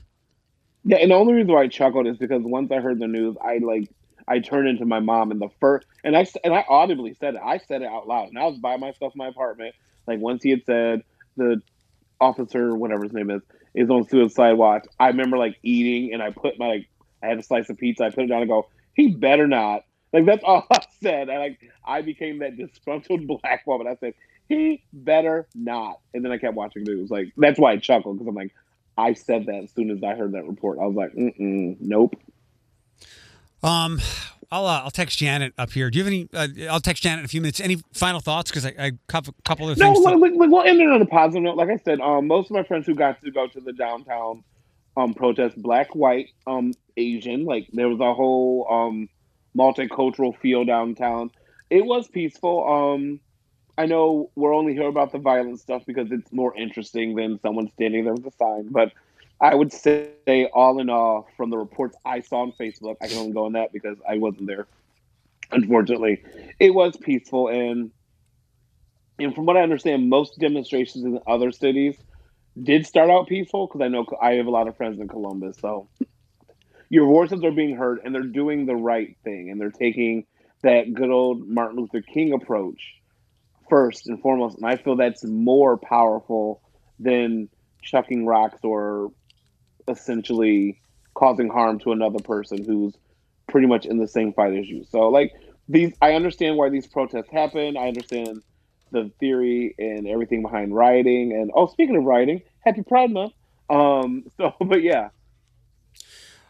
Yeah, 0.86 0.98
and 0.98 1.12
the 1.12 1.16
only 1.16 1.34
reason 1.34 1.54
why 1.54 1.64
I 1.64 1.68
chuckled 1.68 2.08
is 2.08 2.18
because 2.18 2.44
once 2.44 2.72
I 2.72 2.78
heard 2.80 3.00
the 3.00 3.08
news, 3.08 3.36
I 3.44 3.58
like 3.58 3.90
I 4.28 4.40
turned 4.40 4.68
into 4.68 4.86
my 4.86 5.00
mom 5.00 5.32
and 5.32 5.42
the 5.42 5.50
first 5.60 5.88
and 6.04 6.16
I 6.16 6.28
and 6.44 6.54
I 6.54 6.66
audibly 6.70 7.16
said 7.16 7.36
it. 7.36 7.42
I 7.44 7.58
said 7.58 7.82
it 7.82 7.88
out 7.88 8.08
loud, 8.08 8.30
and 8.30 8.38
I 8.40 8.46
was 8.46 8.60
by 8.60 8.78
myself 8.78 9.14
in 9.16 9.20
my 9.20 9.28
apartment. 9.28 9.76
Like 10.08 10.20
once 10.20 10.44
he 10.44 10.52
had 10.52 10.64
said 10.66 11.02
the 11.38 11.62
officer, 12.22 12.76
whatever 12.76 13.04
his 13.04 13.14
name 13.14 13.32
is, 13.32 13.42
is 13.76 13.90
on 13.90 14.08
suicide 14.08 14.54
watch. 14.54 14.86
I 15.00 15.08
remember 15.10 15.38
like 15.38 15.58
eating, 15.64 16.14
and 16.14 16.22
I 16.22 16.32
put 16.32 16.60
my 16.60 16.68
like 16.68 16.90
I 17.24 17.28
had 17.28 17.40
a 17.40 17.44
slice 17.44 17.70
of 17.70 17.78
pizza. 17.78 18.06
I 18.06 18.12
put 18.12 18.26
it 18.26 18.28
down 18.28 18.42
and 18.42 18.50
go, 18.50 18.70
he 18.96 19.10
better 19.10 19.48
not. 19.48 19.84
Like 20.14 20.26
that's 20.26 20.44
all 20.46 20.68
I 20.72 20.82
said. 21.02 21.30
And 21.30 21.40
like 21.40 21.60
I 21.86 22.02
became 22.04 22.40
that 22.40 22.58
disgruntled 22.58 23.28
black 23.42 23.66
woman. 23.68 23.88
I 23.88 23.96
said 23.96 24.14
he 24.50 24.84
better 24.94 25.48
not. 25.56 26.00
And 26.14 26.24
then 26.24 26.32
I 26.32 26.38
kept 26.38 26.56
watching 26.56 26.84
news. 26.84 27.10
Like 27.12 27.34
that's 27.38 27.60
why 27.60 27.74
I 27.74 27.78
chuckled 27.78 28.18
because 28.18 28.30
I'm 28.30 28.36
like. 28.36 28.54
I 28.98 29.14
said 29.14 29.46
that 29.48 29.64
as 29.64 29.72
soon 29.72 29.92
as 29.92 30.04
I 30.04 30.16
heard 30.16 30.32
that 30.34 30.46
report. 30.46 30.80
I 30.82 30.86
was 30.86 30.96
like, 30.96 31.14
Mm-mm, 31.14 31.78
nope. 31.80 32.16
um 33.64 34.00
I'll, 34.52 34.68
uh, 34.68 34.82
I'll 34.84 34.92
text 34.92 35.18
Janet 35.18 35.54
up 35.58 35.72
here. 35.72 35.90
Do 35.90 35.98
you 35.98 36.04
have 36.06 36.14
any? 36.14 36.30
Uh, 36.32 36.72
I'll 36.72 36.80
text 36.80 37.02
Janet 37.02 37.20
in 37.20 37.26
a 37.26 37.28
few 37.28 37.42
minutes. 37.42 37.60
Any 37.60 37.78
final 37.94 38.20
thoughts? 38.20 38.52
Because 38.52 38.66
I, 38.68 38.74
I 38.78 38.92
couple 39.08 39.34
couple 39.44 39.68
of 39.68 39.78
No, 39.80 39.94
things. 39.94 40.06
to- 40.06 40.12
like, 40.18 40.34
like, 40.34 40.50
we'll 40.52 40.62
end 40.62 40.80
it 40.80 40.88
on 40.88 41.02
a 41.02 41.06
positive 41.06 41.42
note. 41.44 41.58
Like 41.58 41.70
I 41.70 41.78
said, 41.78 42.00
um, 42.00 42.28
most 42.28 42.52
of 42.52 42.56
my 42.56 42.64
friends 42.64 42.86
who 42.86 42.94
got 42.94 43.20
to 43.24 43.32
go 43.32 43.48
to 43.48 43.60
the 43.60 43.74
downtown 43.74 44.44
um, 44.96 45.16
protest, 45.16 45.60
black, 45.62 45.96
white, 45.96 46.30
um, 46.46 46.74
Asian, 46.96 47.44
like 47.46 47.68
there 47.74 47.90
was 47.90 48.00
a 48.00 48.14
whole 48.14 48.68
um, 48.70 49.10
multicultural 49.58 50.38
feel 50.40 50.64
downtown. 50.64 51.32
It 51.72 51.84
was 51.84 52.08
peaceful. 52.08 52.66
Um, 52.94 53.20
I 53.78 53.86
know 53.86 54.30
we're 54.36 54.54
only 54.54 54.74
here 54.74 54.88
about 54.88 55.12
the 55.12 55.18
violent 55.18 55.60
stuff 55.60 55.84
because 55.86 56.12
it's 56.12 56.32
more 56.32 56.56
interesting 56.56 57.16
than 57.16 57.40
someone 57.42 57.70
standing 57.74 58.06
there 58.06 58.14
with 58.14 58.26
a 58.26 58.32
sign. 58.32 58.70
But 58.70 58.94
I 59.42 59.54
would 59.54 59.74
say, 59.74 60.50
all 60.54 60.80
in 60.80 60.90
all, 60.90 61.28
from 61.36 61.50
the 61.50 61.58
reports 61.58 61.98
I 62.06 62.22
saw 62.22 62.42
on 62.42 62.54
Facebook, 62.54 62.96
I 63.02 63.08
can 63.08 63.18
only 63.18 63.34
go 63.34 63.46
on 63.46 63.54
that 63.54 63.74
because 63.74 63.98
I 64.08 64.18
wasn't 64.18 64.48
there. 64.48 64.66
Unfortunately, 65.52 66.24
it 66.60 66.74
was 66.74 66.96
peaceful 66.98 67.50
and 67.50 67.92
and 69.18 69.34
from 69.34 69.46
what 69.46 69.56
I 69.56 69.62
understand, 69.62 70.10
most 70.10 70.40
demonstrations 70.40 71.06
in 71.06 71.20
other 71.26 71.52
cities 71.52 71.96
did 72.62 72.86
start 72.86 73.10
out 73.10 73.28
peaceful 73.28 73.68
because 73.68 73.82
I 73.82 73.88
know 73.88 74.06
I 74.22 74.34
have 74.34 74.46
a 74.46 74.52
lot 74.52 74.68
of 74.68 74.76
friends 74.76 75.00
in 75.00 75.08
Columbus. 75.08 75.58
So 75.60 75.88
your 76.90 77.06
voices 77.06 77.44
are 77.44 77.52
being 77.52 77.76
heard 77.76 78.02
and 78.04 78.14
they're 78.14 78.24
doing 78.24 78.66
the 78.66 78.76
right 78.76 79.16
thing 79.24 79.50
and 79.50 79.60
they're 79.60 79.72
taking 79.72 80.26
that 80.64 80.94
good 80.94 81.10
old 81.10 81.48
Martin 81.48 81.78
Luther 81.78 82.02
King 82.02 82.34
approach 82.34 82.96
first 83.70 84.08
and 84.08 84.22
foremost. 84.22 84.58
And 84.58 84.66
I 84.66 84.78
feel 84.78 84.96
that's 84.96 85.24
more 85.24 85.78
powerful 85.78 86.62
than 87.00 87.50
chucking 87.82 88.26
rocks 88.26 88.60
or 88.64 89.12
essentially 89.88 90.82
causing 91.14 91.50
harm 91.50 91.80
to 91.80 91.92
another 91.92 92.20
person 92.20 92.64
who's 92.64 92.96
pretty 93.48 93.68
much 93.68 93.86
in 93.86 93.98
the 94.00 94.08
same 94.08 94.34
fight 94.34 94.54
as 94.54 94.68
you. 94.68 94.84
So 94.90 95.10
like 95.10 95.34
these 95.68 95.94
I 96.02 96.14
understand 96.14 96.58
why 96.58 96.70
these 96.70 96.88
protests 96.88 97.30
happen. 97.32 97.78
I 97.78 97.88
understand 97.88 98.42
the 98.92 99.12
theory 99.20 99.76
and 99.78 100.08
everything 100.08 100.42
behind 100.42 100.76
rioting. 100.76 101.32
And 101.32 101.52
oh, 101.54 101.68
speaking 101.68 101.96
of 101.96 102.04
rioting, 102.04 102.42
Happy 102.60 102.84
Pride 102.84 103.12
Month. 103.12 103.34
Um, 103.70 104.26
so, 104.38 104.54
but 104.60 104.82
yeah, 104.82 105.10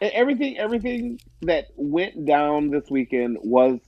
everything 0.00 0.58
everything 0.58 1.20
that 1.42 1.66
went 1.76 2.26
down 2.26 2.70
this 2.70 2.90
weekend 2.90 3.38
was 3.42 3.80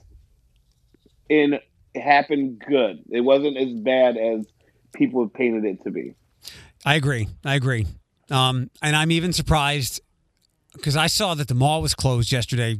in 1.29 1.59
happened 1.95 2.63
good. 2.67 3.03
It 3.09 3.21
wasn't 3.21 3.57
as 3.57 3.73
bad 3.73 4.17
as 4.17 4.45
people 4.93 5.23
have 5.23 5.33
painted 5.33 5.65
it 5.65 5.83
to 5.83 5.91
be. 5.91 6.15
I 6.85 6.95
agree. 6.95 7.27
I 7.43 7.55
agree. 7.55 7.87
Um, 8.31 8.69
and 8.81 8.95
I'm 8.95 9.11
even 9.11 9.33
surprised 9.33 10.01
because 10.73 10.95
I 10.95 11.07
saw 11.07 11.33
that 11.35 11.47
the 11.47 11.55
mall 11.55 11.81
was 11.81 11.95
closed 11.95 12.31
yesterday, 12.31 12.77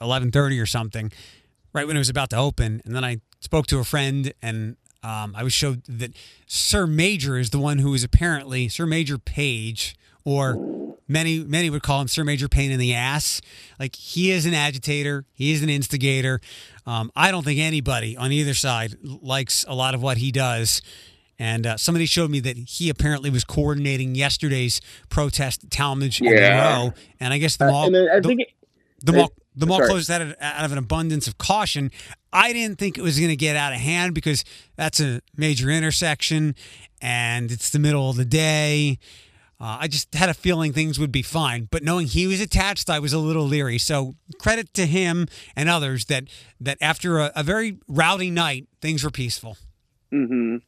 eleven 0.00 0.30
thirty 0.30 0.58
or 0.58 0.66
something, 0.66 1.12
right 1.72 1.86
when 1.86 1.96
it 1.96 2.00
was 2.00 2.08
about 2.08 2.30
to 2.30 2.36
open. 2.36 2.82
And 2.84 2.94
then 2.94 3.04
I 3.04 3.20
spoke 3.40 3.66
to 3.68 3.78
a 3.78 3.84
friend, 3.84 4.32
and 4.42 4.76
um, 5.02 5.34
I 5.36 5.44
was 5.44 5.52
showed 5.52 5.84
that 5.84 6.12
Sir 6.46 6.86
Maejor 6.86 7.40
is 7.40 7.50
the 7.50 7.58
one 7.58 7.78
who 7.78 7.94
is 7.94 8.02
apparently 8.02 8.68
Sir 8.68 8.86
Maejor 8.86 9.24
Page 9.24 9.96
or 10.24 10.56
many 11.08 11.40
many 11.40 11.70
would 11.70 11.82
call 11.82 12.00
him 12.00 12.08
Sir 12.08 12.22
Major 12.24 12.48
Pain 12.48 12.70
in 12.70 12.78
the 12.78 12.94
ass. 12.94 13.40
Like 13.80 13.96
he 13.96 14.30
is 14.30 14.46
an 14.46 14.54
agitator, 14.54 15.24
he 15.32 15.52
is 15.52 15.62
an 15.62 15.68
instigator. 15.70 16.40
Um, 16.86 17.10
I 17.16 17.30
don't 17.30 17.44
think 17.44 17.58
anybody 17.60 18.16
on 18.16 18.30
either 18.32 18.54
side 18.54 18.96
likes 19.02 19.64
a 19.66 19.74
lot 19.74 19.94
of 19.94 20.02
what 20.02 20.18
he 20.18 20.30
does. 20.30 20.80
And 21.40 21.66
uh, 21.68 21.76
somebody 21.76 22.06
showed 22.06 22.30
me 22.32 22.40
that 22.40 22.56
he 22.56 22.90
apparently 22.90 23.30
was 23.30 23.44
coordinating 23.44 24.16
yesterday's 24.16 24.80
protest 25.08 25.62
at 25.64 25.70
Talmadge 25.70 26.20
and 26.20 26.30
Yeah. 26.30 26.90
And 27.20 27.32
I 27.32 27.38
guess 27.38 27.56
the 27.56 27.66
Uh, 27.66 27.70
mall, 27.70 27.90
then 27.92 28.08
I 28.12 28.18
the- 28.20 28.30
it, 28.32 28.48
the 29.04 29.12
mall, 29.12 29.32
the 29.54 29.66
mall 29.66 29.78
sorry. 29.78 29.88
closed 29.90 30.10
out 30.10 30.20
of, 30.22 30.34
out 30.40 30.64
of 30.64 30.72
an 30.72 30.78
abundance 30.78 31.28
of 31.28 31.38
caution. 31.38 31.92
I 32.32 32.52
didn't 32.52 32.78
think 32.80 32.98
it 32.98 33.02
was 33.02 33.18
going 33.18 33.30
to 33.30 33.36
get 33.36 33.54
out 33.54 33.72
of 33.72 33.78
hand 33.78 34.14
because 34.14 34.44
that's 34.74 34.98
a 35.00 35.20
major 35.36 35.70
intersection 35.70 36.56
and 37.00 37.52
it's 37.52 37.70
the 37.70 37.78
middle 37.78 38.10
of 38.10 38.16
the 38.16 38.24
day. 38.24 38.98
Uh, 39.60 39.78
I 39.80 39.88
just 39.88 40.14
had 40.14 40.28
a 40.28 40.34
feeling 40.34 40.72
things 40.72 41.00
would 41.00 41.10
be 41.10 41.22
fine, 41.22 41.66
but 41.70 41.82
knowing 41.82 42.06
he 42.06 42.28
was 42.28 42.40
attached, 42.40 42.88
I 42.88 43.00
was 43.00 43.12
a 43.12 43.18
little 43.18 43.42
leery. 43.42 43.78
So 43.78 44.14
credit 44.38 44.72
to 44.74 44.86
him 44.86 45.26
and 45.56 45.68
others 45.68 46.04
that 46.04 46.24
that 46.60 46.78
after 46.80 47.18
a, 47.18 47.32
a 47.34 47.42
very 47.42 47.78
rowdy 47.88 48.30
night, 48.30 48.68
things 48.80 49.02
were 49.02 49.10
peaceful. 49.10 49.56
Mm-hmm. 50.12 50.58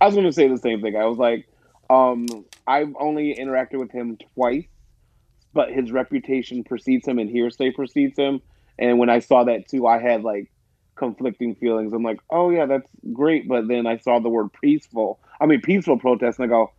I 0.00 0.06
was 0.06 0.14
going 0.14 0.26
to 0.26 0.32
say 0.32 0.48
the 0.48 0.58
same 0.58 0.82
thing. 0.82 0.96
I 0.96 1.04
was 1.04 1.18
like, 1.18 1.48
um, 1.88 2.26
I've 2.66 2.94
only 2.98 3.34
interacted 3.34 3.78
with 3.78 3.92
him 3.92 4.18
twice, 4.34 4.66
but 5.52 5.70
his 5.70 5.92
reputation 5.92 6.64
precedes 6.64 7.06
him 7.06 7.20
and 7.20 7.30
hearsay 7.30 7.70
precedes 7.70 8.18
him. 8.18 8.40
And 8.78 8.98
when 8.98 9.10
I 9.10 9.20
saw 9.20 9.44
that 9.44 9.68
too, 9.68 9.86
I 9.86 10.00
had 10.00 10.24
like 10.24 10.50
conflicting 10.96 11.54
feelings. 11.54 11.92
I'm 11.92 12.02
like, 12.02 12.18
oh 12.30 12.50
yeah, 12.50 12.66
that's 12.66 12.88
great, 13.12 13.46
but 13.46 13.68
then 13.68 13.86
I 13.86 13.98
saw 13.98 14.18
the 14.18 14.28
word 14.28 14.48
peaceful. 14.60 15.20
I 15.40 15.46
mean, 15.46 15.60
peaceful 15.60 15.98
protest, 15.98 16.40
and 16.40 16.46
I 16.46 16.48
go, 16.48 16.72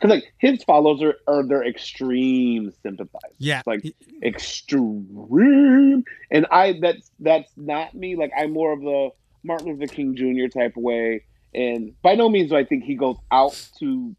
because 0.00 0.14
like 0.14 0.32
his 0.38 0.64
followers 0.64 1.02
are, 1.02 1.16
are 1.26 1.46
their 1.46 1.64
extreme 1.64 2.72
sympathizers. 2.82 3.36
Yeah. 3.38 3.62
like 3.66 3.84
extreme, 4.22 6.04
and 6.30 6.46
I 6.50 6.78
that's 6.80 7.10
that's 7.18 7.50
not 7.56 7.94
me. 7.94 8.16
Like 8.16 8.32
I'm 8.36 8.52
more 8.52 8.72
of 8.72 8.80
the 8.80 9.10
Martin 9.44 9.68
Luther 9.68 9.92
King 9.92 10.16
Jr. 10.16 10.48
type 10.58 10.76
of 10.76 10.82
way, 10.82 11.24
and 11.54 11.94
by 12.02 12.14
no 12.14 12.28
means 12.28 12.50
do 12.50 12.56
I 12.56 12.64
think 12.64 12.84
he 12.84 12.94
goes 12.94 13.16
out 13.30 13.60
to 13.80 14.16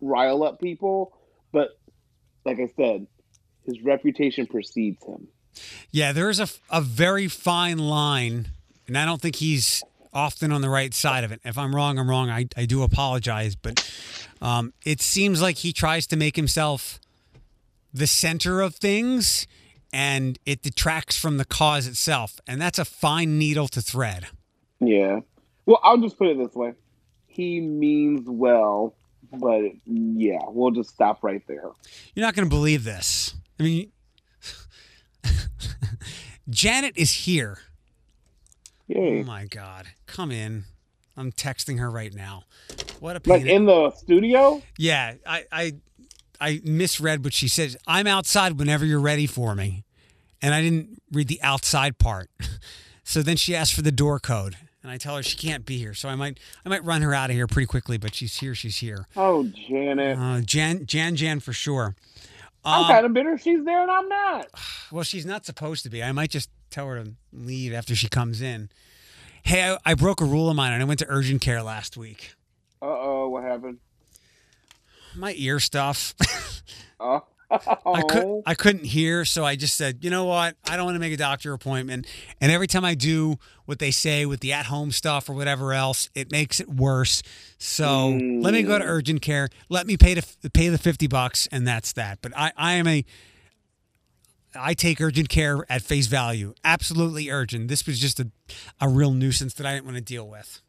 rile 0.00 0.42
up 0.42 0.60
people, 0.60 1.12
but 1.52 1.70
like 2.44 2.58
I 2.58 2.70
said, 2.76 3.06
his 3.64 3.82
reputation 3.82 4.46
precedes 4.46 5.04
him. 5.04 5.28
Yeah, 5.90 6.12
there's 6.12 6.40
a, 6.40 6.48
a 6.70 6.80
very 6.80 7.28
fine 7.28 7.78
line, 7.78 8.48
and 8.86 8.96
I 8.96 9.04
don't 9.04 9.20
think 9.20 9.36
he's 9.36 9.82
often 10.12 10.52
on 10.52 10.62
the 10.62 10.70
right 10.70 10.94
side 10.94 11.24
of 11.24 11.32
it. 11.32 11.40
If 11.44 11.58
I'm 11.58 11.74
wrong, 11.74 11.98
I'm 11.98 12.08
wrong. 12.08 12.30
I, 12.30 12.46
I 12.56 12.64
do 12.64 12.82
apologize, 12.82 13.54
but 13.54 13.78
um, 14.40 14.72
it 14.84 15.00
seems 15.00 15.40
like 15.40 15.56
he 15.58 15.72
tries 15.72 16.06
to 16.08 16.16
make 16.16 16.36
himself 16.36 17.00
the 17.92 18.06
center 18.06 18.60
of 18.60 18.74
things, 18.74 19.46
and 19.92 20.38
it 20.44 20.62
detracts 20.62 21.18
from 21.18 21.38
the 21.38 21.44
cause 21.44 21.86
itself, 21.86 22.40
and 22.46 22.60
that's 22.60 22.78
a 22.78 22.84
fine 22.84 23.38
needle 23.38 23.68
to 23.68 23.80
thread. 23.80 24.26
Yeah. 24.80 25.20
Well, 25.64 25.80
I'll 25.82 25.98
just 25.98 26.18
put 26.18 26.28
it 26.28 26.38
this 26.38 26.54
way: 26.54 26.74
he 27.26 27.60
means 27.60 28.26
well, 28.26 28.94
but 29.32 29.62
yeah, 29.84 30.40
we'll 30.48 30.70
just 30.70 30.90
stop 30.90 31.24
right 31.24 31.42
there. 31.48 31.70
You're 32.14 32.26
not 32.26 32.34
going 32.34 32.48
to 32.48 32.54
believe 32.54 32.84
this. 32.84 33.34
I 33.58 33.62
mean, 33.62 33.92
Janet 36.50 36.96
is 36.96 37.12
here. 37.12 37.58
Yay! 38.88 39.20
Oh 39.20 39.24
my 39.24 39.46
God, 39.46 39.86
come 40.06 40.30
in. 40.30 40.64
I'm 41.16 41.32
texting 41.32 41.78
her 41.78 41.90
right 41.90 42.12
now. 42.14 42.44
What 43.00 43.16
a 43.16 43.20
pain. 43.20 43.32
like 43.32 43.46
in- 43.46 43.64
the 43.66 43.90
studio. 43.92 44.62
Yeah, 44.78 45.14
I, 45.26 45.44
I 45.50 45.72
I 46.40 46.60
misread 46.64 47.24
what 47.24 47.32
she 47.32 47.48
said. 47.48 47.76
I'm 47.86 48.06
outside 48.06 48.58
whenever 48.58 48.84
you're 48.84 49.00
ready 49.00 49.26
for 49.26 49.54
me. 49.54 49.84
And 50.42 50.54
I 50.54 50.60
didn't 50.60 51.00
read 51.10 51.28
the 51.28 51.40
outside 51.42 51.98
part. 51.98 52.30
So 53.08 53.22
then 53.22 53.36
she 53.36 53.54
asked 53.54 53.72
for 53.74 53.82
the 53.82 53.92
door 53.92 54.18
code. 54.18 54.56
And 54.82 54.90
I 54.90 54.96
tell 54.98 55.14
her 55.16 55.22
she 55.22 55.36
can't 55.36 55.64
be 55.64 55.78
here. 55.78 55.94
So 55.94 56.08
I 56.08 56.16
might 56.16 56.40
I 56.64 56.68
might 56.68 56.84
run 56.84 57.02
her 57.02 57.14
out 57.14 57.30
of 57.30 57.36
here 57.36 57.46
pretty 57.46 57.66
quickly, 57.66 57.98
but 57.98 58.16
she's 58.16 58.36
here, 58.40 58.52
she's 58.52 58.78
here. 58.78 59.06
Oh, 59.16 59.44
Janet. 59.44 60.18
Uh, 60.18 60.40
Jan 60.40 60.86
Jan 60.86 61.14
Jan 61.14 61.38
for 61.38 61.52
sure. 61.52 61.94
I'm 62.64 62.82
Um, 62.82 62.90
kind 62.90 63.06
of 63.06 63.12
bitter 63.12 63.38
she's 63.38 63.64
there 63.64 63.80
and 63.82 63.90
I'm 63.92 64.08
not. 64.08 64.48
well, 64.90 65.04
she's 65.04 65.24
not 65.24 65.46
supposed 65.46 65.84
to 65.84 65.88
be. 65.88 66.02
I 66.02 66.10
might 66.10 66.30
just 66.30 66.50
tell 66.70 66.88
her 66.88 67.04
to 67.04 67.12
leave 67.32 67.72
after 67.72 67.94
she 67.94 68.08
comes 68.08 68.40
in. 68.42 68.70
Hey, 69.46 69.62
I, 69.62 69.78
I 69.84 69.94
broke 69.94 70.20
a 70.20 70.24
rule 70.24 70.50
of 70.50 70.56
mine 70.56 70.72
and 70.72 70.82
I 70.82 70.84
went 70.86 70.98
to 70.98 71.06
urgent 71.08 71.40
care 71.40 71.62
last 71.62 71.96
week. 71.96 72.34
Uh 72.82 72.86
oh, 72.86 73.28
what 73.28 73.44
happened? 73.44 73.78
My 75.14 75.34
ear 75.36 75.60
stuff. 75.60 76.14
Oh, 76.98 77.22
I 77.50 78.02
could 78.02 78.42
I 78.44 78.54
couldn't 78.54 78.86
hear, 78.86 79.24
so 79.24 79.44
I 79.44 79.54
just 79.54 79.76
said, 79.76 79.98
you 80.02 80.10
know 80.10 80.24
what? 80.24 80.56
I 80.68 80.76
don't 80.76 80.84
want 80.84 80.96
to 80.96 80.98
make 80.98 81.12
a 81.12 81.16
doctor 81.16 81.52
appointment. 81.52 82.08
And 82.40 82.50
every 82.50 82.66
time 82.66 82.84
I 82.84 82.96
do 82.96 83.36
what 83.66 83.78
they 83.78 83.92
say 83.92 84.26
with 84.26 84.40
the 84.40 84.52
at 84.52 84.66
home 84.66 84.90
stuff 84.90 85.28
or 85.28 85.34
whatever 85.34 85.72
else, 85.72 86.10
it 86.16 86.32
makes 86.32 86.58
it 86.58 86.68
worse. 86.68 87.22
So 87.58 88.08
let 88.08 88.52
me 88.52 88.64
go 88.64 88.80
to 88.80 88.84
urgent 88.84 89.22
care. 89.22 89.48
Let 89.68 89.86
me 89.86 89.96
pay 89.96 90.16
to 90.16 90.50
pay 90.50 90.70
the 90.70 90.78
fifty 90.78 91.06
bucks, 91.06 91.46
and 91.52 91.68
that's 91.68 91.92
that. 91.92 92.18
But 92.20 92.32
I 92.36 92.50
I 92.56 92.72
am 92.72 92.88
a 92.88 93.04
I 94.58 94.74
take 94.74 95.00
urgent 95.00 95.28
care 95.28 95.64
at 95.68 95.82
face 95.82 96.06
value. 96.06 96.54
Absolutely 96.64 97.30
urgent. 97.30 97.68
This 97.68 97.86
was 97.86 97.98
just 97.98 98.20
a, 98.20 98.30
a 98.80 98.88
real 98.88 99.12
nuisance 99.12 99.54
that 99.54 99.66
I 99.66 99.74
didn't 99.74 99.86
want 99.86 99.96
to 99.96 100.02
deal 100.02 100.28
with. 100.28 100.60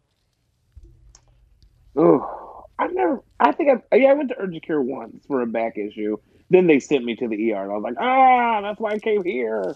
Oh, 1.95 2.65
I 2.77 2.87
never. 2.87 3.23
I 3.39 3.51
think 3.51 3.69
I. 3.91 3.95
Yeah, 3.95 4.09
I 4.09 4.13
went 4.13 4.29
to 4.29 4.35
urgent 4.37 4.65
care 4.65 4.81
once 4.81 5.25
for 5.27 5.41
a 5.41 5.47
back 5.47 5.77
issue. 5.77 6.17
Then 6.49 6.67
they 6.67 6.79
sent 6.79 7.03
me 7.03 7.15
to 7.15 7.27
the 7.27 7.53
ER, 7.53 7.63
and 7.63 7.71
I 7.71 7.75
was 7.75 7.83
like, 7.83 7.97
ah, 7.99 8.61
that's 8.61 8.79
why 8.79 8.91
I 8.91 8.99
came 8.99 9.23
here. 9.23 9.75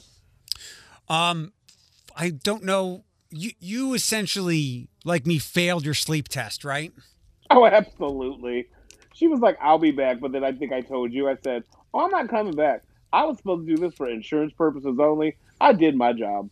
Um, 1.09 1.51
I 2.16 2.30
don't 2.30 2.64
know. 2.64 3.03
You 3.30 3.51
you 3.59 3.93
essentially 3.93 4.88
like 5.03 5.26
me 5.26 5.39
failed 5.39 5.84
your 5.84 5.93
sleep 5.93 6.28
test, 6.28 6.64
right? 6.64 6.93
Oh, 7.49 7.66
absolutely. 7.66 8.68
She 9.14 9.28
was 9.28 9.39
like, 9.39 9.57
I'll 9.62 9.78
be 9.78 9.91
back, 9.91 10.20
but 10.20 10.32
then 10.32 10.43
I 10.43 10.51
think 10.51 10.72
I 10.72 10.82
told 10.82 11.12
you. 11.12 11.28
I 11.28 11.38
said, 11.43 11.64
oh, 11.93 12.05
I'm 12.05 12.12
not 12.12 12.30
coming 12.30 12.55
back. 12.55 12.84
I 13.14 13.26
was 13.26 13.38
supposed 13.38 13.68
to 13.68 13.76
do 13.76 13.82
this 13.82 13.93
for 13.95 14.09
insurance 14.09 14.53
purposes 14.53 14.97
only. 14.99 15.38
I 15.59 15.74
did 15.74 15.95
my 15.95 16.14
job. 16.14 16.49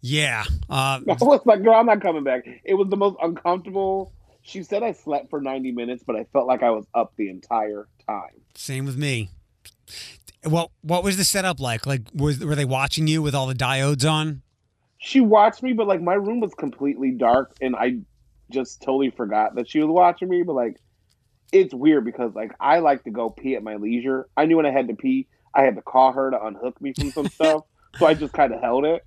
Yeah. 0.00 0.44
Uh, 0.70 1.00
I 1.08 1.16
was 1.20 1.40
like, 1.44 1.62
girl, 1.62 1.74
I'm 1.74 1.86
not 1.86 2.00
coming 2.00 2.24
back. 2.24 2.46
It 2.64 2.74
was 2.74 2.88
the 2.88 2.96
most 2.96 3.16
uncomfortable. 3.22 4.12
She 4.42 4.62
said 4.62 4.82
I 4.82 4.92
slept 4.92 5.30
for 5.30 5.40
90 5.40 5.72
minutes, 5.72 6.04
but 6.06 6.16
I 6.16 6.24
felt 6.32 6.46
like 6.46 6.62
I 6.62 6.70
was 6.70 6.86
up 6.94 7.12
the 7.16 7.28
entire 7.28 7.88
time. 8.06 8.40
same 8.54 8.86
with 8.86 8.96
me. 8.96 9.30
What 10.44 10.70
what 10.82 11.02
was 11.02 11.16
the 11.16 11.24
setup 11.24 11.58
like? 11.58 11.86
Like 11.86 12.02
was 12.14 12.38
were 12.38 12.54
they 12.54 12.64
watching 12.64 13.08
you 13.08 13.20
with 13.20 13.34
all 13.34 13.48
the 13.48 13.54
diodes 13.54 14.08
on? 14.08 14.42
She 14.98 15.20
watched 15.20 15.62
me, 15.62 15.72
but 15.72 15.88
like 15.88 16.00
my 16.00 16.14
room 16.14 16.38
was 16.38 16.54
completely 16.54 17.10
dark, 17.10 17.56
and 17.60 17.74
I 17.74 17.98
just 18.50 18.80
totally 18.80 19.10
forgot 19.10 19.56
that 19.56 19.68
she 19.68 19.80
was 19.80 19.88
watching 19.88 20.28
me. 20.28 20.44
But 20.44 20.52
like, 20.54 20.76
it's 21.52 21.74
weird 21.74 22.04
because 22.04 22.34
like 22.34 22.52
I 22.60 22.80
like 22.80 23.04
to 23.04 23.10
go 23.10 23.30
pee 23.30 23.56
at 23.56 23.62
my 23.62 23.76
leisure. 23.76 24.28
I 24.36 24.46
knew 24.46 24.56
when 24.56 24.66
I 24.66 24.70
had 24.70 24.88
to 24.88 24.94
pee, 24.94 25.28
I 25.54 25.62
had 25.62 25.76
to 25.76 25.82
call 25.82 26.12
her 26.12 26.30
to 26.30 26.44
unhook 26.44 26.80
me 26.80 26.92
from 26.92 27.10
some 27.10 27.28
stuff, 27.30 27.64
so 27.98 28.06
I 28.06 28.14
just 28.14 28.32
kind 28.32 28.52
of 28.52 28.60
held 28.60 28.84
it. 28.84 29.04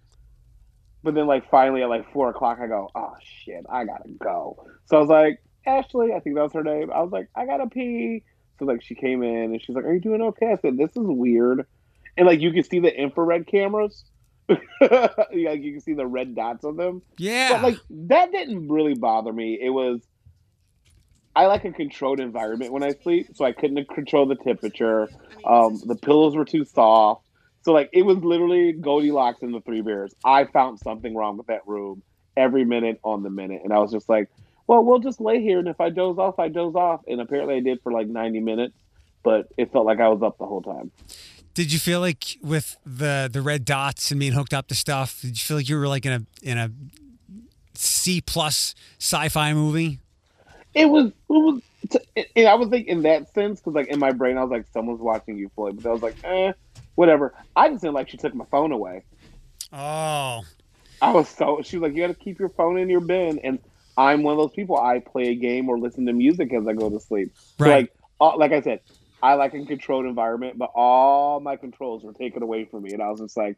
But 1.04 1.16
then 1.16 1.28
like 1.28 1.50
finally 1.50 1.82
at 1.82 1.90
like 1.90 2.12
four 2.12 2.30
o'clock, 2.30 2.60
I 2.62 2.68
go, 2.68 2.90
oh 2.96 3.14
shit, 3.22 3.66
I 3.70 3.86
gotta 3.86 4.10
go. 4.10 4.66
So 4.86 4.98
I 4.98 5.00
was 5.00 5.10
like, 5.10 5.42
Ashley, 5.66 6.14
I 6.14 6.20
think 6.20 6.36
that 6.36 6.44
was 6.44 6.54
her 6.54 6.64
name. 6.64 6.92
I 6.92 7.02
was 7.02 7.12
like, 7.12 7.30
I 7.36 7.46
gotta 7.46 7.68
pee. 7.68 8.24
So 8.58 8.66
like 8.66 8.82
she 8.82 8.96
came 8.96 9.24
in 9.24 9.54
and 9.54 9.62
she's 9.62 9.76
like, 9.76 9.86
Are 9.86 9.94
you 9.94 10.02
doing 10.02 10.22
okay? 10.22 10.52
I 10.52 10.58
said, 10.58 10.78
This 10.78 10.92
is 10.92 10.98
weird. 10.98 11.66
And 12.18 12.28
like 12.28 12.42
you 12.42 12.52
can 12.52 12.64
see 12.64 12.80
the 12.80 12.94
infrared 12.94 13.48
cameras. 13.48 14.04
like 14.50 14.60
you 15.32 15.72
can 15.72 15.82
see 15.82 15.94
the 15.94 16.08
red 16.08 16.36
dots 16.36 16.66
on 16.66 16.76
them. 16.76 17.02
Yeah. 17.18 17.54
But 17.54 17.62
like 17.64 17.78
that 17.90 18.32
didn't 18.32 18.68
really 18.68 18.96
bother 18.96 19.32
me. 19.32 19.58
It 19.62 19.70
was 19.70 20.02
I 21.36 21.46
like 21.46 21.64
a 21.66 21.72
controlled 21.72 22.20
environment 22.20 22.72
when 22.74 22.84
I 22.84 22.92
sleep, 23.04 23.28
so 23.36 23.46
I 23.46 23.52
couldn't 23.52 23.88
control 23.90 24.26
the 24.26 24.36
temperature. 24.36 25.08
Um, 25.46 25.80
the 25.86 25.96
pillows 25.96 26.36
were 26.36 26.46
too 26.46 26.66
soft. 26.66 27.26
So 27.62 27.72
like 27.74 27.90
it 27.94 28.04
was 28.04 28.18
literally 28.18 28.74
Goldilocks 28.74 29.42
and 29.42 29.54
the 29.54 29.62
Three 29.62 29.82
Bears. 29.82 30.14
I 30.24 30.46
found 30.46 30.80
something 30.80 31.16
wrong 31.16 31.38
with 31.38 31.48
that 31.48 31.68
room 31.68 32.02
every 32.36 32.66
minute 32.66 33.00
on 33.04 33.22
the 33.24 33.30
minute, 33.30 33.62
and 33.64 33.74
I 33.74 33.80
was 33.80 33.92
just 33.92 34.08
like, 34.10 34.30
"Well, 34.68 34.84
we'll 34.84 35.00
just 35.00 35.20
lay 35.20 35.42
here, 35.42 35.60
and 35.60 35.68
if 35.68 35.80
I 35.80 35.90
doze 35.90 36.18
off, 36.18 36.40
I 36.40 36.48
doze 36.48 36.76
off." 36.76 37.02
And 37.08 37.20
apparently, 37.22 37.56
I 37.56 37.60
did 37.60 37.82
for 37.82 37.92
like 37.92 38.08
ninety 38.08 38.40
minutes, 38.40 38.76
but 39.24 39.48
it 39.58 39.72
felt 39.72 39.86
like 39.86 40.00
I 40.00 40.08
was 40.08 40.22
up 40.22 40.38
the 40.38 40.46
whole 40.46 40.62
time. 40.62 40.92
did 41.54 41.74
you 41.74 41.80
feel 41.80 42.00
like 42.00 42.38
with 42.42 42.78
the 42.86 43.30
the 43.32 43.42
red 43.42 43.66
dots 43.66 44.12
and 44.12 44.20
being 44.20 44.34
hooked 44.34 44.54
up 44.54 44.68
to 44.70 44.76
stuff, 44.76 45.22
did 45.22 45.32
you 45.32 45.44
feel 45.44 45.58
like 45.58 45.68
you 45.68 45.78
were 45.78 45.88
like 45.88 46.06
in 46.06 46.14
a 46.14 46.22
in 46.42 46.58
a 46.58 46.72
C 47.76 48.22
plus 48.22 48.74
sci-fi 49.00 49.54
movie? 49.54 50.00
It 50.80 50.86
was, 50.86 51.08
it 51.08 51.14
was, 51.30 51.62
and 52.36 52.48
I 52.48 52.56
was 52.56 52.70
like 52.70 52.88
in 52.88 53.02
that 53.04 53.34
sense 53.34 53.60
because 53.60 53.74
like 53.74 53.88
in 53.88 54.00
my 54.00 54.12
brain 54.12 54.38
I 54.38 54.44
was 54.44 54.52
like, 54.52 54.66
someone's 54.72 55.02
watching 55.02 55.38
you, 55.38 55.50
Floyd, 55.56 55.82
but 55.82 55.90
I 55.90 55.92
was 55.92 56.02
like, 56.02 56.16
eh, 56.24 56.54
whatever. 56.96 57.34
I 57.56 57.70
just 57.70 57.82
didn't 57.82 57.96
like 57.96 58.10
she 58.10 58.18
took 58.18 58.34
my 58.34 58.46
phone 58.46 58.72
away. 58.72 59.04
Oh. 59.74 60.44
I 61.02 61.12
was 61.12 61.30
so 61.30 61.62
she 61.64 61.78
was 61.78 61.90
like, 61.90 61.98
you 61.98 62.06
got 62.06 62.08
to 62.08 62.24
keep 62.24 62.40
your 62.40 62.50
phone 62.50 62.78
in 62.78 62.90
your 62.90 63.02
bin, 63.02 63.40
and 63.40 63.60
I'm 63.98 64.24
one 64.24 64.34
of 64.34 64.38
those 64.38 64.54
people. 64.54 64.78
I 64.78 65.00
play 65.00 65.30
a 65.30 65.36
game 65.36 65.70
or 65.70 65.78
listen 65.78 66.06
to 66.06 66.14
music 66.14 66.54
as 66.54 66.68
I 66.68 66.74
go 66.74 66.90
to 66.90 67.00
sleep. 67.00 67.34
So 67.58 67.66
like, 67.66 67.94
like 68.20 68.52
I 68.52 68.62
said, 68.62 68.82
I 69.22 69.34
like 69.34 69.54
a 69.54 69.66
controlled 69.66 70.06
environment, 70.06 70.58
but 70.58 70.72
all 70.76 71.40
my 71.40 71.58
controls 71.58 72.04
were 72.04 72.14
taken 72.14 72.42
away 72.42 72.66
from 72.66 72.84
me, 72.84 72.94
and 72.94 73.02
I 73.02 73.10
was 73.10 73.20
just 73.20 73.36
like, 73.36 73.58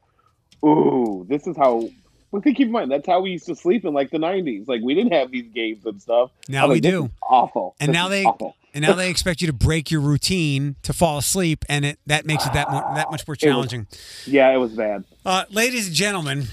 "Ooh, 0.65 1.25
this 1.29 1.47
is 1.47 1.55
how." 1.55 1.89
But 2.31 2.43
keep 2.43 2.59
in 2.59 2.71
mind, 2.71 2.89
that's 2.91 3.05
how 3.07 3.19
we 3.21 3.31
used 3.31 3.45
to 3.47 3.55
sleep 3.55 3.83
in 3.85 3.93
like 3.93 4.09
the 4.09 4.17
'90s. 4.17 4.67
Like 4.67 4.81
we 4.81 4.93
didn't 4.95 5.11
have 5.13 5.31
these 5.31 5.47
games 5.53 5.85
and 5.85 6.01
stuff. 6.01 6.31
Now 6.47 6.63
I 6.63 6.67
was 6.67 6.75
we 6.81 6.81
like, 6.81 6.93
do. 6.93 7.09
awful. 7.21 7.75
And 7.79 7.89
This 7.89 7.93
now 7.93 8.07
they 8.07 8.23
awful. 8.23 8.55
and 8.73 8.83
now 8.83 8.93
they 8.93 9.09
expect 9.09 9.41
you 9.41 9.47
to 9.47 9.53
break 9.53 9.91
your 9.91 10.01
routine 10.01 10.75
to 10.83 10.93
fall 10.93 11.17
asleep, 11.17 11.65
and 11.67 11.83
it 11.85 11.99
that 12.07 12.25
makes 12.25 12.45
it 12.45 12.53
that 12.53 12.71
more, 12.71 12.81
that 12.95 13.11
much 13.11 13.27
more 13.27 13.35
challenging. 13.35 13.87
Yeah, 14.25 14.49
it 14.53 14.57
was 14.57 14.71
bad. 14.73 15.03
Uh, 15.25 15.43
ladies 15.49 15.87
and 15.87 15.95
gentlemen, 15.95 16.45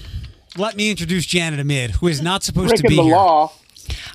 let 0.57 0.75
me 0.75 0.89
introduce 0.91 1.25
Janet 1.25 1.59
Amid, 1.61 1.91
who 1.91 2.07
is 2.07 2.21
not 2.21 2.43
supposed 2.43 2.75
to 2.75 2.83
be 2.83 2.97
the 2.97 3.03
here. 3.03 3.15
law. 3.15 3.53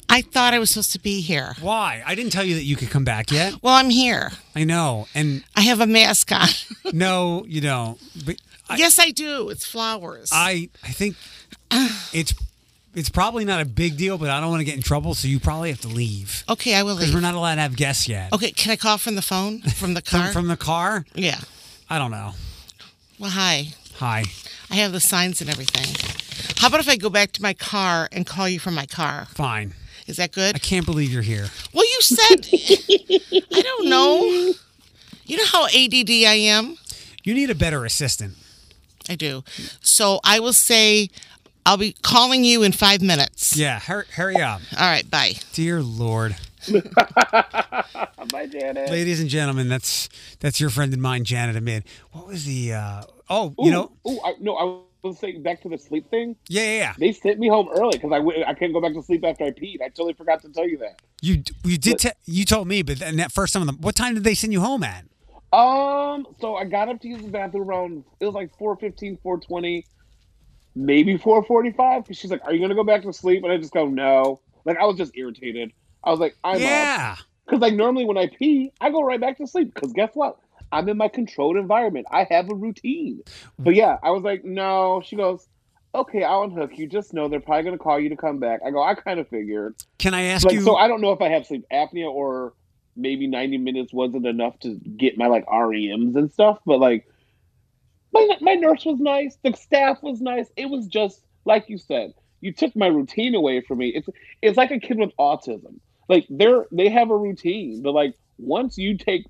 I 0.09 0.21
thought 0.21 0.55
I 0.55 0.59
was 0.61 0.71
supposed 0.71 0.93
to 0.93 1.01
be 1.01 1.21
here. 1.21 1.55
Why? 1.61 2.03
I 2.07 2.15
didn't 2.15 2.31
tell 2.31 2.45
you 2.45 2.55
that 2.55 2.63
you 2.63 2.77
could 2.77 2.91
come 2.91 3.05
back 3.05 3.33
yet. 3.33 3.55
Well, 3.63 3.75
I'm 3.75 3.91
here. 3.91 4.31
I 4.55 4.63
know, 4.65 5.09
and 5.15 5.43
I 5.57 5.63
have 5.63 5.81
a 5.81 5.87
mask 5.87 6.31
on. 6.31 6.47
no, 6.93 7.45
you 7.49 7.61
don't. 7.61 7.99
But 8.25 8.37
I, 8.69 8.77
yes, 8.77 8.99
I 8.99 9.11
do. 9.11 9.51
It's 9.51 9.67
flowers. 9.67 10.31
I 10.33 10.69
I 10.83 10.89
think 10.93 11.17
it's 12.13 12.35
it's 12.95 13.09
probably 13.09 13.45
not 13.45 13.61
a 13.61 13.65
big 13.65 13.97
deal, 13.97 14.19
but 14.19 14.31
I 14.31 14.41
don't 14.41 14.51
want 14.51 14.61
to 14.61 14.65
get 14.65 14.77
in 14.77 14.83
trouble, 14.83 15.15
so 15.15 15.27
you 15.29 15.41
probably 15.41 15.71
have 15.71 15.81
to 15.81 15.89
leave 15.89 16.45
okay, 16.49 16.75
I 16.75 16.83
will 16.83 16.95
because 16.95 17.09
leave. 17.09 17.15
we're 17.17 17.21
not 17.21 17.35
allowed 17.35 17.57
to 17.57 17.61
have 17.63 17.77
guests 17.77 18.09
yet. 18.09 18.33
okay, 18.33 18.53
can 18.53 18.71
I 18.73 18.77
call 18.77 18.99
from 18.99 19.15
the 19.17 19.23
phone? 19.23 19.61
From 19.81 19.95
the 19.95 20.03
car? 20.03 20.27
From, 20.27 20.33
from 20.33 20.49
the 20.49 20.57
car? 20.57 21.05
yeah. 21.15 21.41
I 21.91 21.99
don't 21.99 22.11
know. 22.11 22.33
Well, 23.19 23.31
hi. 23.31 23.69
Hi. 23.97 24.25
I 24.71 24.77
have 24.77 24.93
the 24.93 25.01
signs 25.01 25.41
and 25.41 25.51
everything. 25.51 25.87
How 26.59 26.69
about 26.69 26.81
if 26.81 26.89
I 26.89 26.97
go 26.97 27.11
back 27.11 27.33
to 27.33 27.43
my 27.43 27.53
car 27.55 28.09
and 28.11 28.27
call 28.27 28.49
you 28.49 28.59
from 28.59 28.75
my 28.75 28.87
car? 28.87 29.27
Fine. 29.35 29.75
Is 30.07 30.17
that 30.17 30.33
good? 30.33 30.55
I 30.57 30.59
can't 30.59 30.87
believe 30.87 31.11
you're 31.13 31.23
here. 31.23 31.47
Well, 31.73 31.85
you 31.85 32.01
said. 32.01 32.49
I 33.53 33.63
don't 33.63 33.89
know. 33.89 34.53
You 35.27 35.37
know 35.37 35.45
how 35.47 35.67
ADD 35.67 36.11
I 36.11 36.39
am? 36.49 36.77
You 37.23 37.35
need 37.35 37.51
a 37.51 37.55
better 37.55 37.85
assistant. 37.85 38.35
I 39.09 39.15
do. 39.17 39.45
So 39.81 40.21
I 40.25 40.41
will 40.41 40.53
say 40.53 41.09
I'll 41.67 41.77
be 41.77 41.95
calling 42.03 42.45
you 42.45 42.63
in 42.63 42.73
five 42.73 43.03
minutes. 43.03 43.57
Yeah, 43.57 43.79
hurry, 43.79 44.05
hurry 44.13 44.41
up. 44.41 44.61
All 44.79 44.87
right, 44.87 45.09
bye. 45.11 45.35
Dear 45.53 45.83
Lord. 45.83 46.37
Bye, 46.73 48.47
Janet. 48.47 48.91
Ladies 48.91 49.21
and 49.21 49.29
gentlemen, 49.29 49.69
that's 49.69 50.09
that's 50.41 50.61
your 50.61 50.71
friend 50.71 50.93
and 50.93 51.03
mine, 51.03 51.25
Janet 51.25 51.57
Amid. 51.57 51.85
What 52.13 52.27
was 52.27 52.47
the 52.47 52.73
uh 52.73 53.03
oh, 53.29 53.55
you 53.59 53.71
know 53.71 53.93
Ooh, 54.09 54.19
I, 54.25 54.35
no, 54.41 54.57
I 54.57 55.07
was 55.07 55.19
saying 55.19 55.43
back 55.43 55.61
to 55.63 55.69
the 55.69 55.77
sleep 55.79 56.09
thing. 56.11 56.37
yeah, 56.49 56.63
yeah, 56.63 56.79
yeah. 56.79 56.95
They 56.99 57.13
sent 57.13 57.39
me 57.39 57.49
home 57.49 57.69
early 57.71 57.99
because 57.99 58.13
I 58.13 58.19
w- 58.19 58.43
I 58.47 58.55
couldn't 58.55 58.73
go 58.73 58.81
back 58.81 58.95
to 58.95 59.03
sleep 59.03 59.25
after 59.25 59.45
I 59.45 59.51
peed. 59.51 59.83
I 59.83 59.89
totally 59.89 60.15
forgot 60.15 60.41
to 60.43 60.49
tell 60.49 60.67
you 60.67 60.79
that. 60.79 61.01
You 61.21 61.43
you 61.65 61.77
did 61.77 61.99
te- 61.99 62.11
you 62.25 62.45
told 62.45 62.67
me, 62.67 62.83
but 62.83 62.99
then 62.99 63.17
that 63.17 63.31
first 63.33 63.53
time 63.53 63.63
of 63.63 63.67
them 63.67 63.79
what 63.81 63.95
time 63.95 64.15
did 64.15 64.25
they 64.25 64.35
send 64.35 64.53
you 64.53 64.61
home 64.61 64.83
at? 64.83 65.05
Um, 65.55 66.27
so 66.41 66.57
I 66.57 66.65
got 66.65 66.89
up 66.89 67.01
to 67.03 67.09
use 67.09 67.23
the 67.23 67.31
bathroom 67.31 67.69
around 67.69 68.05
it 68.19 68.25
was 68.27 68.35
like 68.35 68.51
415, 68.59 69.19
420, 69.23 69.87
maybe 70.75 71.17
445. 71.17 72.03
Because 72.03 72.17
she's 72.19 72.31
like, 72.31 72.45
Are 72.45 72.53
you 72.53 72.61
gonna 72.61 72.75
go 72.75 72.85
back 72.85 73.03
to 73.03 73.13
sleep? 73.13 73.45
And 73.45 73.53
I 73.53 73.57
just 73.59 73.73
go, 73.73 73.87
No. 73.87 74.41
Like 74.65 74.79
I 74.79 74.85
was 74.85 74.97
just 74.97 75.17
irritated. 75.17 75.73
I 76.03 76.11
was 76.11 76.19
like, 76.21 76.37
I'm 76.43 76.57
up. 76.57 76.61
yeah. 76.61 77.17
Because 77.47 77.61
like 77.61 77.75
normally 77.75 78.05
when 78.05 78.19
I 78.19 78.29
pee, 78.29 78.73
I 78.81 78.91
go 78.91 79.03
right 79.03 79.21
back 79.21 79.39
to 79.39 79.47
sleep. 79.47 79.75
Because 79.75 79.93
guess 79.93 80.11
what? 80.15 80.39
I'm 80.73 80.89
in 80.89 80.97
my 80.97 81.09
controlled 81.09 81.57
environment. 81.57 82.07
I 82.11 82.27
have 82.31 82.51
a 82.51 82.55
routine. 82.55 83.21
But 83.59 83.75
yeah, 83.75 83.99
I 84.03 84.11
was 84.11 84.23
like, 84.25 84.45
no. 84.45 85.03
She 85.05 85.15
goes, 85.15 85.47
okay, 85.95 86.25
I'll 86.25 86.43
unhook 86.43 86.77
you. 86.77 86.89
Just 86.89 87.15
know 87.15 87.29
they're 87.29 87.41
probably 87.41 87.65
gonna 87.65 87.79
call 87.79 88.01
you 88.01 88.09
to 88.09 88.17
come 88.17 88.41
back. 88.41 88.61
I 88.67 88.71
go, 88.71 88.83
I 88.83 88.95
kind 88.95 89.21
of 89.21 89.29
figured. 89.29 89.77
Can 89.99 90.15
I 90.15 90.23
ask 90.25 90.45
Like, 90.45 90.55
you 90.55 90.63
so 90.63 90.75
I 90.75 90.89
don't 90.89 91.01
know 91.01 91.13
if 91.13 91.21
I 91.21 91.29
have 91.29 91.47
sleep 91.47 91.65
apnea 91.73 92.11
or 92.11 92.55
maybe 92.97 93.27
90 93.27 93.59
minutes 93.59 93.93
wasn't 93.93 94.27
enough 94.27 94.59
to 94.61 94.75
get 94.97 95.19
my 95.19 95.27
like 95.27 95.47
REMs 95.47 96.17
and 96.17 96.33
stuff. 96.33 96.59
But 96.67 96.79
like, 96.79 97.07
my 98.13 98.37
my 98.41 98.55
nurse 98.55 98.85
was 98.85 98.99
nice. 99.01 99.37
The 99.43 99.53
staff 99.55 100.03
was 100.03 100.21
nice. 100.21 100.47
It 100.57 100.67
was 100.67 100.87
just 100.87 101.23
like 101.45 101.69
you 101.69 101.79
said. 101.79 102.15
You 102.41 102.53
took 102.53 102.77
my 102.77 102.89
routine 102.89 103.35
away 103.35 103.63
from 103.63 103.79
me. 103.79 103.89
It's 103.89 104.09
it's 104.43 104.57
like 104.57 104.71
a 104.71 104.79
kid 104.79 104.99
with 104.99 105.11
autism. 105.19 105.81
Like 106.09 106.27
they're 106.29 106.67
they 106.71 106.89
have 106.89 107.11
a 107.11 107.17
routine, 107.17 107.83
but 107.83 107.93
like 107.93 108.15
once 108.39 108.77
you 108.79 108.97
take 108.97 109.27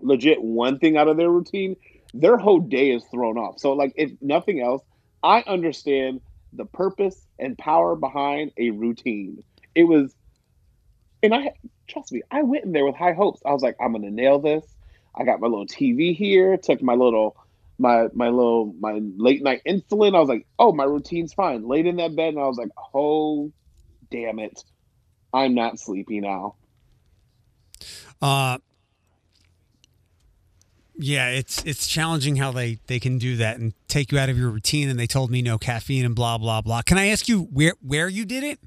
legit 0.00 0.42
one 0.42 0.78
thing 0.78 0.96
out 0.96 1.08
of 1.08 1.16
their 1.16 1.30
routine, 1.30 1.76
their 2.12 2.36
whole 2.36 2.60
day 2.60 2.90
is 2.90 3.04
thrown 3.10 3.38
off. 3.38 3.58
So 3.58 3.72
like 3.72 3.92
if 3.96 4.10
nothing 4.20 4.60
else, 4.60 4.82
I 5.22 5.44
understand 5.46 6.20
the 6.52 6.64
purpose 6.64 7.26
and 7.38 7.56
power 7.56 7.96
behind 7.96 8.52
a 8.58 8.70
routine. 8.70 9.42
It 9.74 9.84
was 9.84 10.14
and 11.22 11.34
I 11.34 11.52
trust 11.86 12.12
me, 12.12 12.22
I 12.30 12.42
went 12.42 12.64
in 12.64 12.72
there 12.72 12.84
with 12.84 12.96
high 12.96 13.12
hopes. 13.12 13.40
I 13.44 13.52
was 13.52 13.62
like, 13.62 13.76
I'm 13.80 13.92
gonna 13.92 14.10
nail 14.10 14.38
this. 14.38 14.64
I 15.14 15.24
got 15.24 15.40
my 15.40 15.46
little 15.46 15.66
TV 15.66 16.16
here, 16.16 16.56
took 16.56 16.82
my 16.82 16.94
little 16.94 17.36
my 17.78 18.08
my 18.12 18.28
little 18.28 18.74
my 18.78 19.00
late 19.16 19.42
night 19.42 19.62
insulin. 19.66 20.14
I 20.14 20.20
was 20.20 20.28
like, 20.28 20.46
oh, 20.58 20.72
my 20.72 20.84
routine's 20.84 21.32
fine. 21.32 21.66
Laid 21.66 21.86
in 21.86 21.96
that 21.96 22.14
bed 22.16 22.34
and 22.34 22.42
I 22.42 22.46
was 22.46 22.56
like, 22.56 22.70
oh 22.94 23.52
damn 24.10 24.38
it. 24.38 24.62
I'm 25.32 25.54
not 25.54 25.78
sleepy 25.78 26.20
now. 26.20 26.56
uh 28.22 28.58
yeah, 30.96 31.30
it's 31.30 31.62
it's 31.64 31.88
challenging 31.88 32.36
how 32.36 32.52
they 32.52 32.78
they 32.86 33.00
can 33.00 33.18
do 33.18 33.36
that 33.36 33.58
and 33.58 33.74
take 33.88 34.12
you 34.12 34.18
out 34.18 34.28
of 34.28 34.38
your 34.38 34.50
routine 34.50 34.88
and 34.88 34.98
they 34.98 35.08
told 35.08 35.30
me 35.30 35.42
no 35.42 35.58
caffeine 35.58 36.04
and 36.04 36.14
blah 36.14 36.38
blah 36.38 36.60
blah. 36.60 36.82
Can 36.82 36.98
I 36.98 37.06
ask 37.06 37.28
you 37.28 37.42
where 37.42 37.74
where 37.80 38.08
you 38.08 38.24
did 38.24 38.44
it? 38.44 38.60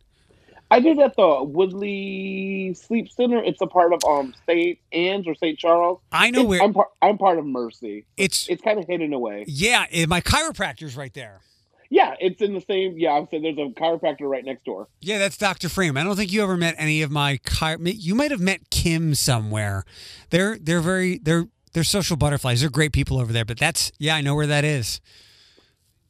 I 0.69 0.79
did 0.81 0.99
at 0.99 1.15
the 1.15 1.43
Woodley 1.43 2.73
Sleep 2.73 3.09
Center. 3.11 3.41
It's 3.43 3.61
a 3.61 3.67
part 3.67 3.93
of 3.93 3.99
um 4.07 4.33
St. 4.47 4.77
Anne's 4.91 5.27
or 5.27 5.35
St. 5.35 5.57
Charles. 5.57 5.99
I 6.11 6.29
know 6.29 6.39
It's- 6.39 6.49
where 6.49 6.61
I'm 6.63 6.73
part. 6.73 6.89
I'm 7.01 7.17
part 7.17 7.39
of 7.39 7.45
Mercy. 7.45 8.05
it's 8.17 8.47
It's 8.49 8.61
kind 8.61 8.77
of 8.79 8.85
hidden 8.87 9.13
away. 9.13 9.45
yeah, 9.47 9.85
eh, 9.91 10.05
my 10.07 10.21
chiropractor's 10.21 10.95
right 10.97 11.13
there. 11.13 11.41
Yeah, 11.89 12.15
it's 12.19 12.41
in 12.41 12.53
the 12.53 12.59
same. 12.59 12.95
Yeah, 12.97 13.13
I'm 13.13 13.29
saying 13.31 13.43
there's 13.43 13.57
a 13.57 13.71
chiropractor 13.79 14.29
right 14.29 14.43
next 14.43 14.65
door. 14.65 14.89
Yeah, 14.99 15.19
that's 15.19 15.37
Dr. 15.37 15.69
Frame. 15.69 15.95
I 15.95 16.03
don't 16.03 16.17
think 16.17 16.33
you 16.33 16.43
ever 16.43 16.57
met 16.57 16.75
any 16.77 17.01
of 17.01 17.11
my 17.11 17.37
chi- 17.45 17.77
you 17.81 18.13
might 18.13 18.31
have 18.31 18.41
met 18.41 18.69
Kim 18.69 19.15
somewhere. 19.15 19.85
They're 20.31 20.57
they're 20.59 20.81
very 20.81 21.17
they're 21.19 21.47
they're 21.71 21.85
social 21.85 22.17
butterflies. 22.17 22.59
They're 22.59 22.69
great 22.69 22.91
people 22.91 23.19
over 23.19 23.31
there, 23.31 23.45
but 23.45 23.57
that's 23.57 23.93
yeah, 23.99 24.15
I 24.17 24.21
know 24.21 24.35
where 24.35 24.47
that 24.47 24.65
is. 24.65 24.99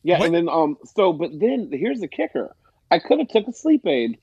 Yeah, 0.01 0.17
What- 0.17 0.25
and 0.27 0.35
then 0.35 0.49
um. 0.49 0.77
So, 0.95 1.13
but 1.13 1.29
then 1.39 1.69
here's 1.71 1.99
the 1.99 2.07
kicker. 2.07 2.55
I 2.89 2.97
could 2.99 3.19
have 3.19 3.27
took 3.27 3.47
a 3.47 3.53
sleep 3.53 3.85
aid. 3.85 4.17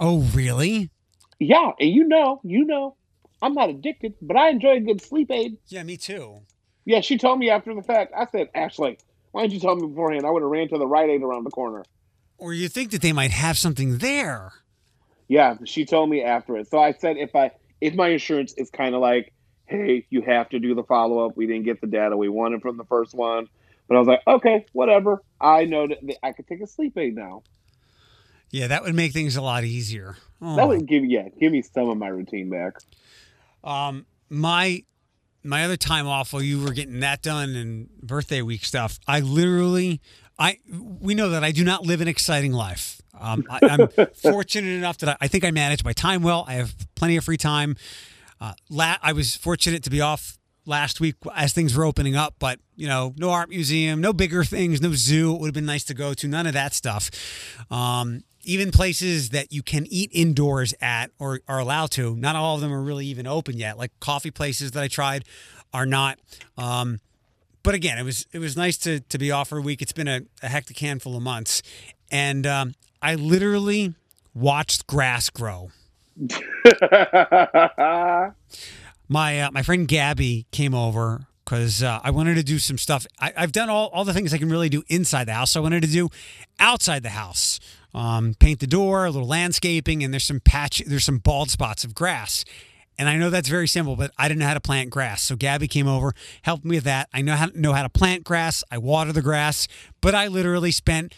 Oh, 0.00 0.20
really? 0.32 0.90
Yeah, 1.38 1.72
and 1.78 1.90
you 1.90 2.08
know, 2.08 2.40
you 2.42 2.64
know, 2.64 2.96
I'm 3.42 3.52
not 3.52 3.68
addicted, 3.68 4.14
but 4.22 4.36
I 4.36 4.48
enjoy 4.48 4.76
a 4.76 4.80
good 4.80 5.02
sleep 5.02 5.30
aid. 5.30 5.58
Yeah, 5.68 5.82
me 5.82 5.98
too. 5.98 6.40
Yeah, 6.86 7.02
she 7.02 7.18
told 7.18 7.38
me 7.38 7.50
after 7.50 7.74
the 7.74 7.82
fact. 7.82 8.12
I 8.16 8.26
said, 8.26 8.48
Ashley, 8.54 8.98
why 9.32 9.42
didn't 9.42 9.54
you 9.54 9.60
tell 9.60 9.76
me 9.76 9.86
beforehand? 9.86 10.24
I 10.26 10.30
would 10.30 10.42
have 10.42 10.50
ran 10.50 10.68
to 10.70 10.78
the 10.78 10.86
Rite 10.86 11.10
Aid 11.10 11.22
around 11.22 11.44
the 11.44 11.50
corner. 11.50 11.84
Or 12.38 12.54
you 12.54 12.68
think 12.68 12.90
that 12.92 13.02
they 13.02 13.12
might 13.12 13.30
have 13.30 13.58
something 13.58 13.98
there. 13.98 14.52
Yeah, 15.28 15.56
she 15.64 15.84
told 15.84 16.08
me 16.08 16.22
after 16.24 16.56
it. 16.56 16.68
So 16.68 16.78
I 16.78 16.92
said, 16.92 17.16
if 17.18 17.36
I 17.36 17.52
if 17.80 17.94
my 17.94 18.08
insurance 18.08 18.54
is 18.54 18.70
kind 18.70 18.94
of 18.94 19.00
like, 19.00 19.32
hey, 19.66 20.06
you 20.10 20.22
have 20.22 20.48
to 20.50 20.58
do 20.58 20.74
the 20.74 20.82
follow 20.82 21.26
up. 21.26 21.36
We 21.36 21.46
didn't 21.46 21.64
get 21.64 21.80
the 21.80 21.86
data 21.86 22.16
we 22.16 22.28
wanted 22.28 22.62
from 22.62 22.76
the 22.76 22.84
first 22.84 23.14
one, 23.14 23.48
but 23.86 23.96
I 23.96 23.98
was 23.98 24.08
like, 24.08 24.22
okay, 24.26 24.66
whatever. 24.72 25.22
I 25.40 25.66
know 25.66 25.86
that 25.86 25.98
that 26.02 26.16
I 26.24 26.32
could 26.32 26.46
take 26.46 26.60
a 26.62 26.66
sleep 26.66 26.96
aid 26.98 27.14
now. 27.14 27.42
Yeah, 28.50 28.66
that 28.68 28.82
would 28.82 28.94
make 28.94 29.12
things 29.12 29.36
a 29.36 29.42
lot 29.42 29.64
easier. 29.64 30.16
Oh, 30.42 30.56
That 30.56 30.66
would 30.68 30.86
give 30.86 31.04
yeah, 31.04 31.28
give 31.38 31.52
me 31.52 31.62
some 31.62 31.88
of 31.88 31.98
my 31.98 32.08
routine 32.08 32.50
back. 32.50 32.74
Um, 33.62 34.06
my 34.28 34.82
my 35.42 35.64
other 35.64 35.76
time 35.76 36.06
off 36.06 36.32
while 36.32 36.42
you 36.42 36.62
were 36.62 36.72
getting 36.72 37.00
that 37.00 37.22
done 37.22 37.54
and 37.56 37.88
birthday 38.02 38.42
week 38.42 38.64
stuff, 38.64 38.98
I 39.06 39.20
literally, 39.20 40.00
I 40.38 40.58
we 41.00 41.14
know 41.14 41.30
that 41.30 41.44
I 41.44 41.52
do 41.52 41.64
not 41.64 41.82
live 41.82 42.00
an 42.00 42.08
exciting 42.08 42.52
life. 42.52 43.00
Um, 43.18 43.44
I, 43.50 43.58
I'm 43.62 43.88
fortunate 44.14 44.70
enough 44.70 44.98
that 44.98 45.10
I, 45.10 45.16
I 45.22 45.28
think 45.28 45.44
I 45.44 45.50
manage 45.50 45.84
my 45.84 45.92
time 45.92 46.22
well. 46.22 46.44
I 46.48 46.54
have 46.54 46.74
plenty 46.94 47.16
of 47.16 47.24
free 47.24 47.36
time. 47.36 47.76
Uh, 48.40 48.54
la- 48.70 48.96
I 49.02 49.12
was 49.12 49.36
fortunate 49.36 49.82
to 49.84 49.90
be 49.90 50.00
off 50.00 50.38
last 50.64 51.00
week 51.00 51.16
as 51.34 51.52
things 51.52 51.76
were 51.76 51.84
opening 51.84 52.16
up, 52.16 52.34
but 52.38 52.58
you 52.76 52.88
know, 52.88 53.14
no 53.18 53.30
art 53.30 53.50
museum, 53.50 54.00
no 54.00 54.12
bigger 54.14 54.42
things, 54.44 54.80
no 54.80 54.92
zoo. 54.94 55.34
It 55.34 55.40
would 55.40 55.46
have 55.48 55.54
been 55.54 55.66
nice 55.66 55.84
to 55.84 55.94
go 55.94 56.14
to. 56.14 56.28
None 56.28 56.46
of 56.46 56.54
that 56.54 56.72
stuff. 56.74 57.10
Um, 57.70 58.24
even 58.42 58.70
places 58.70 59.30
that 59.30 59.52
you 59.52 59.62
can 59.62 59.86
eat 59.88 60.10
indoors 60.12 60.74
at 60.80 61.10
or 61.18 61.40
are 61.48 61.58
allowed 61.58 61.90
to, 61.92 62.16
not 62.16 62.36
all 62.36 62.54
of 62.54 62.60
them 62.60 62.72
are 62.72 62.82
really 62.82 63.06
even 63.06 63.26
open 63.26 63.56
yet. 63.56 63.78
Like 63.78 63.92
coffee 64.00 64.30
places 64.30 64.72
that 64.72 64.82
I 64.82 64.88
tried 64.88 65.24
are 65.72 65.86
not. 65.86 66.18
Um, 66.56 67.00
but 67.62 67.74
again, 67.74 67.98
it 67.98 68.04
was 68.04 68.26
it 68.32 68.38
was 68.38 68.56
nice 68.56 68.78
to 68.78 69.00
to 69.00 69.18
be 69.18 69.30
off 69.30 69.48
for 69.48 69.58
a 69.58 69.62
week. 69.62 69.82
It's 69.82 69.92
been 69.92 70.08
a, 70.08 70.22
a 70.42 70.48
hectic 70.48 70.78
handful 70.78 71.16
of 71.16 71.22
months, 71.22 71.62
and 72.10 72.46
um, 72.46 72.74
I 73.02 73.14
literally 73.14 73.94
watched 74.34 74.86
grass 74.86 75.28
grow. 75.30 75.70
my 79.08 79.40
uh, 79.40 79.50
my 79.50 79.62
friend 79.62 79.86
Gabby 79.86 80.46
came 80.50 80.74
over 80.74 81.26
because 81.44 81.82
uh, 81.82 82.00
I 82.02 82.10
wanted 82.10 82.36
to 82.36 82.42
do 82.42 82.58
some 82.58 82.78
stuff. 82.78 83.06
I, 83.18 83.32
I've 83.36 83.52
done 83.52 83.68
all, 83.68 83.88
all 83.88 84.04
the 84.04 84.14
things 84.14 84.32
I 84.32 84.38
can 84.38 84.48
really 84.48 84.68
do 84.68 84.82
inside 84.88 85.24
the 85.24 85.34
house. 85.34 85.50
So 85.50 85.60
I 85.60 85.62
wanted 85.62 85.82
to 85.82 85.88
do 85.88 86.08
outside 86.60 87.02
the 87.02 87.10
house, 87.10 87.58
um, 87.94 88.34
paint 88.38 88.60
the 88.60 88.66
door, 88.66 89.04
a 89.06 89.10
little 89.10 89.28
landscaping, 89.28 90.02
and 90.04 90.12
there's 90.12 90.24
some 90.26 90.40
patch, 90.40 90.82
there's 90.86 91.04
some 91.04 91.18
bald 91.18 91.50
spots 91.50 91.84
of 91.84 91.94
grass. 91.94 92.44
And 92.98 93.08
I 93.08 93.16
know 93.16 93.30
that's 93.30 93.48
very 93.48 93.66
simple, 93.66 93.96
but 93.96 94.10
I 94.18 94.28
didn't 94.28 94.40
know 94.40 94.46
how 94.46 94.54
to 94.54 94.60
plant 94.60 94.90
grass. 94.90 95.22
So 95.22 95.34
Gabby 95.34 95.68
came 95.68 95.88
over, 95.88 96.12
helped 96.42 96.64
me 96.66 96.76
with 96.76 96.84
that. 96.84 97.08
I 97.14 97.22
know 97.22 97.34
how 97.34 97.48
know 97.54 97.72
how 97.72 97.82
to 97.82 97.88
plant 97.88 98.24
grass. 98.24 98.62
I 98.70 98.76
water 98.78 99.12
the 99.12 99.22
grass, 99.22 99.66
but 100.02 100.14
I 100.14 100.26
literally 100.28 100.70
spent 100.70 101.14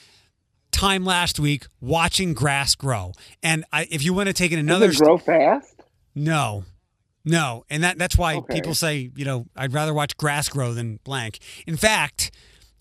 time 0.71 1.05
last 1.05 1.41
week 1.41 1.67
watching 1.81 2.35
grass 2.35 2.75
grow. 2.77 3.13
And 3.43 3.65
I, 3.73 3.89
if 3.91 4.05
you 4.05 4.15
want 4.15 4.29
to 4.29 4.33
take 4.33 4.53
it 4.53 4.59
another 4.59 4.87
Does 4.89 5.01
it 5.01 5.05
grow 5.05 5.19
fast? 5.19 5.75
no, 6.15 6.65
no, 7.25 7.65
and 7.69 7.83
that 7.83 7.99
that's 7.99 8.17
why 8.17 8.37
Okay. 8.37 8.55
people 8.55 8.75
say 8.75 9.11
you 9.17 9.25
know 9.25 9.47
I'd 9.57 9.73
rather 9.73 9.93
watch 9.95 10.17
grass 10.17 10.49
grow 10.49 10.75
than 10.75 11.01
blank. 11.05 11.39
In 11.67 11.77
fact, 11.77 12.31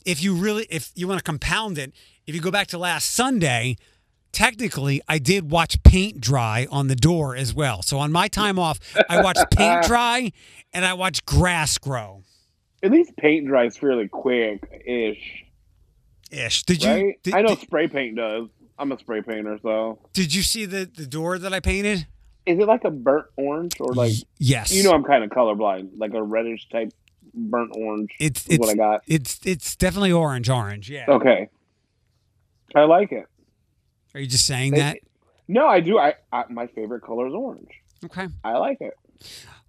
if 0.06 0.22
you 0.22 0.36
really 0.36 0.68
if 0.70 0.92
you 0.96 1.08
want 1.08 1.18
to 1.20 1.24
compound 1.24 1.78
it, 1.80 1.92
if 2.28 2.36
you 2.36 2.42
go 2.42 2.52
back 2.52 2.68
to 2.68 2.78
last 2.78 3.14
Sunday, 3.14 3.78
technically 4.32 5.02
I 5.08 5.18
did 5.18 5.52
watch 5.52 5.82
paint 5.84 6.22
dry 6.22 6.68
on 6.70 6.88
the 6.88 6.96
door 6.96 7.36
as 7.36 7.54
well. 7.54 7.82
So 7.82 8.00
on 8.00 8.12
my 8.12 8.28
time 8.28 8.60
off, 8.60 8.80
I 9.10 9.22
watched 9.22 9.52
paint 9.52 9.84
dry 9.88 10.32
and 10.74 10.86
I 10.86 10.94
watched 10.94 11.26
grass 11.26 11.78
grow. 11.78 12.24
At 12.84 12.92
least 12.92 13.16
paint 13.18 13.48
dries 13.48 13.78
fairly 13.78 14.08
quick 14.08 14.84
ish. 14.86 15.46
Ish. 16.32 16.64
Did 16.64 16.84
you 16.84 17.16
did, 17.24 17.34
I 17.34 17.42
know 17.42 17.50
did, 17.50 17.60
spray 17.60 17.88
paint 17.88 18.16
does. 18.16 18.48
I'm 18.80 18.92
a 18.92 18.98
spray 18.98 19.22
painter, 19.22 19.60
so 19.62 20.00
did 20.14 20.34
you 20.34 20.42
see 20.42 20.66
the 20.66 20.86
the 20.86 21.06
door 21.06 21.38
that 21.38 21.54
I 21.54 21.60
painted? 21.60 22.08
is 22.46 22.60
it 22.60 22.68
like 22.68 22.84
a 22.84 22.92
burnt 22.92 23.28
orange 23.38 23.74
or 23.80 23.94
like 23.94 24.14
yes. 24.40 24.74
you 24.74 24.84
know 24.84 24.92
I'm 24.92 25.04
kind 25.04 25.24
of 25.24 25.30
colorblind, 25.30 25.92
like 25.98 26.14
a 26.14 26.24
reddish 26.24 26.68
type 26.70 26.94
burnt 27.34 27.72
orange. 27.76 28.12
it's 28.20 28.42
is 28.42 28.56
it's 28.56 28.60
what 28.60 28.70
I 28.70 28.76
got. 28.76 29.02
it's 29.08 29.40
it's 29.46 29.76
definitely 29.76 30.12
orange 30.12 30.50
orange. 30.50 30.90
Yeah. 30.90 31.06
Okay, 31.08 31.50
I 32.76 32.84
like 32.86 33.12
it. 33.12 33.26
Are 34.14 34.20
you 34.20 34.28
just 34.28 34.46
saying 34.46 34.74
that? 34.74 34.98
No, 35.48 35.68
I 35.68 35.80
do. 35.80 35.98
I, 35.98 36.16
I 36.32 36.44
my 36.50 36.68
favorite 36.68 37.02
color 37.02 37.28
is 37.28 37.34
orange. 37.34 37.70
Okay. 38.06 38.28
I 38.44 38.58
like 38.58 38.78
it. 38.82 38.94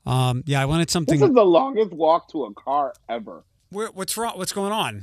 Um. 0.07 0.43
Yeah, 0.47 0.61
I 0.63 0.65
wanted 0.65 0.91
something. 0.91 1.19
This 1.19 1.29
is 1.29 1.35
the 1.35 1.45
longest 1.45 1.93
walk 1.93 2.29
to 2.33 2.45
a 2.45 2.55
car 2.55 2.93
ever. 3.09 3.45
Where, 3.71 3.89
what's 3.89 4.17
wrong? 4.17 4.37
What's 4.37 4.53
going 4.53 4.73
on? 4.73 5.03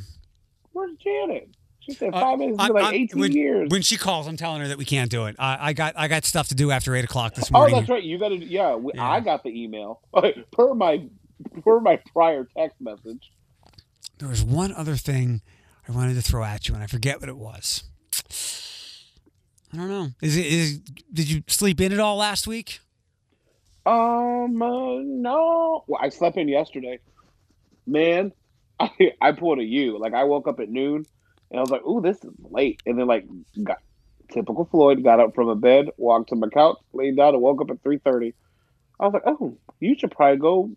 Where's 0.74 0.96
Janet? 0.98 1.50
She 1.80 1.94
said 1.94 2.14
Uh, 2.14 2.20
five 2.20 2.38
minutes. 2.40 2.60
I'm- 2.60 2.70
is 2.72 2.74
like 2.76 2.84
I'm- 2.84 2.94
18 2.94 3.20
when, 3.22 3.32
years. 3.32 3.70
when 3.70 3.82
she 3.82 3.98
calls, 3.98 4.28
I'm 4.28 4.38
telling 4.38 4.62
her 4.62 4.68
that 4.68 4.78
we 4.78 4.86
can't 4.86 5.10
do 5.10 5.26
it. 5.26 5.36
I, 5.40 5.70
I 5.70 5.74
got 5.74 5.94
I 5.98 6.08
got 6.08 6.26
stuff 6.26 6.50
to 6.50 6.56
do 6.56 6.70
after 6.72 6.96
eight 6.96 7.06
o'clock 7.06 7.34
this 7.36 7.50
morning. 7.50 7.76
oh, 7.76 7.80
that's 7.80 7.90
right. 7.90 8.04
You 8.04 8.18
got 8.20 8.30
to. 8.30 8.36
Yeah, 8.38 8.78
Yeah. 8.94 9.10
I 9.10 9.22
got 9.22 9.44
the 9.44 9.50
email 9.50 10.02
per 10.52 10.74
my 10.74 11.06
per 11.64 11.80
my 11.80 12.00
prior 12.14 12.48
text 12.58 12.80
message. 12.82 13.32
There 14.18 14.28
was 14.28 14.44
one 14.44 14.74
other 14.74 14.98
thing 14.98 15.42
I 15.90 15.92
wanted 15.92 16.14
to 16.16 16.22
throw 16.22 16.44
at 16.44 16.68
you, 16.68 16.76
and 16.76 16.84
I 16.84 16.88
forget 16.88 17.20
what 17.20 17.30
it 17.30 17.38
was. 17.38 17.84
I 19.74 19.78
don't 19.78 19.90
know. 19.90 20.10
Is 20.22 20.38
it 20.38 20.46
is? 20.46 20.80
Did 21.12 21.30
you 21.32 21.44
sleep 21.48 21.82
in 21.82 21.92
at 21.92 22.00
all 22.00 22.16
last 22.16 22.46
week? 22.46 22.80
Um, 23.88 24.62
uh, 24.62 25.00
no. 25.02 25.84
Well, 25.88 26.00
I 26.00 26.10
slept 26.10 26.38
in 26.38 26.48
yesterday. 26.48 27.00
Man, 27.88 28.32
I 28.80 28.92
I 29.20 29.32
pulled 29.32 29.58
a 29.58 29.64
U. 29.64 29.98
Like 29.98 30.14
I 30.14 30.26
woke 30.26 30.48
up 30.48 30.60
at 30.60 30.70
noon, 30.70 31.06
and 31.50 31.60
I 31.60 31.62
was 31.62 31.72
like, 31.72 31.84
"Ooh, 31.84 32.02
this 32.02 32.24
is 32.24 32.32
late." 32.40 32.84
And 32.86 33.00
then 33.00 33.08
like 33.08 33.26
got 33.64 33.80
typical 34.32 34.66
Floyd. 34.66 35.04
Got 35.04 35.20
up 35.20 35.34
from 35.34 35.50
a 35.50 35.56
bed, 35.56 35.88
walked 35.98 36.30
to 36.30 36.36
my 36.36 36.50
couch, 36.50 36.78
laid 36.94 37.18
down, 37.18 37.34
and 37.34 37.42
woke 37.42 37.62
up 37.62 37.72
at 37.72 37.82
three 37.82 37.98
thirty. 37.98 38.36
I 39.00 39.06
was 39.06 39.14
like, 39.14 39.24
"Oh, 39.26 39.58
you 39.80 39.96
should 39.98 40.12
probably 40.12 40.38
go 40.38 40.70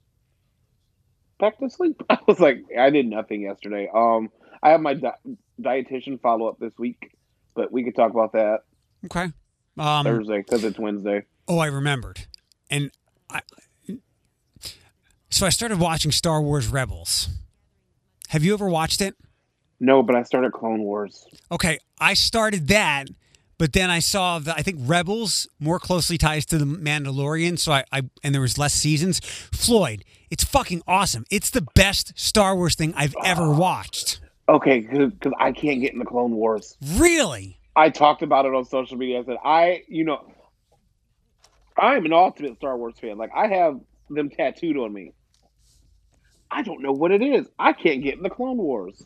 back 1.39 1.59
to 1.59 1.69
sleep." 1.69 2.03
I 2.11 2.19
was 2.27 2.41
like, 2.41 2.65
I 2.79 2.89
did 2.89 3.07
nothing 3.07 3.43
yesterday. 3.43 3.91
Um, 3.95 4.31
I 4.63 4.71
have 4.71 4.81
my 4.81 4.95
di- 4.95 5.13
dietitian 5.61 6.21
follow 6.21 6.47
up 6.47 6.59
this 6.59 6.73
week, 6.79 7.17
but 7.55 7.73
we 7.73 7.83
could 7.85 7.95
talk 7.97 8.11
about 8.13 8.33
that 8.33 8.61
Okay. 9.05 9.33
Um, 9.79 10.05
Thursday 10.05 10.39
because 10.39 10.63
it's 10.65 10.79
Wednesday. 10.79 11.25
oh, 11.49 11.59
I 11.59 11.67
remembered, 11.67 12.27
and 12.71 12.91
I. 13.31 13.41
So 15.31 15.47
I 15.47 15.49
started 15.49 15.79
watching 15.81 16.13
Star 16.13 16.43
Wars 16.43 16.69
Rebels. 16.69 17.29
Have 18.29 18.45
you 18.45 18.53
ever 18.55 18.69
watched 18.69 19.01
it? 19.01 19.15
No, 19.81 20.03
but 20.03 20.15
I 20.15 20.23
started 20.23 20.53
Clone 20.53 20.83
Wars. 20.83 21.27
Okay, 21.51 21.79
I 21.99 22.15
started 22.15 22.69
that, 22.69 23.09
but 23.59 23.73
then 23.73 23.91
I 23.91 23.99
saw 23.99 24.39
that 24.41 24.55
I 24.59 24.63
think 24.63 24.79
Rebels 24.83 25.49
more 25.59 25.79
closely 25.79 26.19
ties 26.19 26.45
to 26.47 26.59
the 26.59 26.65
Mandalorian, 26.67 27.59
so 27.59 27.73
I, 27.73 27.85
I 27.91 28.03
and 28.23 28.35
there 28.35 28.43
was 28.43 28.59
less 28.59 28.75
seasons. 28.75 29.21
Floyd, 29.21 30.05
it's 30.31 30.45
fucking 30.45 30.83
awesome. 30.87 31.25
It's 31.31 31.51
the 31.51 31.67
best 31.75 32.13
Star 32.19 32.55
Wars 32.55 32.75
thing 32.75 32.93
I've 32.95 33.17
ever 33.25 33.51
watched. 33.51 34.21
Okay, 34.49 34.81
because 34.81 35.33
I 35.39 35.53
can't 35.53 35.81
get 35.81 35.93
in 35.93 35.99
the 35.99 36.05
Clone 36.05 36.33
Wars. 36.33 36.77
Really? 36.95 37.59
I 37.75 37.91
talked 37.91 38.23
about 38.23 38.45
it 38.45 38.55
on 38.55 38.65
social 38.65 38.97
media. 38.97 39.21
I 39.21 39.25
said, 39.25 39.37
I, 39.45 39.83
you 39.89 40.05
know, 40.05 40.31
I'm 41.77 42.05
an 42.05 42.13
ultimate 42.13 42.57
Star 42.57 42.77
Wars 42.77 42.99
fan. 43.01 43.17
Like, 43.17 43.31
I 43.35 43.47
have 43.49 43.81
them 44.11 44.29
tattooed 44.29 44.77
on 44.77 44.93
me. 44.93 45.13
I 46.51 46.63
don't 46.63 46.83
know 46.83 46.93
what 46.93 47.13
it 47.13 47.23
is. 47.23 47.47
I 47.59 47.73
can't 47.73 48.03
get 48.03 48.15
in 48.15 48.23
the 48.23 48.31
Clone 48.31 48.59
Wars. 48.59 49.03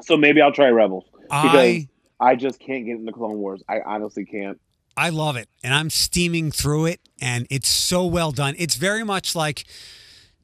So 0.00 0.16
maybe 0.16 0.42
I'll 0.42 0.52
try 0.52 0.68
Rebels. 0.68 1.04
Because 1.22 1.54
I 1.54 1.88
I 2.18 2.34
just 2.34 2.58
can't 2.58 2.84
get 2.86 2.96
in 2.96 3.04
the 3.04 3.12
Clone 3.12 3.38
Wars. 3.38 3.62
I 3.68 3.80
honestly 3.84 4.24
can't. 4.24 4.60
I 4.96 5.08
love 5.08 5.36
it, 5.36 5.48
and 5.62 5.72
I'm 5.72 5.90
steaming 5.90 6.50
through 6.50 6.86
it, 6.86 7.00
and 7.20 7.46
it's 7.50 7.68
so 7.68 8.04
well 8.04 8.30
done. 8.30 8.54
It's 8.58 8.74
very 8.74 9.04
much 9.04 9.34
like, 9.34 9.64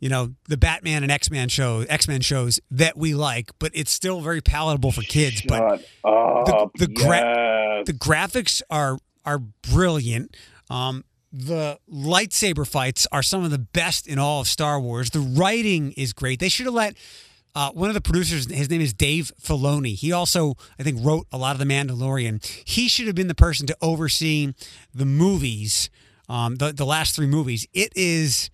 you 0.01 0.09
know, 0.09 0.35
the 0.49 0.57
Batman 0.57 1.03
and 1.03 1.11
X 1.11 1.31
Men 1.31 1.49
show, 1.49 1.85
X 1.89 2.07
Men 2.09 2.21
shows 2.21 2.61
that 2.71 2.97
we 2.97 3.15
like, 3.15 3.51
but 3.59 3.73
it's 3.75 3.91
still 3.93 4.21
very 4.21 4.41
palatable 4.41 4.93
for 4.93 5.03
kids. 5.03 5.43
But 5.47 5.81
Shut 6.05 6.49
up. 6.49 6.71
the 6.75 6.87
gra- 6.87 7.79
yes. 7.79 7.87
the 7.87 7.93
graphics 7.93 8.63
are 8.71 8.99
are 9.25 9.39
brilliant. 9.39 10.37
Um, 10.71 11.05
the 11.33 11.79
lightsaber 11.93 12.67
fights 12.67 13.07
are 13.13 13.23
some 13.23 13.45
of 13.45 13.51
the 13.51 13.59
best 13.59 14.07
in 14.07 14.19
all 14.19 14.41
of 14.41 14.47
Star 14.49 14.81
Wars. 14.81 15.11
The 15.11 15.21
writing 15.21 15.93
is 15.93 16.13
great. 16.13 16.41
They 16.41 16.49
should 16.49 16.67
have 16.67 16.75
let 16.75 16.95
uh, 17.55 17.71
one 17.73 17.91
of 17.91 17.95
the 17.95 18.01
producers. 18.01 18.51
His 18.51 18.71
name 18.71 18.81
is 18.81 18.95
Dave 18.95 19.31
Filoni. 19.43 19.95
He 19.95 20.13
also, 20.13 20.55
I 20.79 20.83
think, 20.85 21.05
wrote 21.05 21.27
a 21.33 21.37
lot 21.39 21.53
of 21.53 21.59
The 21.59 21.65
Mandalorian. 21.67 22.45
He 22.65 22.89
should 22.89 23.07
have 23.07 23.17
been 23.17 23.29
the 23.29 23.35
person 23.35 23.67
to 23.67 23.77
oversee 23.83 24.55
the 24.95 25.05
movies, 25.05 25.91
um, 26.29 26.57
the 26.57 26.73
the 26.73 26.87
last 26.87 27.17
three 27.17 27.27
movies. 27.27 27.67
It 27.75 27.93
is. 27.97 28.49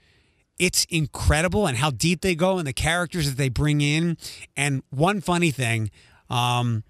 It's 0.59 0.85
incredible 0.89 1.67
and 1.67 1.77
how 1.79 1.91
deep 1.91 2.21
they 2.21 2.35
go 2.35 2.59
and 2.59 2.67
the 2.67 2.73
characters 2.73 3.29
that 3.29 3.37
they 3.37 3.49
bring 3.49 3.81
in. 3.81 4.17
And 4.57 4.83
one 4.91 5.21
funny 5.21 5.51
thing, 5.51 5.91
um, 6.31 6.85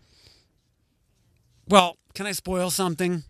well, 1.69 1.97
can 2.15 2.27
I 2.27 2.33
spoil 2.33 2.71
something? 2.71 3.25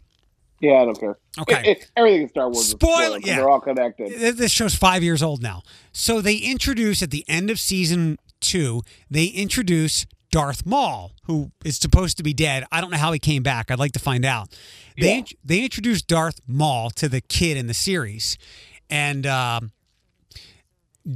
yeah, 0.60 0.80
I 0.80 0.84
don't 0.86 0.98
care. 0.98 1.18
Okay. 1.38 1.60
It- 1.60 1.66
it- 1.78 1.90
everything 1.96 2.22
in 2.22 2.28
Star 2.30 2.48
Wars 2.48 2.68
Spoil- 2.70 3.18
yeah. 3.20 3.36
They're 3.36 3.50
all 3.50 3.60
connected. 3.60 4.36
This 4.38 4.50
show's 4.50 4.74
five 4.74 5.02
years 5.02 5.22
old 5.22 5.42
now. 5.42 5.62
So 5.92 6.20
they 6.22 6.36
introduce 6.36 7.02
at 7.02 7.10
the 7.10 7.24
end 7.28 7.50
of 7.50 7.60
season 7.60 8.18
two, 8.40 8.82
they 9.10 9.26
introduce 9.26 10.06
Darth 10.30 10.64
Maul, 10.64 11.12
who 11.24 11.50
is 11.64 11.76
supposed 11.76 12.16
to 12.16 12.22
be 12.22 12.32
dead. 12.32 12.64
I 12.72 12.80
don't 12.80 12.90
know 12.90 12.96
how 12.96 13.12
he 13.12 13.18
came 13.18 13.42
back. 13.42 13.70
I'd 13.70 13.78
like 13.78 13.92
to 13.92 13.98
find 13.98 14.24
out. 14.24 14.54
They 14.98 15.18
Yeah. 15.18 15.22
they 15.44 15.62
introduced 15.64 16.06
Darth 16.06 16.40
Maul 16.46 16.90
to 16.92 17.08
the 17.10 17.20
kid 17.20 17.56
in 17.58 17.66
the 17.66 17.74
series, 17.74 18.38
and 18.88 19.26
um, 19.26 19.72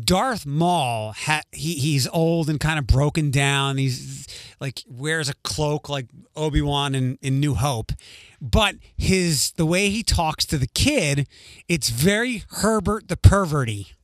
Darth 0.04 0.44
Maul 0.44 1.12
ha- 1.12 1.42
he 1.50 1.74
he's 1.74 2.06
old 2.08 2.50
and 2.50 2.60
kind 2.60 2.78
of 2.78 2.86
broken 2.86 3.30
down. 3.30 3.78
He's 3.78 4.26
like 4.60 4.82
wears 4.86 5.28
a 5.30 5.34
cloak 5.44 5.88
like 5.88 6.06
Obi 6.36 6.60
Wan 6.60 6.94
in, 6.94 7.18
in 7.22 7.40
New 7.40 7.54
Hope, 7.54 7.92
but 8.40 8.76
his 8.96 9.52
the 9.52 9.64
way 9.64 9.88
he 9.88 10.02
talks 10.02 10.44
to 10.46 10.58
the 10.58 10.66
kid, 10.66 11.26
it's 11.68 11.88
very 11.88 12.44
Herbert 12.50 13.08
the 13.08 13.16
perverty. 13.16 13.94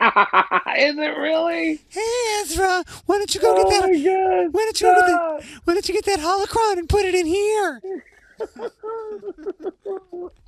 is 0.00 0.96
it 0.96 1.16
really? 1.18 1.80
Hey 1.90 2.40
Ezra, 2.40 2.82
why 3.04 3.18
don't 3.18 3.34
you 3.34 3.40
go 3.42 3.54
oh 3.54 3.62
get 3.62 3.68
that? 3.68 3.88
my 3.90 3.98
god! 3.98 4.54
Why 4.54 4.64
don't 4.64 4.80
you 4.80 4.86
go 4.86 4.94
get 4.94 5.06
that? 5.06 5.60
Why 5.64 5.74
don't 5.74 5.88
you 5.88 5.94
get 5.94 6.06
that 6.06 6.20
holocron 6.20 6.78
and 6.78 6.88
put 6.88 7.04
it 7.04 7.14
in 7.14 7.26
here? 7.26 7.82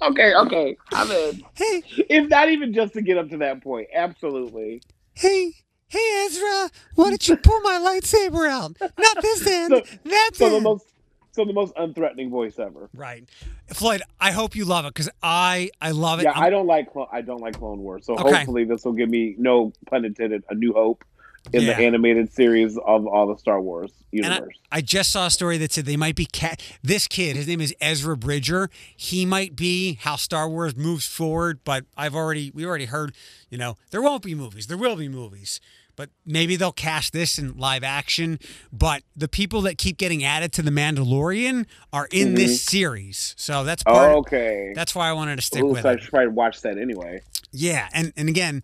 Okay, 0.02 0.34
okay, 0.34 0.76
I'm 0.92 1.10
in. 1.10 1.42
Hey, 1.54 1.82
If 2.08 2.28
not 2.28 2.48
even 2.50 2.72
just 2.72 2.92
to 2.94 3.02
get 3.02 3.18
up 3.18 3.28
to 3.30 3.36
that 3.38 3.62
point, 3.62 3.88
absolutely. 3.94 4.82
hey, 5.14 5.52
hey 5.88 6.24
Ezra, 6.26 6.70
why 6.96 7.10
don't 7.10 7.28
you 7.28 7.36
pull 7.36 7.60
my 7.60 7.78
lightsaber 7.78 8.48
out? 8.48 8.76
Not 8.80 9.22
this 9.22 9.46
end, 9.46 9.70
So- 9.72 9.98
that 10.04 10.30
So 10.34 10.50
the 10.50 10.60
most, 10.60 10.86
so 11.32 11.44
the 11.44 11.52
most 11.52 11.74
unthreatening 11.76 12.30
voice 12.30 12.58
ever. 12.58 12.90
Right, 12.94 13.28
Floyd. 13.68 14.02
I 14.20 14.32
hope 14.32 14.54
you 14.56 14.64
love 14.64 14.84
it 14.86 14.94
because 14.94 15.08
I 15.22 15.70
I 15.80 15.92
love 15.92 16.20
it. 16.20 16.24
Yeah, 16.24 16.32
I'm- 16.32 16.42
I 16.42 16.50
don't 16.50 16.66
like, 16.66 16.92
Clo- 16.92 17.08
I 17.12 17.20
don't 17.22 17.40
like 17.40 17.58
Clone 17.58 17.78
Wars. 17.80 18.04
So 18.06 18.14
Okay. 18.14 18.36
hopefully 18.38 18.64
this 18.64 18.84
will 18.84 18.92
give 18.92 19.08
me 19.08 19.34
no 19.38 19.72
pun 19.86 20.04
intended, 20.04 20.42
a 20.50 20.54
new 20.54 20.72
hope 20.72 21.04
in 21.52 21.62
Yeah. 21.62 21.76
the 21.76 21.84
animated 21.84 22.32
series 22.32 22.76
of 22.78 23.06
all 23.06 23.26
the 23.26 23.36
Star 23.38 23.60
Wars 23.60 23.90
And 24.12 24.26
I, 24.26 24.28
universe. 24.34 24.54
I 24.70 24.80
just 24.80 25.10
saw 25.10 25.26
a 25.26 25.30
story 25.30 25.58
that 25.58 25.72
said 25.72 25.86
they 25.86 25.96
might 25.96 26.14
be 26.14 26.26
cat. 26.26 26.62
This 26.82 27.08
kid, 27.08 27.34
his 27.36 27.46
name 27.48 27.60
is 27.60 27.74
Ezra 27.80 28.16
Bridger. 28.16 28.70
He 28.96 29.26
might 29.26 29.56
be 29.56 29.94
how 29.94 30.16
Star 30.16 30.48
Wars 30.48 30.76
moves 30.76 31.06
forward. 31.06 31.60
But 31.64 31.84
I've 31.96 32.14
already, 32.14 32.52
we 32.54 32.64
already 32.64 32.84
heard, 32.86 33.12
you 33.50 33.58
know, 33.58 33.76
there 33.90 34.00
won't 34.02 34.22
be 34.22 34.34
movies. 34.34 34.66
There 34.68 34.78
will 34.78 34.96
be 34.96 35.08
movies. 35.08 35.60
but 35.94 36.08
maybe 36.24 36.56
they'll 36.56 36.72
cast 36.72 37.12
this 37.12 37.38
in 37.38 37.56
live 37.58 37.84
action. 37.84 38.38
But 38.72 39.02
the 39.14 39.28
people 39.28 39.60
that 39.62 39.76
keep 39.76 39.98
getting 39.98 40.24
added 40.24 40.50
to 40.54 40.62
the 40.62 40.70
Mandalorian 40.70 41.66
are 41.92 42.08
in 42.10 42.34
this 42.34 42.62
series, 42.62 43.34
so 43.36 43.62
that's 43.62 43.82
part. 43.82 44.08
Mm-hmm. 44.08 44.18
okay. 44.20 44.72
That's 44.74 44.94
why 44.94 45.10
I 45.10 45.12
wanted 45.12 45.36
to 45.36 45.42
stick 45.42 45.62
Ooh, 45.62 45.72
with 45.72 45.82
so 45.82 45.90
I 45.90 45.96
should 45.98 46.08
probably 46.10 46.28
watch 46.28 46.62
that 46.62 46.78
anyway. 46.78 47.20
Yeah, 47.52 47.88
and 47.92 48.12
and 48.16 48.30
again, 48.30 48.62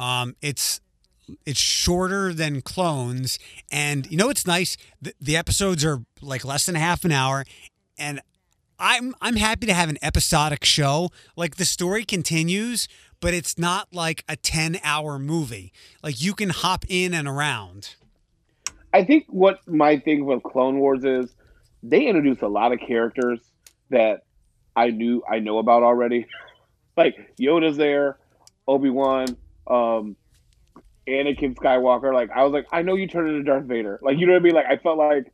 um, 0.00 0.34
it's 0.42 0.80
it's 1.44 1.60
shorter 1.60 2.32
than 2.32 2.62
clones, 2.62 3.38
and 3.70 4.10
you 4.10 4.16
know 4.16 4.30
it's 4.30 4.46
nice. 4.46 4.76
The, 5.00 5.14
the 5.20 5.36
episodes 5.36 5.84
are 5.84 6.02
like 6.20 6.44
less 6.44 6.66
than 6.66 6.74
half 6.74 7.04
an 7.04 7.12
hour, 7.12 7.44
and 7.98 8.20
I'm 8.78 9.14
I'm 9.20 9.36
happy 9.36 9.66
to 9.66 9.74
have 9.74 9.88
an 9.88 9.98
episodic 10.02 10.64
show. 10.64 11.10
Like 11.36 11.56
the 11.56 11.64
story 11.64 12.04
continues, 12.04 12.88
but 13.20 13.34
it's 13.34 13.58
not 13.58 13.88
like 13.92 14.24
a 14.28 14.36
ten 14.36 14.78
hour 14.84 15.18
movie. 15.18 15.72
Like 16.02 16.20
you 16.20 16.34
can 16.34 16.50
hop 16.50 16.84
in 16.88 17.14
and 17.14 17.26
around. 17.26 17.96
I 18.92 19.04
think 19.04 19.26
what 19.28 19.60
my 19.66 19.98
thing 19.98 20.24
with 20.24 20.42
Clone 20.42 20.78
Wars 20.78 21.04
is 21.04 21.34
they 21.82 22.06
introduced 22.06 22.42
a 22.42 22.48
lot 22.48 22.72
of 22.72 22.80
characters 22.80 23.40
that 23.90 24.22
I 24.74 24.90
knew 24.90 25.22
I 25.28 25.38
know 25.38 25.58
about 25.58 25.82
already. 25.82 26.26
like 26.96 27.36
Yoda's 27.38 27.76
there, 27.76 28.18
Obi 28.66 28.90
Wan, 28.90 29.36
um, 29.66 30.16
Anakin 31.08 31.54
Skywalker. 31.54 32.12
Like 32.12 32.30
I 32.30 32.42
was 32.44 32.52
like, 32.52 32.66
I 32.72 32.82
know 32.82 32.94
you 32.94 33.06
turned 33.06 33.28
into 33.30 33.42
Darth 33.42 33.64
Vader. 33.64 33.98
Like 34.02 34.18
you 34.18 34.26
know 34.26 34.32
what 34.34 34.40
I 34.40 34.44
mean? 34.44 34.54
Like 34.54 34.66
I 34.66 34.76
felt 34.76 34.98
like 34.98 35.32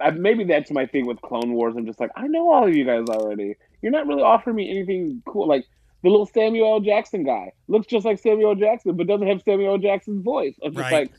I, 0.00 0.10
maybe 0.10 0.44
that's 0.44 0.70
my 0.70 0.86
thing 0.86 1.06
with 1.06 1.20
Clone 1.22 1.52
Wars. 1.52 1.74
I'm 1.76 1.86
just 1.86 2.00
like, 2.00 2.10
I 2.16 2.26
know 2.26 2.50
all 2.52 2.66
of 2.68 2.74
you 2.74 2.84
guys 2.84 3.04
already. 3.08 3.54
You're 3.82 3.92
not 3.92 4.06
really 4.06 4.22
offering 4.22 4.56
me 4.56 4.70
anything 4.70 5.22
cool. 5.26 5.46
Like 5.48 5.64
the 6.02 6.10
little 6.10 6.26
Samuel 6.26 6.74
L. 6.74 6.80
Jackson 6.80 7.24
guy 7.24 7.52
looks 7.68 7.86
just 7.86 8.04
like 8.04 8.18
Samuel 8.18 8.50
L. 8.50 8.54
Jackson, 8.56 8.96
but 8.96 9.06
doesn't 9.06 9.26
have 9.26 9.42
Samuel 9.42 9.72
L. 9.72 9.78
Jackson's 9.78 10.22
voice. 10.22 10.54
I'm 10.62 10.72
just 10.72 10.80
Right. 10.82 11.10
like, 11.10 11.12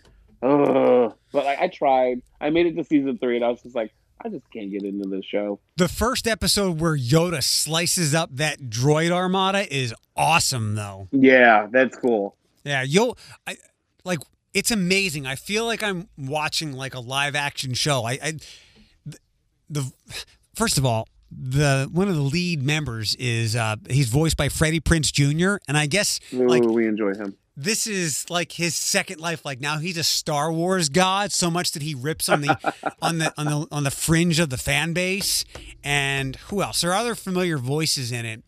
ugh. 0.44 1.14
But 1.32 1.46
like, 1.46 1.60
I 1.60 1.68
tried. 1.68 2.22
I 2.40 2.50
made 2.52 2.68
it 2.68 2.76
to 2.76 2.84
season 2.84 3.18
three, 3.18 3.36
and 3.36 3.44
I 3.44 3.50
was 3.50 3.62
just 3.64 3.76
like, 3.76 3.92
I 4.24 4.30
just 4.30 4.50
can't 4.52 4.72
get 4.72 4.84
into 4.84 5.08
this 5.10 5.26
show. 5.26 5.60
The 5.78 5.88
first 5.88 6.28
episode 6.28 6.80
where 6.80 6.98
Yoda 6.98 7.44
slices 7.44 8.14
up 8.16 8.30
that 8.34 8.60
droid 8.70 9.12
armada 9.12 9.72
is 9.76 9.94
awesome, 10.16 10.76
though. 10.76 11.08
Yeah, 11.12 11.68
that's 11.72 11.98
cool. 11.98 12.36
Yeah, 12.64 12.82
you'll 12.84 13.18
I 13.46 13.58
like 14.08 14.20
it's 14.54 14.72
amazing. 14.72 15.28
I 15.28 15.36
feel 15.36 15.66
like 15.66 15.84
I'm 15.84 16.08
watching 16.18 16.74
like 16.74 16.96
a 16.96 17.00
live 17.00 17.36
action 17.36 17.74
show. 17.76 18.04
I, 18.06 18.20
I 18.24 18.34
the, 19.70 19.92
first 20.56 20.78
of 20.78 20.86
all, 20.86 21.08
the 21.30 21.90
one 21.92 22.08
of 22.08 22.16
the 22.16 22.22
lead 22.22 22.64
members 22.64 23.14
is 23.16 23.56
uh 23.56 23.76
he's 23.90 24.08
voiced 24.10 24.38
by 24.38 24.48
Freddie 24.50 24.80
Prinze 24.80 25.12
Jr. 25.12 25.58
and 25.68 25.78
I 25.78 25.86
guess 25.86 26.20
Ooh, 26.34 26.48
like 26.48 26.64
we 26.64 26.88
enjoy 26.88 27.14
him. 27.16 27.36
this 27.58 27.86
is 27.86 28.30
like 28.30 28.54
his 28.54 28.76
second 28.76 29.20
life. 29.20 29.44
Like 29.44 29.60
now 29.60 29.78
he's 29.78 29.98
a 29.98 30.04
Star 30.06 30.52
Wars 30.54 30.88
god 30.88 31.34
so 31.34 31.52
much 31.52 31.72
that 31.74 31.82
he 31.82 31.94
rips 31.94 32.30
on 32.30 32.42
the 32.42 32.74
on 33.02 33.18
the 33.18 33.34
on 33.38 33.46
the 33.48 33.68
on 33.72 33.84
the 33.84 33.92
fringe 33.92 34.40
of 34.40 34.50
the 34.50 34.58
fan 34.58 34.94
base. 34.94 35.44
And 35.84 36.38
who 36.48 36.62
else? 36.62 36.80
There 36.82 36.92
are 36.92 36.98
other 36.98 37.14
familiar 37.14 37.58
voices 37.58 38.12
in 38.12 38.26
it. 38.26 38.42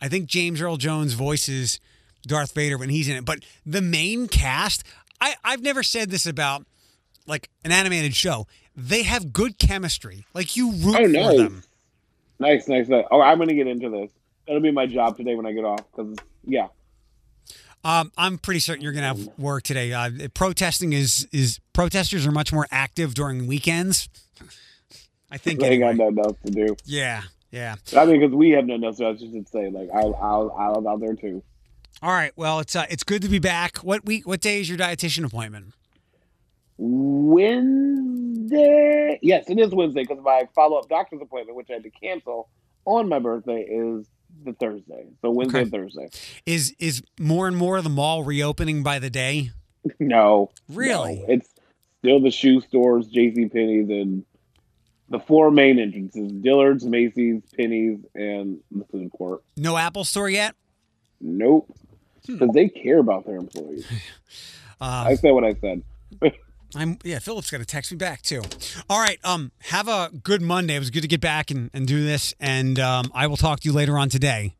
I 0.00 0.08
think 0.08 0.26
James 0.26 0.60
Earl 0.60 0.76
Jones 0.76 1.12
voices 1.14 1.78
Darth 2.26 2.52
Vader 2.52 2.76
when 2.76 2.88
he's 2.88 3.08
in 3.08 3.16
it. 3.16 3.24
But 3.24 3.44
the 3.64 3.80
main 3.82 4.26
cast, 4.28 4.82
I, 5.20 5.34
I've 5.44 5.62
never 5.62 5.82
said 5.82 6.10
this 6.10 6.26
about 6.26 6.66
like 7.26 7.48
an 7.64 7.72
animated 7.72 8.14
show. 8.14 8.46
They 8.76 9.02
have 9.04 9.32
good 9.32 9.58
chemistry. 9.58 10.26
Like 10.34 10.56
you 10.56 10.72
root 10.72 10.96
Oh, 10.98 11.02
for 11.04 11.08
nice. 11.08 11.36
them. 11.36 11.62
Nice, 12.38 12.68
nice. 12.68 12.88
nice. 12.88 13.04
Oh, 13.10 13.20
I'm 13.20 13.38
gonna 13.38 13.54
get 13.54 13.66
into 13.66 13.88
this. 13.88 14.10
That'll 14.46 14.60
be 14.62 14.70
my 14.72 14.86
job 14.86 15.16
today 15.16 15.34
when 15.34 15.46
I 15.46 15.52
get 15.52 15.64
off. 15.64 15.80
Because 15.94 16.16
yeah, 16.46 16.66
Um, 17.84 18.12
I'm 18.18 18.38
pretty 18.38 18.60
certain 18.60 18.82
you're 18.82 18.92
gonna 18.92 19.06
have 19.06 19.28
work 19.38 19.62
today. 19.62 19.92
Uh, 19.92 20.10
protesting 20.34 20.92
is 20.92 21.26
is 21.32 21.60
protesters 21.72 22.26
are 22.26 22.32
much 22.32 22.52
more 22.52 22.66
active 22.70 23.14
during 23.14 23.46
weekends. 23.46 24.08
I 25.30 25.38
think. 25.38 25.62
I 25.62 25.66
ain't 25.68 25.80
got 25.80 25.96
nothing 25.96 26.18
else 26.18 26.36
to 26.46 26.50
do. 26.52 26.76
Yeah, 26.84 27.22
yeah. 27.50 27.76
I 27.96 28.04
mean, 28.04 28.20
because 28.20 28.34
we 28.34 28.50
have 28.50 28.66
nothing 28.66 28.84
else. 28.84 28.98
So 28.98 29.08
I 29.10 29.16
should 29.16 29.48
say, 29.48 29.70
like, 29.70 29.88
I'll, 29.94 30.14
I'll, 30.16 30.52
I'll 30.56 30.88
out 30.88 31.00
there 31.00 31.14
too. 31.14 31.42
All 32.02 32.10
right. 32.12 32.32
Well, 32.36 32.60
it's 32.60 32.76
uh, 32.76 32.86
it's 32.90 33.02
good 33.02 33.22
to 33.22 33.28
be 33.28 33.38
back. 33.38 33.78
What 33.78 34.04
week? 34.04 34.26
What 34.26 34.40
day 34.40 34.60
is 34.60 34.68
your 34.68 34.76
dietitian 34.78 35.24
appointment? 35.24 35.72
Wednesday. 37.84 39.18
Yes, 39.22 39.48
it 39.48 39.58
is 39.58 39.70
Wednesday 39.74 40.02
because 40.02 40.18
my 40.22 40.42
follow 40.54 40.76
up 40.78 40.88
doctor's 40.88 41.20
appointment, 41.22 41.56
which 41.56 41.68
I 41.70 41.74
had 41.74 41.82
to 41.84 41.90
cancel 41.90 42.48
on 42.84 43.08
my 43.08 43.18
birthday, 43.20 43.62
is 43.62 44.06
the 44.44 44.52
Thursday. 44.54 45.06
So 45.22 45.30
Wednesday 45.30 45.58
Okay. 45.60 45.62
and 45.62 45.70
Thursday. 45.72 46.08
Is 46.46 46.74
is 46.78 47.02
more 47.18 47.46
and 47.48 47.56
more 47.56 47.76
of 47.78 47.84
the 47.84 47.90
mall 47.90 48.22
reopening 48.24 48.82
by 48.82 48.98
the 48.98 49.10
day? 49.10 49.50
No, 50.00 50.50
Really? 50.70 51.16
no. 51.16 51.26
it's 51.28 51.50
still 51.98 52.18
the 52.18 52.30
shoe 52.30 52.62
stores, 52.62 53.06
J.C. 53.06 53.46
Penney's, 53.50 53.90
and 53.90 54.24
the 55.10 55.18
four 55.20 55.50
main 55.50 55.78
entrances: 55.78 56.32
Dillard's, 56.32 56.86
Macy's, 56.86 57.42
Penney's, 57.54 57.98
and 58.14 58.60
the 58.70 58.86
food 58.86 59.10
court. 59.12 59.42
No 59.58 59.76
Apple 59.76 60.04
Store 60.04 60.30
yet. 60.30 60.54
Nope. 61.20 61.70
Because 62.26 62.50
they 62.52 62.68
care 62.68 62.98
about 62.98 63.26
their 63.26 63.36
employees. 63.36 63.86
Uh, 64.80 65.04
I 65.06 65.14
said 65.14 65.30
what 65.30 65.44
I 65.44 65.54
said. 65.54 65.82
I'm 66.74 66.98
yeah. 67.04 67.20
Philip's 67.20 67.48
gonna 67.48 67.64
text 67.64 67.92
me 67.92 67.96
back 67.96 68.22
too. 68.22 68.42
All 68.90 68.98
right. 69.00 69.18
Um. 69.22 69.52
Have 69.62 69.86
a 69.86 70.10
good 70.22 70.42
Monday. 70.42 70.74
It 70.74 70.80
was 70.80 70.90
good 70.90 71.02
to 71.02 71.08
get 71.08 71.20
back 71.20 71.52
and, 71.52 71.70
and 71.72 71.86
do 71.86 72.04
this. 72.04 72.34
And 72.40 72.80
um. 72.80 73.10
I 73.14 73.28
will 73.28 73.36
talk 73.36 73.60
to 73.60 73.68
you 73.68 73.72
later 73.72 73.96
on 73.96 74.08
today. 74.08 74.56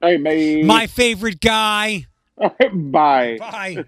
Hey, 0.00 0.18
bye. 0.18 0.62
My 0.64 0.86
favorite 0.86 1.40
guy. 1.40 2.06
Bye. 2.72 3.36
Bye. 3.40 3.84